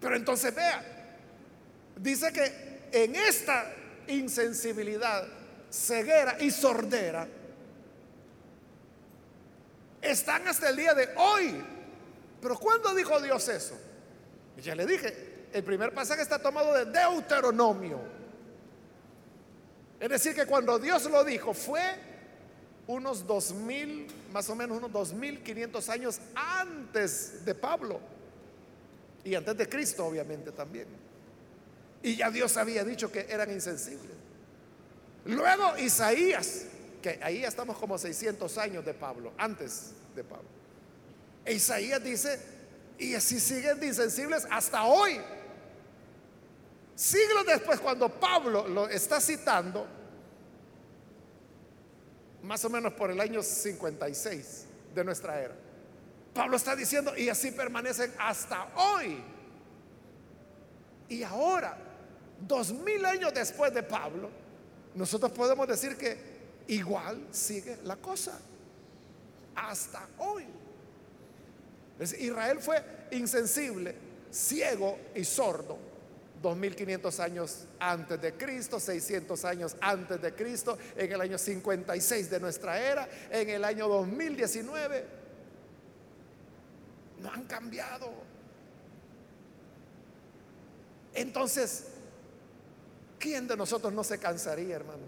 Pero 0.01 0.17
entonces 0.17 0.53
vea, 0.53 0.83
dice 1.95 2.33
que 2.33 2.79
en 2.91 3.15
esta 3.15 3.75
insensibilidad, 4.09 5.27
ceguera 5.69 6.37
y 6.39 6.51
sordera 6.51 7.27
están 10.01 10.47
hasta 10.47 10.69
el 10.69 10.75
día 10.75 10.93
de 10.93 11.09
hoy. 11.15 11.61
Pero 12.41 12.57
¿cuándo 12.57 12.93
dijo 12.95 13.19
Dios 13.21 13.47
eso? 13.49 13.77
Ya 14.61 14.75
le 14.75 14.85
dije, 14.85 15.47
el 15.53 15.63
primer 15.63 15.93
pasaje 15.93 16.21
está 16.21 16.39
tomado 16.39 16.73
de 16.73 16.85
Deuteronomio. 16.85 17.99
Es 19.99 20.09
decir, 20.09 20.33
que 20.33 20.45
cuando 20.45 20.79
Dios 20.79 21.09
lo 21.09 21.23
dijo 21.23 21.53
fue 21.53 21.81
unos 22.87 23.27
dos 23.27 23.53
mil, 23.53 24.07
más 24.31 24.49
o 24.49 24.55
menos 24.55 24.77
unos 24.77 24.91
dos 24.91 25.13
mil 25.13 25.43
quinientos 25.43 25.89
años 25.89 26.19
antes 26.35 27.43
de 27.45 27.53
Pablo 27.53 27.99
y 29.23 29.35
antes 29.35 29.57
de 29.57 29.67
Cristo, 29.67 30.05
obviamente 30.05 30.51
también. 30.51 30.87
Y 32.01 32.15
ya 32.15 32.31
Dios 32.31 32.55
había 32.57 32.83
dicho 32.83 33.11
que 33.11 33.25
eran 33.29 33.51
insensibles. 33.51 34.15
Luego 35.25 35.77
Isaías, 35.77 36.65
que 37.01 37.19
ahí 37.21 37.43
estamos 37.43 37.77
como 37.77 37.97
600 37.97 38.57
años 38.57 38.85
de 38.85 38.93
Pablo, 38.93 39.33
antes 39.37 39.91
de 40.15 40.23
Pablo. 40.23 40.47
E 41.45 41.53
Isaías 41.53 42.03
dice, 42.03 42.39
y 42.97 43.15
así 43.15 43.39
siguen 43.39 43.79
de 43.79 43.87
insensibles 43.87 44.47
hasta 44.49 44.83
hoy. 44.83 45.19
Siglos 46.95 47.45
después, 47.45 47.79
cuando 47.79 48.09
Pablo 48.09 48.67
lo 48.67 48.89
está 48.89 49.21
citando, 49.21 49.87
más 52.43 52.63
o 52.65 52.69
menos 52.69 52.93
por 52.93 53.11
el 53.11 53.19
año 53.19 53.41
56 53.41 54.65
de 54.93 55.03
nuestra 55.03 55.41
era, 55.41 55.55
Pablo 56.33 56.57
está 56.57 56.75
diciendo, 56.75 57.15
y 57.17 57.29
así 57.29 57.51
permanecen 57.51 58.13
hasta 58.17 58.67
hoy. 58.75 59.23
Y 61.07 61.23
ahora, 61.23 61.77
dos 62.47 62.73
mil 62.73 63.05
años 63.05 63.33
después 63.33 63.73
de 63.73 63.83
Pablo, 63.83 64.29
nosotros 64.95 65.31
podemos 65.31 65.67
decir 65.67 65.95
que 65.95 66.17
igual 66.67 67.27
sigue 67.31 67.77
la 67.83 67.95
cosa. 67.97 68.39
Hasta 69.55 70.07
hoy. 70.19 70.45
Israel 72.19 72.59
fue 72.59 72.81
insensible, 73.11 73.95
ciego 74.31 74.97
y 75.15 75.25
sordo 75.25 75.77
2500 76.41 77.19
años 77.19 77.65
antes 77.79 78.21
de 78.21 78.33
Cristo, 78.33 78.79
600 78.79 79.45
años 79.45 79.75
antes 79.81 80.21
de 80.21 80.33
Cristo, 80.33 80.77
en 80.95 81.11
el 81.11 81.19
año 81.19 81.37
56 81.37 82.29
de 82.29 82.39
nuestra 82.39 82.79
era, 82.79 83.09
en 83.29 83.49
el 83.49 83.63
año 83.65 83.87
2019. 83.87 85.05
No 87.21 87.31
han 87.31 87.43
cambiado. 87.43 88.09
Entonces, 91.13 91.87
¿quién 93.19 93.47
de 93.47 93.55
nosotros 93.55 93.93
no 93.93 94.03
se 94.03 94.17
cansaría, 94.17 94.75
hermano? 94.75 95.03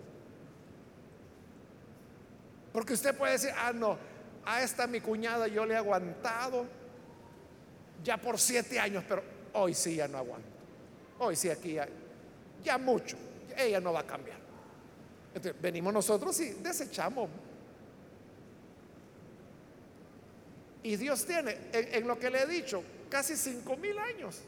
Porque 2.73 2.93
usted 2.93 3.15
puede 3.15 3.33
decir, 3.33 3.51
ah, 3.57 3.73
no, 3.73 3.97
a 4.45 4.61
esta 4.61 4.87
mi 4.87 5.01
cuñada 5.01 5.47
yo 5.47 5.65
le 5.65 5.73
he 5.73 5.77
aguantado 5.77 6.65
ya 8.03 8.17
por 8.17 8.39
siete 8.39 8.79
años, 8.79 9.03
pero 9.07 9.23
hoy 9.53 9.73
sí 9.73 9.95
ya 9.95 10.07
no 10.07 10.17
aguanto. 10.17 10.47
Hoy 11.19 11.35
sí 11.35 11.49
aquí 11.49 11.73
ya, 11.73 11.87
ya 12.63 12.77
mucho. 12.77 13.17
Ella 13.55 13.79
no 13.79 13.93
va 13.93 14.01
a 14.01 14.07
cambiar. 14.07 14.37
Entonces, 15.33 15.61
venimos 15.61 15.93
nosotros 15.93 16.39
y 16.39 16.51
desechamos. 16.53 17.29
Y 20.83 20.95
Dios 20.95 21.25
tiene, 21.25 21.57
en, 21.71 21.93
en 21.93 22.07
lo 22.07 22.17
que 22.17 22.29
le 22.29 22.41
he 22.41 22.47
dicho, 22.47 22.83
casi 23.09 23.35
cinco 23.35 23.77
mil 23.77 23.97
años. 23.99 24.41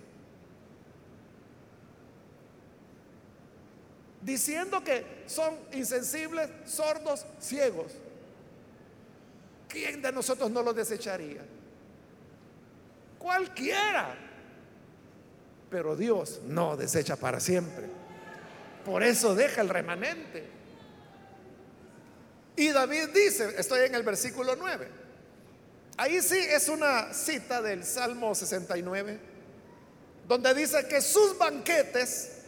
Diciendo 4.24 4.84
que 4.84 5.24
son 5.28 5.58
insensibles, 5.74 6.50
sordos, 6.66 7.26
ciegos. 7.40 7.92
¿Quién 9.68 10.02
de 10.02 10.12
nosotros 10.12 10.50
no 10.50 10.62
lo 10.62 10.74
desecharía? 10.74 11.42
Cualquiera. 13.20 14.16
Pero 15.70 15.96
Dios 15.96 16.40
no 16.46 16.78
desecha 16.78 17.16
para 17.16 17.40
siempre. 17.40 17.88
Por 18.86 19.04
eso 19.04 19.36
deja 19.36 19.62
el 19.62 19.70
remanente. 19.70 20.48
Y 22.56 22.70
David 22.70 23.10
dice, 23.14 23.56
estoy 23.58 23.88
en 23.88 23.96
el 23.96 24.04
versículo 24.04 24.56
9. 24.56 24.88
Ahí 25.98 26.22
sí 26.22 26.38
es 26.38 26.70
una 26.70 27.14
cita 27.14 27.62
del 27.62 27.84
Salmo 27.84 28.34
69, 28.34 29.20
donde 30.28 30.54
dice 30.54 30.88
que 30.88 31.02
sus 31.02 31.38
banquetes 31.38 32.43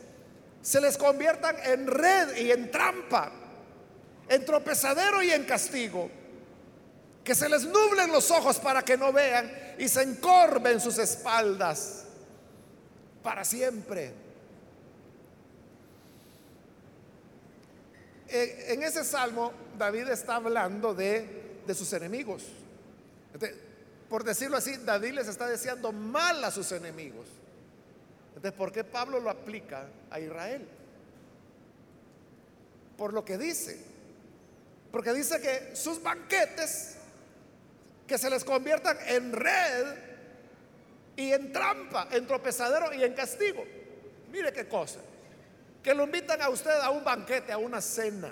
se 0.66 0.82
les 0.82 0.98
conviertan 0.98 1.58
en 1.64 1.86
red 1.86 2.38
y 2.38 2.50
en 2.50 2.72
trampa, 2.72 3.32
en 4.28 4.44
tropezadero 4.44 5.22
y 5.22 5.30
en 5.30 5.44
castigo 5.44 6.10
que 7.24 7.36
se 7.36 7.48
les 7.48 7.66
nublen 7.66 8.12
los 8.12 8.32
ojos 8.32 8.58
para 8.58 8.82
que 8.82 8.98
no 8.98 9.14
vean 9.14 9.76
y 9.78 9.88
se 9.88 10.02
encorven 10.02 10.82
sus 10.82 10.98
espaldas 10.98 12.06
para 13.22 13.46
siempre. 13.46 14.12
Eh, 18.28 18.66
en 18.70 18.82
ese 18.82 19.04
salmo 19.04 19.54
David 19.78 20.08
está 20.10 20.38
hablando 20.38 20.96
de, 20.96 21.60
de 21.68 21.76
sus 21.76 21.94
enemigos. 21.94 22.42
por 24.10 24.24
decirlo 24.24 24.58
así, 24.58 24.78
David 24.78 25.12
les 25.12 25.28
está 25.28 25.48
deseando 25.48 25.92
mal 25.92 26.44
a 26.44 26.50
sus 26.50 26.72
enemigos. 26.72 27.28
Entonces, 28.36 28.54
¿por 28.54 28.72
qué 28.72 28.84
Pablo 28.84 29.20
lo 29.20 29.30
aplica 29.30 29.88
a 30.12 30.20
Israel? 30.20 30.68
Por 32.98 33.14
lo 33.14 33.24
que 33.24 33.38
dice. 33.38 33.82
Porque 34.92 35.14
dice 35.14 35.42
que 35.42 35.76
sus 35.76 36.02
banquetes 36.04 36.98
que 38.06 38.18
se 38.18 38.30
les 38.30 38.44
conviertan 38.44 38.98
en 39.08 39.32
red 39.32 39.96
y 41.16 41.32
en 41.32 41.52
trampa, 41.52 42.10
en 42.12 42.28
tropezadero 42.28 42.94
y 42.94 43.04
en 43.04 43.14
castigo. 43.14 43.66
Mire 44.32 44.52
qué 44.52 44.68
cosa. 44.68 45.00
Que 45.82 45.94
lo 45.94 46.04
invitan 46.04 46.42
a 46.42 46.50
usted 46.50 46.78
a 46.82 46.90
un 46.90 47.04
banquete, 47.04 47.52
a 47.52 47.58
una 47.58 47.82
cena. 47.82 48.32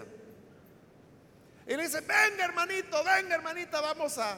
Y 1.65 1.75
le 1.75 1.83
dicen, 1.83 2.05
venga 2.05 2.43
hermanito, 2.43 3.01
venga 3.05 3.35
hermanita, 3.35 3.79
vamos 3.79 4.17
a, 4.17 4.37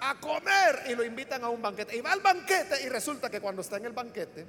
a 0.00 0.20
comer. 0.20 0.82
Y 0.88 0.96
lo 0.96 1.04
invitan 1.04 1.44
a 1.44 1.48
un 1.48 1.62
banquete. 1.62 1.96
Y 1.96 2.00
va 2.00 2.12
al 2.12 2.20
banquete 2.20 2.82
y 2.82 2.88
resulta 2.88 3.30
que 3.30 3.40
cuando 3.40 3.62
está 3.62 3.76
en 3.76 3.86
el 3.86 3.92
banquete, 3.92 4.46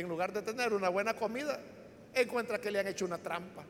en 0.00 0.08
lugar 0.08 0.32
de 0.32 0.42
tener 0.42 0.72
una 0.72 0.88
buena 0.88 1.14
comida, 1.14 1.58
encuentra 2.14 2.60
que 2.60 2.70
le 2.70 2.80
han 2.80 2.88
hecho 2.88 3.04
una 3.04 3.18
trampa. 3.18 3.64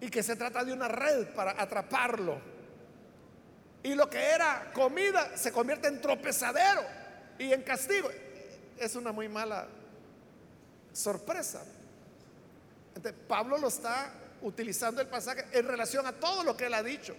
y 0.00 0.10
que 0.10 0.22
se 0.22 0.36
trata 0.36 0.64
de 0.64 0.72
una 0.72 0.88
red 0.88 1.26
para 1.34 1.60
atraparlo. 1.60 2.40
Y 3.82 3.94
lo 3.94 4.08
que 4.08 4.18
era 4.18 4.70
comida 4.72 5.36
se 5.36 5.52
convierte 5.52 5.88
en 5.88 6.00
tropezadero 6.00 6.82
y 7.38 7.52
en 7.52 7.62
castigo. 7.62 8.08
Es 8.78 8.94
una 8.94 9.12
muy 9.12 9.28
mala 9.28 9.66
sorpresa. 10.92 11.64
Pablo 13.28 13.58
lo 13.58 13.68
está 13.68 14.12
utilizando 14.42 15.00
el 15.00 15.08
pasaje 15.08 15.44
en 15.52 15.66
relación 15.66 16.06
a 16.06 16.12
todo 16.12 16.44
lo 16.44 16.56
que 16.56 16.66
él 16.66 16.74
ha 16.74 16.82
dicho. 16.82 17.14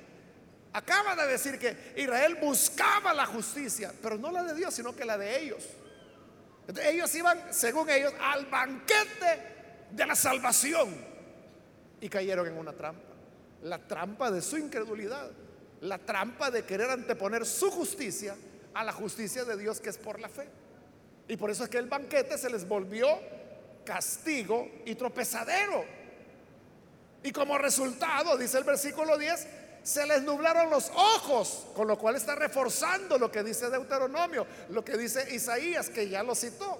Acaba 0.73 1.15
de 1.15 1.27
decir 1.27 1.57
que 1.57 1.93
Israel 1.95 2.37
buscaba 2.41 3.13
la 3.13 3.25
justicia, 3.25 3.93
pero 4.01 4.17
no 4.17 4.31
la 4.31 4.43
de 4.43 4.53
Dios, 4.53 4.73
sino 4.73 4.95
que 4.95 5.05
la 5.05 5.17
de 5.17 5.39
ellos. 5.39 5.63
ellos 6.83 7.13
iban, 7.15 7.53
según 7.53 7.89
ellos, 7.89 8.13
al 8.21 8.45
banquete 8.45 9.57
de 9.91 10.05
la 10.05 10.15
salvación 10.15 10.93
y 12.01 12.09
cayeron 12.09 12.47
en 12.47 12.57
una 12.57 12.73
trampa. 12.73 13.13
La 13.63 13.79
trampa 13.79 14.29
de 14.29 14.41
su 14.41 14.57
incredulidad. 14.57 15.31
La 15.81 15.97
trampa 15.97 16.51
de 16.51 16.63
querer 16.63 16.89
anteponer 16.89 17.45
su 17.45 17.71
justicia 17.71 18.35
a 18.73 18.83
la 18.83 18.91
justicia 18.91 19.45
de 19.45 19.57
Dios 19.57 19.79
que 19.79 19.89
es 19.89 19.97
por 19.97 20.19
la 20.19 20.29
fe. 20.29 20.47
Y 21.27 21.37
por 21.37 21.49
eso 21.49 21.63
es 21.63 21.69
que 21.69 21.77
el 21.77 21.87
banquete 21.87 22.37
se 22.37 22.49
les 22.49 22.67
volvió 22.67 23.07
castigo 23.83 24.69
y 24.85 24.95
tropezadero. 24.95 25.85
Y 27.23 27.31
como 27.31 27.57
resultado, 27.57 28.37
dice 28.37 28.57
el 28.57 28.63
versículo 28.63 29.17
10, 29.17 29.47
se 29.87 30.05
les 30.05 30.21
nublaron 30.23 30.69
los 30.69 30.89
ojos, 30.89 31.67
con 31.73 31.87
lo 31.87 31.97
cual 31.97 32.15
está 32.15 32.35
reforzando 32.35 33.17
lo 33.17 33.31
que 33.31 33.43
dice 33.43 33.69
Deuteronomio, 33.69 34.45
lo 34.69 34.83
que 34.83 34.97
dice 34.97 35.33
Isaías, 35.33 35.89
que 35.89 36.09
ya 36.09 36.23
lo 36.23 36.35
citó 36.35 36.77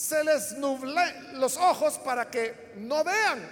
se 0.00 0.24
les 0.24 0.52
nublen 0.52 1.38
los 1.38 1.58
ojos 1.58 1.98
para 1.98 2.30
que 2.30 2.72
no 2.76 3.04
vean 3.04 3.46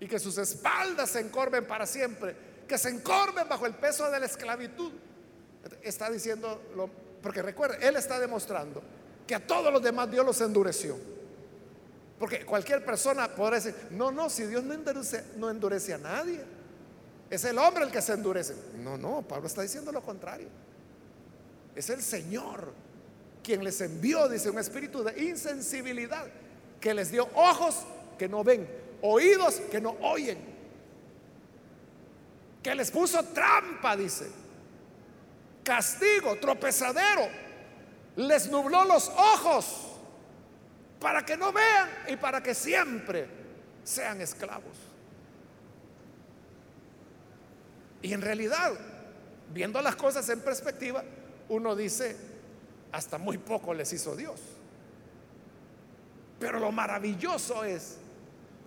y 0.00 0.08
que 0.08 0.18
sus 0.18 0.36
espaldas 0.36 1.10
se 1.10 1.20
encorven 1.20 1.64
para 1.64 1.86
siempre, 1.86 2.34
que 2.66 2.76
se 2.76 2.88
encorven 2.88 3.48
bajo 3.48 3.66
el 3.66 3.74
peso 3.74 4.10
de 4.10 4.18
la 4.18 4.26
esclavitud. 4.26 4.90
Está 5.80 6.10
diciendo, 6.10 6.60
porque 7.22 7.40
recuerde, 7.40 7.86
él 7.86 7.94
está 7.94 8.18
demostrando 8.18 8.82
que 9.28 9.36
a 9.36 9.46
todos 9.46 9.72
los 9.72 9.80
demás 9.80 10.10
Dios 10.10 10.26
los 10.26 10.40
endureció. 10.40 10.96
Porque 12.18 12.44
cualquier 12.44 12.84
persona 12.84 13.28
podrá 13.28 13.56
decir, 13.56 13.74
no, 13.90 14.10
no, 14.10 14.28
si 14.28 14.44
Dios 14.44 14.64
no 14.64 14.74
endurece, 14.74 15.24
no 15.36 15.50
endurece 15.50 15.94
a 15.94 15.98
nadie. 15.98 16.40
Es 17.30 17.44
el 17.44 17.58
hombre 17.58 17.84
el 17.84 17.92
que 17.92 18.02
se 18.02 18.14
endurece. 18.14 18.54
No, 18.78 18.98
no, 18.98 19.22
Pablo 19.22 19.46
está 19.46 19.62
diciendo 19.62 19.92
lo 19.92 20.02
contrario. 20.02 20.48
Es 21.76 21.90
el 21.90 22.02
Señor 22.02 22.72
quien 23.42 23.62
les 23.62 23.80
envió, 23.80 24.28
dice, 24.28 24.50
un 24.50 24.58
espíritu 24.58 25.02
de 25.04 25.24
insensibilidad, 25.24 26.26
que 26.80 26.92
les 26.92 27.10
dio 27.10 27.28
ojos 27.34 27.76
que 28.18 28.28
no 28.28 28.42
ven, 28.42 28.68
oídos 29.00 29.54
que 29.70 29.80
no 29.80 29.96
oyen, 30.02 30.38
que 32.62 32.74
les 32.74 32.90
puso 32.90 33.22
trampa, 33.22 33.96
dice, 33.96 34.26
castigo, 35.62 36.36
tropezadero, 36.36 37.28
les 38.16 38.50
nubló 38.50 38.84
los 38.84 39.08
ojos 39.08 39.87
para 41.00 41.24
que 41.24 41.36
no 41.36 41.52
vean 41.52 41.88
y 42.08 42.16
para 42.16 42.42
que 42.42 42.54
siempre 42.54 43.28
sean 43.84 44.20
esclavos. 44.20 44.76
Y 48.02 48.12
en 48.12 48.20
realidad, 48.20 48.72
viendo 49.52 49.80
las 49.82 49.96
cosas 49.96 50.28
en 50.28 50.40
perspectiva, 50.40 51.04
uno 51.48 51.74
dice, 51.74 52.16
hasta 52.92 53.18
muy 53.18 53.38
poco 53.38 53.74
les 53.74 53.92
hizo 53.92 54.16
Dios. 54.16 54.40
Pero 56.38 56.60
lo 56.60 56.70
maravilloso 56.70 57.64
es, 57.64 57.98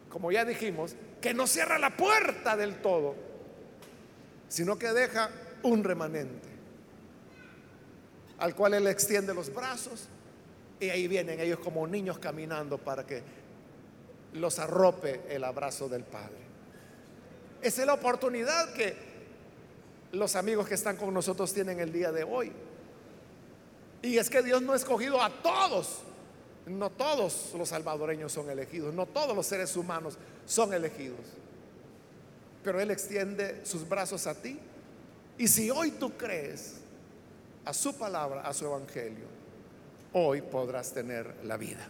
como 0.10 0.32
ya 0.32 0.44
dijimos, 0.44 0.96
que 1.22 1.34
no 1.34 1.48
cierra 1.48 1.78
la 1.78 1.96
puerta 1.96 2.58
del 2.58 2.82
todo, 2.82 3.16
sino 4.50 4.78
que 4.78 4.92
deja 4.92 5.30
un 5.64 5.84
remanente, 5.84 6.50
al 8.40 8.56
cual 8.56 8.74
Él 8.74 8.88
extiende 8.88 9.34
los 9.34 9.54
brazos 9.54 10.10
Y 10.82 10.90
ahí 10.90 11.08
vienen 11.08 11.40
ellos 11.40 11.60
como 11.60 11.86
niños 11.86 12.18
caminando 12.18 12.80
para 12.80 13.06
que 13.06 13.22
los 14.34 14.58
arrope 14.58 15.22
el 15.30 15.44
abrazo 15.44 15.88
del 15.88 16.04
Padre. 16.04 16.42
Esa 17.62 17.82
es 17.82 17.88
la 17.88 17.94
oportunidad 17.94 18.74
que 18.74 18.96
los 20.12 20.36
amigos 20.36 20.68
que 20.68 20.74
están 20.74 20.98
con 20.98 21.14
nosotros 21.14 21.54
tienen 21.54 21.80
el 21.80 21.94
día 21.94 22.12
de 22.12 22.24
hoy. 22.24 22.52
Y 24.02 24.18
es 24.18 24.28
que 24.28 24.42
Dios 24.42 24.64
no 24.64 24.74
ha 24.74 24.76
escogido 24.76 25.22
a 25.22 25.30
todos. 25.30 26.00
No 26.66 26.90
todos 26.90 27.54
los 27.56 27.70
salvadoreños 27.70 28.32
son 28.32 28.50
elegidos. 28.50 28.92
No 28.92 29.06
todos 29.06 29.36
los 29.36 29.46
seres 29.46 29.78
humanos 29.78 30.18
son 30.48 30.74
elegidos. 30.74 31.20
Pero 32.64 32.82
Él 32.82 32.90
extiende 32.90 33.64
sus 33.64 33.88
brazos 33.88 34.26
a 34.26 34.34
ti. 34.34 34.58
Y 35.38 35.48
si 35.48 35.70
hoy 35.70 35.92
tú 35.92 36.18
crees 36.18 36.78
a 37.66 37.72
su 37.72 37.96
palabra, 37.96 38.42
a 38.42 38.52
su 38.52 38.66
evangelio, 38.66 39.41
hoy 40.14 40.42
podrás 40.42 40.92
tener 40.92 41.36
la 41.44 41.58
vida. 41.58 41.88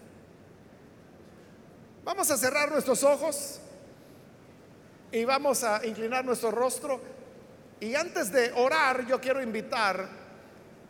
Vamos 2.04 2.32
a 2.32 2.38
cerrar 2.38 2.72
nuestros 2.72 3.04
ojos 3.04 3.60
y 5.12 5.24
vamos 5.26 5.64
a 5.64 5.86
inclinar 5.86 6.26
nuestro 6.26 6.52
rostro. 6.52 7.00
Y 7.80 7.96
antes 7.96 8.32
de 8.32 8.52
orar, 8.54 9.06
yo 9.08 9.20
quiero 9.20 9.42
invitar 9.42 10.08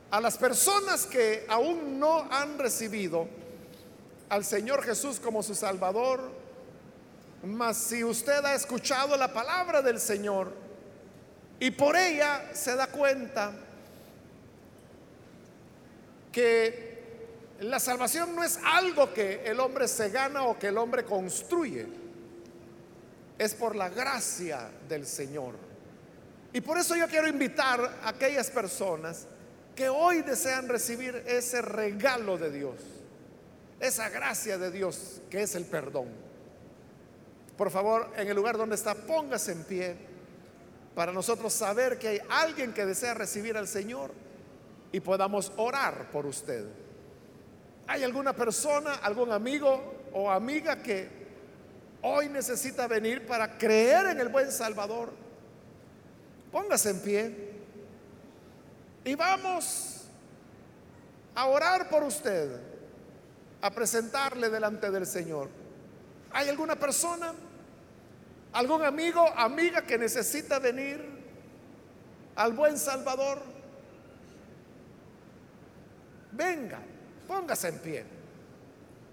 a 0.10 0.20
las 0.22 0.38
personas 0.38 1.06
que 1.06 1.46
aún 1.48 2.00
no 2.00 2.28
han 2.32 2.58
recibido 2.58 3.28
al 4.30 4.44
Señor 4.46 4.84
Jesús 4.84 5.20
como 5.20 5.44
su 5.44 5.56
Salvador, 5.56 6.32
mas 7.44 7.78
si 7.78 8.04
usted 8.04 8.46
ha 8.46 8.54
escuchado 8.54 9.18
la 9.18 9.34
palabra 9.34 9.82
del 9.82 10.00
Señor 10.00 10.54
y 11.60 11.72
por 11.72 11.96
ella 11.96 12.52
se 12.54 12.76
da 12.76 12.88
cuenta 12.88 13.52
que 16.32 16.91
la 17.62 17.80
salvación 17.80 18.36
no 18.36 18.44
es 18.44 18.60
algo 18.64 19.14
que 19.14 19.44
el 19.46 19.60
hombre 19.60 19.88
se 19.88 20.10
gana 20.10 20.46
o 20.46 20.58
que 20.58 20.68
el 20.68 20.78
hombre 20.78 21.06
construye, 21.06 21.88
es 23.38 23.54
por 23.54 23.76
la 23.76 23.90
gracia 23.90 24.72
del 24.90 25.06
Señor. 25.06 25.56
Y 26.54 26.62
por 26.62 26.80
eso 26.80 26.96
yo 26.96 27.08
quiero 27.08 27.28
invitar 27.28 28.00
a 28.04 28.10
aquellas 28.10 28.50
personas 28.50 29.28
que 29.76 29.90
hoy 29.90 30.22
desean 30.24 30.68
recibir 30.68 31.24
ese 31.28 31.62
regalo 31.62 32.38
de 32.38 32.52
Dios, 32.52 32.76
esa 33.80 34.10
gracia 34.10 34.58
de 34.58 34.72
Dios 34.72 35.22
que 35.30 35.44
es 35.44 35.54
el 35.54 35.66
perdón. 35.66 36.08
Por 37.58 37.70
favor, 37.70 38.12
en 38.18 38.28
el 38.28 38.36
lugar 38.36 38.58
donde 38.58 38.76
está, 38.76 38.96
póngase 38.96 39.52
en 39.52 39.64
pie 39.64 39.96
para 40.96 41.12
nosotros 41.12 41.54
saber 41.54 42.00
que 42.00 42.08
hay 42.08 42.20
alguien 42.28 42.74
que 42.74 42.88
desea 42.88 43.14
recibir 43.14 43.56
al 43.56 43.68
Señor 43.68 44.12
y 44.92 45.00
podamos 45.00 45.52
orar 45.58 46.10
por 46.12 46.26
usted. 46.26 46.81
¿Hay 47.88 48.04
alguna 48.04 48.34
persona, 48.34 48.96
algún 48.96 49.32
amigo 49.32 50.10
o 50.14 50.30
amiga 50.30 50.82
que 50.82 51.10
hoy 52.02 52.30
necesita 52.30 52.88
venir 52.88 53.26
para 53.26 53.58
creer 53.58 54.08
en 54.08 54.20
el 54.20 54.30
buen 54.30 54.52
Salvador? 54.52 55.12
Póngase 56.52 56.90
en 56.90 57.00
pie 57.00 57.52
y 59.04 59.16
vamos 59.16 60.06
a 61.34 61.48
orar 61.48 61.90
por 61.90 62.04
usted, 62.04 62.60
a 63.62 63.72
presentarle 63.72 64.50
delante 64.50 64.92
del 64.92 65.06
Señor. 65.06 65.50
¿Hay 66.32 66.50
alguna 66.50 66.76
persona, 66.76 67.34
algún 68.54 68.84
amigo, 68.84 69.28
amiga 69.36 69.82
que 69.82 69.98
necesita 69.98 70.60
venir 70.60 71.04
al 72.36 72.54
buen 72.54 72.78
Salvador? 72.78 73.42
Venga, 76.32 76.80
póngase 77.32 77.70
en 77.70 77.80
pie. 77.80 78.04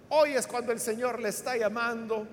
Hoy 0.09 0.35
es 0.35 0.45
cuando 0.49 0.73
el 0.73 0.81
Señor 0.81 1.21
le 1.21 1.29
está 1.29 1.57
llamando. 1.57 2.27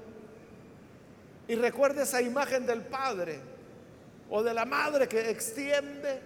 Y 1.47 1.53
recuerde 1.53 2.01
esa 2.01 2.23
imagen 2.23 2.65
del 2.65 2.81
Padre 2.81 3.39
o 4.31 4.41
de 4.41 4.51
la 4.51 4.65
Madre 4.65 5.07
que 5.07 5.29
extiende 5.29 6.19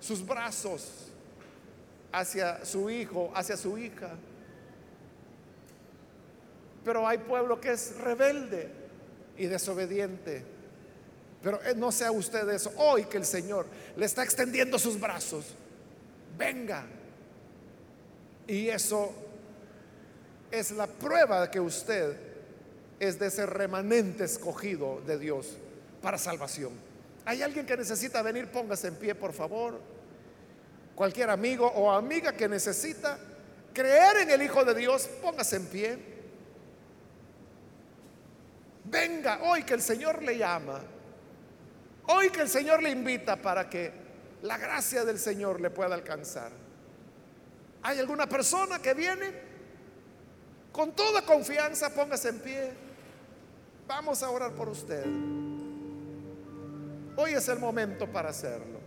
sus 0.00 0.24
brazos 0.24 1.10
hacia 2.12 2.64
su 2.64 2.88
hijo, 2.88 3.30
hacia 3.34 3.58
su 3.58 3.76
hija. 3.76 4.12
Pero 6.82 7.06
hay 7.06 7.18
pueblo 7.18 7.60
que 7.60 7.72
es 7.72 7.98
rebelde 7.98 8.70
y 9.36 9.44
desobediente. 9.46 10.42
Pero 11.42 11.62
eh, 11.62 11.74
no 11.76 11.92
sea 11.92 12.10
usted 12.10 12.48
eso. 12.48 12.72
Hoy 12.78 13.04
que 13.04 13.18
el 13.18 13.26
Señor 13.26 13.66
le 13.96 14.06
está 14.06 14.22
extendiendo 14.24 14.78
sus 14.78 14.98
brazos. 14.98 15.44
Venga, 16.38 16.86
y 18.46 18.68
eso 18.68 19.12
es 20.50 20.70
la 20.72 20.86
prueba 20.86 21.42
de 21.42 21.50
que 21.50 21.60
usted 21.60 22.16
es 23.00 23.18
de 23.18 23.26
ese 23.26 23.46
remanente 23.46 24.24
escogido 24.24 25.00
de 25.06 25.18
Dios 25.18 25.56
para 26.02 26.18
salvación. 26.18 26.72
¿Hay 27.24 27.42
alguien 27.42 27.66
que 27.66 27.76
necesita 27.76 28.22
venir? 28.22 28.48
Póngase 28.48 28.88
en 28.88 28.96
pie, 28.96 29.14
por 29.14 29.32
favor. 29.32 29.80
Cualquier 30.94 31.30
amigo 31.30 31.66
o 31.66 31.90
amiga 31.90 32.32
que 32.32 32.48
necesita 32.48 33.18
creer 33.72 34.18
en 34.18 34.30
el 34.30 34.42
Hijo 34.42 34.64
de 34.64 34.74
Dios, 34.74 35.08
póngase 35.22 35.56
en 35.56 35.66
pie. 35.66 35.98
Venga 38.84 39.40
hoy 39.42 39.64
que 39.64 39.74
el 39.74 39.82
Señor 39.82 40.22
le 40.22 40.38
llama. 40.38 40.80
Hoy 42.06 42.28
que 42.28 42.42
el 42.42 42.48
Señor 42.48 42.82
le 42.82 42.90
invita 42.90 43.36
para 43.36 43.68
que 43.68 43.90
la 44.42 44.58
gracia 44.58 45.04
del 45.04 45.18
Señor 45.18 45.60
le 45.60 45.70
pueda 45.70 45.94
alcanzar. 45.94 46.63
¿Hay 47.84 47.98
alguna 47.98 48.26
persona 48.26 48.78
que 48.78 48.94
viene? 48.94 49.30
Con 50.72 50.92
toda 50.92 51.20
confianza, 51.22 51.90
póngase 51.90 52.30
en 52.30 52.38
pie. 52.40 52.72
Vamos 53.86 54.22
a 54.22 54.30
orar 54.30 54.52
por 54.52 54.70
usted. 54.70 55.04
Hoy 57.16 57.34
es 57.34 57.46
el 57.46 57.58
momento 57.58 58.10
para 58.10 58.30
hacerlo. 58.30 58.80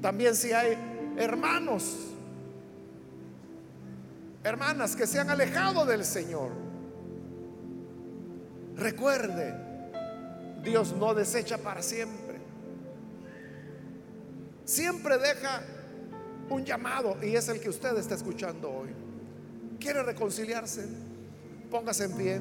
También 0.00 0.36
si 0.36 0.52
hay 0.52 0.78
hermanos, 1.18 1.96
hermanas 4.44 4.94
que 4.94 5.08
se 5.08 5.18
han 5.18 5.28
alejado 5.28 5.84
del 5.84 6.04
Señor, 6.04 6.52
recuerde, 8.76 9.54
Dios 10.62 10.92
no 10.92 11.14
desecha 11.14 11.58
para 11.58 11.82
siempre. 11.82 12.38
Siempre 14.64 15.18
deja 15.18 15.62
un 16.50 16.64
llamado 16.64 17.16
y 17.22 17.36
es 17.36 17.48
el 17.48 17.60
que 17.60 17.68
usted 17.68 17.96
está 17.96 18.14
escuchando 18.14 18.70
hoy. 18.70 18.90
¿Quiere 19.78 20.02
reconciliarse? 20.02 20.86
Póngase 21.70 22.04
en 22.04 22.12
pie. 22.16 22.40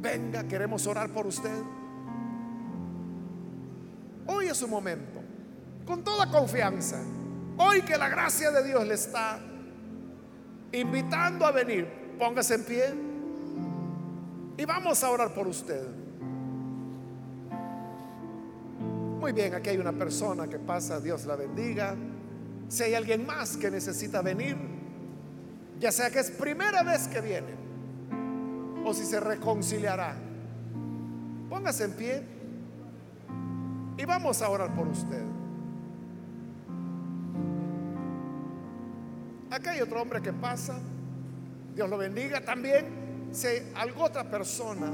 Venga, 0.00 0.44
queremos 0.44 0.86
orar 0.86 1.10
por 1.10 1.26
usted. 1.26 1.62
Hoy 4.26 4.46
es 4.46 4.56
su 4.56 4.68
momento, 4.68 5.20
con 5.86 6.02
toda 6.04 6.30
confianza. 6.30 7.00
Hoy 7.56 7.82
que 7.82 7.96
la 7.96 8.08
gracia 8.08 8.50
de 8.50 8.64
Dios 8.64 8.86
le 8.86 8.94
está 8.94 9.40
invitando 10.72 11.44
a 11.44 11.52
venir, 11.52 11.86
póngase 12.18 12.54
en 12.54 12.64
pie 12.64 12.94
y 14.56 14.64
vamos 14.64 15.02
a 15.02 15.10
orar 15.10 15.34
por 15.34 15.46
usted. 15.46 16.01
Muy 19.22 19.30
bien, 19.30 19.54
aquí 19.54 19.70
hay 19.70 19.78
una 19.78 19.92
persona 19.92 20.48
que 20.48 20.58
pasa, 20.58 20.98
Dios 20.98 21.26
la 21.26 21.36
bendiga. 21.36 21.94
Si 22.66 22.82
hay 22.82 22.94
alguien 22.94 23.24
más 23.24 23.56
que 23.56 23.70
necesita 23.70 24.20
venir, 24.20 24.56
ya 25.78 25.92
sea 25.92 26.10
que 26.10 26.18
es 26.18 26.32
primera 26.32 26.82
vez 26.82 27.06
que 27.06 27.20
viene 27.20 27.54
o 28.84 28.92
si 28.92 29.04
se 29.04 29.20
reconciliará, 29.20 30.16
póngase 31.48 31.84
en 31.84 31.92
pie 31.92 32.22
y 33.96 34.04
vamos 34.04 34.42
a 34.42 34.48
orar 34.48 34.74
por 34.74 34.88
usted. 34.88 35.22
Acá 39.52 39.70
hay 39.70 39.82
otro 39.82 40.02
hombre 40.02 40.20
que 40.20 40.32
pasa, 40.32 40.80
Dios 41.76 41.88
lo 41.88 41.96
bendiga. 41.96 42.40
También 42.40 43.28
si 43.30 43.46
hay 43.46 43.72
alguna 43.76 44.06
otra 44.06 44.28
persona 44.28 44.90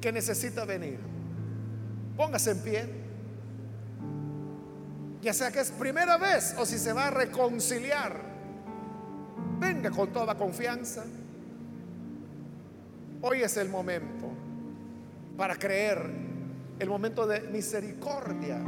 que 0.00 0.12
necesita 0.12 0.64
venir, 0.64 1.11
Póngase 2.22 2.52
en 2.52 2.58
pie. 2.60 2.88
Ya 5.22 5.34
sea 5.34 5.50
que 5.50 5.58
es 5.58 5.72
primera 5.72 6.16
vez 6.18 6.54
o 6.56 6.64
si 6.64 6.78
se 6.78 6.92
va 6.92 7.08
a 7.08 7.10
reconciliar. 7.10 8.16
Venga 9.58 9.90
con 9.90 10.12
toda 10.12 10.36
confianza. 10.36 11.02
Hoy 13.22 13.42
es 13.42 13.56
el 13.56 13.68
momento 13.68 14.30
para 15.36 15.56
creer, 15.56 16.08
el 16.78 16.88
momento 16.88 17.26
de 17.26 17.40
misericordia 17.40 18.60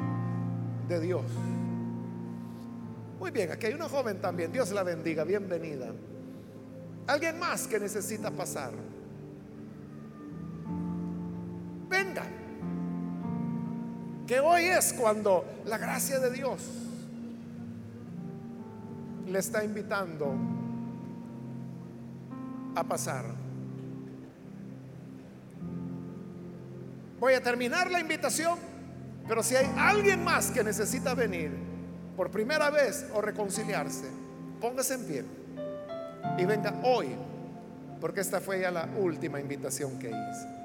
de 0.88 0.98
Dios. 0.98 1.24
Muy 3.20 3.30
bien, 3.30 3.52
aquí 3.52 3.66
hay 3.66 3.74
una 3.74 3.88
joven 3.88 4.20
también, 4.20 4.50
Dios 4.50 4.72
la 4.72 4.82
bendiga, 4.82 5.22
bienvenida. 5.22 5.92
Alguien 7.06 7.38
más 7.38 7.68
que 7.68 7.78
necesita 7.78 8.32
pasar. 8.32 8.72
Que 14.26 14.40
hoy 14.40 14.64
es 14.64 14.92
cuando 14.92 15.44
la 15.66 15.78
gracia 15.78 16.18
de 16.18 16.30
Dios 16.30 16.62
le 19.26 19.38
está 19.38 19.64
invitando 19.64 20.34
a 22.74 22.84
pasar. 22.84 23.24
Voy 27.20 27.34
a 27.34 27.42
terminar 27.42 27.90
la 27.90 28.00
invitación, 28.00 28.58
pero 29.28 29.42
si 29.42 29.56
hay 29.56 29.70
alguien 29.78 30.22
más 30.24 30.50
que 30.50 30.64
necesita 30.64 31.14
venir 31.14 31.52
por 32.16 32.30
primera 32.30 32.70
vez 32.70 33.06
o 33.14 33.20
reconciliarse, 33.20 34.08
póngase 34.60 34.94
en 34.94 35.04
pie 35.06 35.24
y 36.38 36.44
venga 36.44 36.74
hoy, 36.82 37.08
porque 38.00 38.20
esta 38.20 38.40
fue 38.40 38.60
ya 38.60 38.70
la 38.70 38.88
última 38.98 39.40
invitación 39.40 39.98
que 39.98 40.08
hice. 40.08 40.63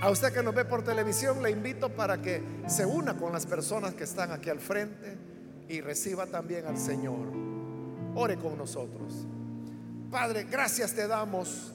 A 0.00 0.10
usted 0.10 0.32
que 0.32 0.44
nos 0.44 0.54
ve 0.54 0.64
por 0.64 0.84
televisión, 0.84 1.42
le 1.42 1.50
invito 1.50 1.88
para 1.88 2.22
que 2.22 2.40
se 2.68 2.86
una 2.86 3.16
con 3.16 3.32
las 3.32 3.46
personas 3.46 3.94
que 3.94 4.04
están 4.04 4.30
aquí 4.30 4.48
al 4.48 4.60
frente 4.60 5.18
y 5.68 5.80
reciba 5.80 6.26
también 6.26 6.66
al 6.66 6.78
Señor. 6.78 7.32
Ore 8.14 8.36
con 8.36 8.56
nosotros. 8.56 9.26
Padre, 10.08 10.44
gracias 10.44 10.94
te 10.94 11.08
damos 11.08 11.72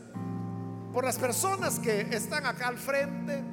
por 0.93 1.03
las 1.03 1.17
personas 1.17 1.79
que 1.79 2.01
están 2.15 2.45
acá 2.45 2.69
al 2.69 2.77
frente, 2.77 3.43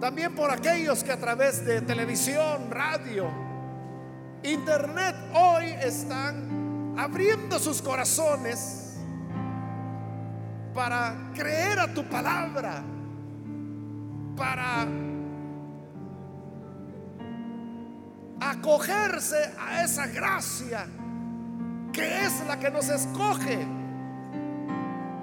también 0.00 0.34
por 0.34 0.50
aquellos 0.50 1.02
que 1.02 1.12
a 1.12 1.18
través 1.18 1.64
de 1.64 1.80
televisión, 1.80 2.70
radio, 2.70 3.26
internet 4.42 5.16
hoy 5.34 5.64
están 5.82 6.94
abriendo 6.98 7.58
sus 7.58 7.80
corazones 7.80 8.96
para 10.74 11.32
creer 11.34 11.78
a 11.80 11.94
tu 11.94 12.04
palabra 12.04 12.84
para 14.38 14.86
acogerse 18.40 19.52
a 19.58 19.82
esa 19.82 20.06
gracia 20.06 20.86
que 21.92 22.24
es 22.24 22.46
la 22.46 22.58
que 22.58 22.70
nos 22.70 22.88
escoge 22.88 23.66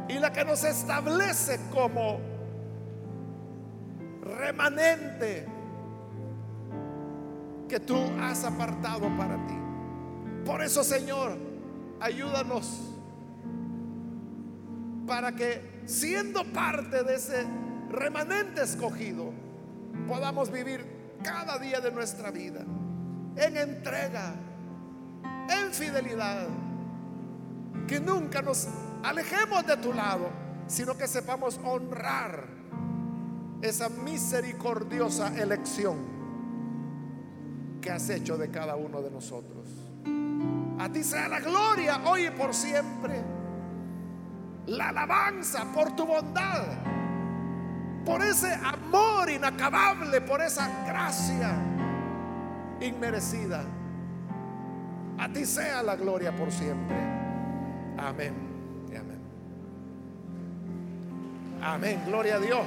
y 0.10 0.20
la 0.20 0.32
que 0.34 0.44
nos 0.44 0.64
establece 0.66 1.60
como 1.72 2.20
remanente 4.22 5.48
que 7.70 7.80
tú 7.80 7.98
has 8.22 8.44
apartado 8.44 9.08
para 9.18 9.36
ti. 9.48 9.58
Por 10.46 10.62
eso, 10.62 10.84
Señor, 10.84 11.38
ayúdanos 12.00 12.92
para 15.08 15.32
que 15.32 15.82
siendo 15.86 16.44
parte 16.52 17.04
de 17.04 17.16
ese 17.16 17.46
remanente 17.90 18.64
escogido, 18.64 19.32
podamos 20.08 20.52
vivir 20.52 20.86
cada 21.24 21.58
día 21.58 21.80
de 21.80 21.92
nuestra 21.92 22.32
vida 22.32 22.62
en 23.36 23.58
entrega, 23.58 24.36
en 25.50 25.72
fidelidad. 25.72 26.48
Que 27.88 28.00
nunca 28.00 28.42
nos 28.42 28.68
alejemos 29.04 29.66
de 29.68 29.78
tu 29.78 29.94
lado, 29.94 30.30
sino 30.68 30.98
que 30.98 31.08
sepamos 31.08 31.60
honrar 31.64 32.48
esa 33.62 33.90
misericordiosa 33.90 35.36
elección 35.40 36.16
que 37.82 37.92
has 37.92 38.10
hecho 38.10 38.38
de 38.38 38.50
cada 38.50 38.76
uno 38.76 39.02
de 39.02 39.12
nosotros. 39.12 39.68
A 40.80 40.90
ti 40.90 41.04
sea 41.04 41.28
la 41.28 41.40
gloria 41.40 42.02
hoy 42.06 42.28
y 42.28 42.32
por 42.32 42.54
siempre, 42.54 43.24
la 44.68 44.90
alabanza 44.90 45.66
por 45.74 45.96
tu 45.96 46.06
bondad 46.06 46.64
por 48.06 48.22
ese 48.22 48.54
amor 48.54 49.30
inacabable, 49.30 50.22
por 50.22 50.42
esa 50.42 50.70
gracia 50.86 51.56
inmerecida. 52.80 53.64
A 55.18 55.30
ti 55.30 55.46
sea 55.46 55.82
la 55.82 55.96
gloria 55.96 56.36
por 56.36 56.52
siempre. 56.52 56.96
Amén. 57.98 58.34
amén. 58.90 59.20
Amén. 61.62 62.04
Gloria 62.06 62.36
a 62.36 62.40
Dios. 62.40 62.66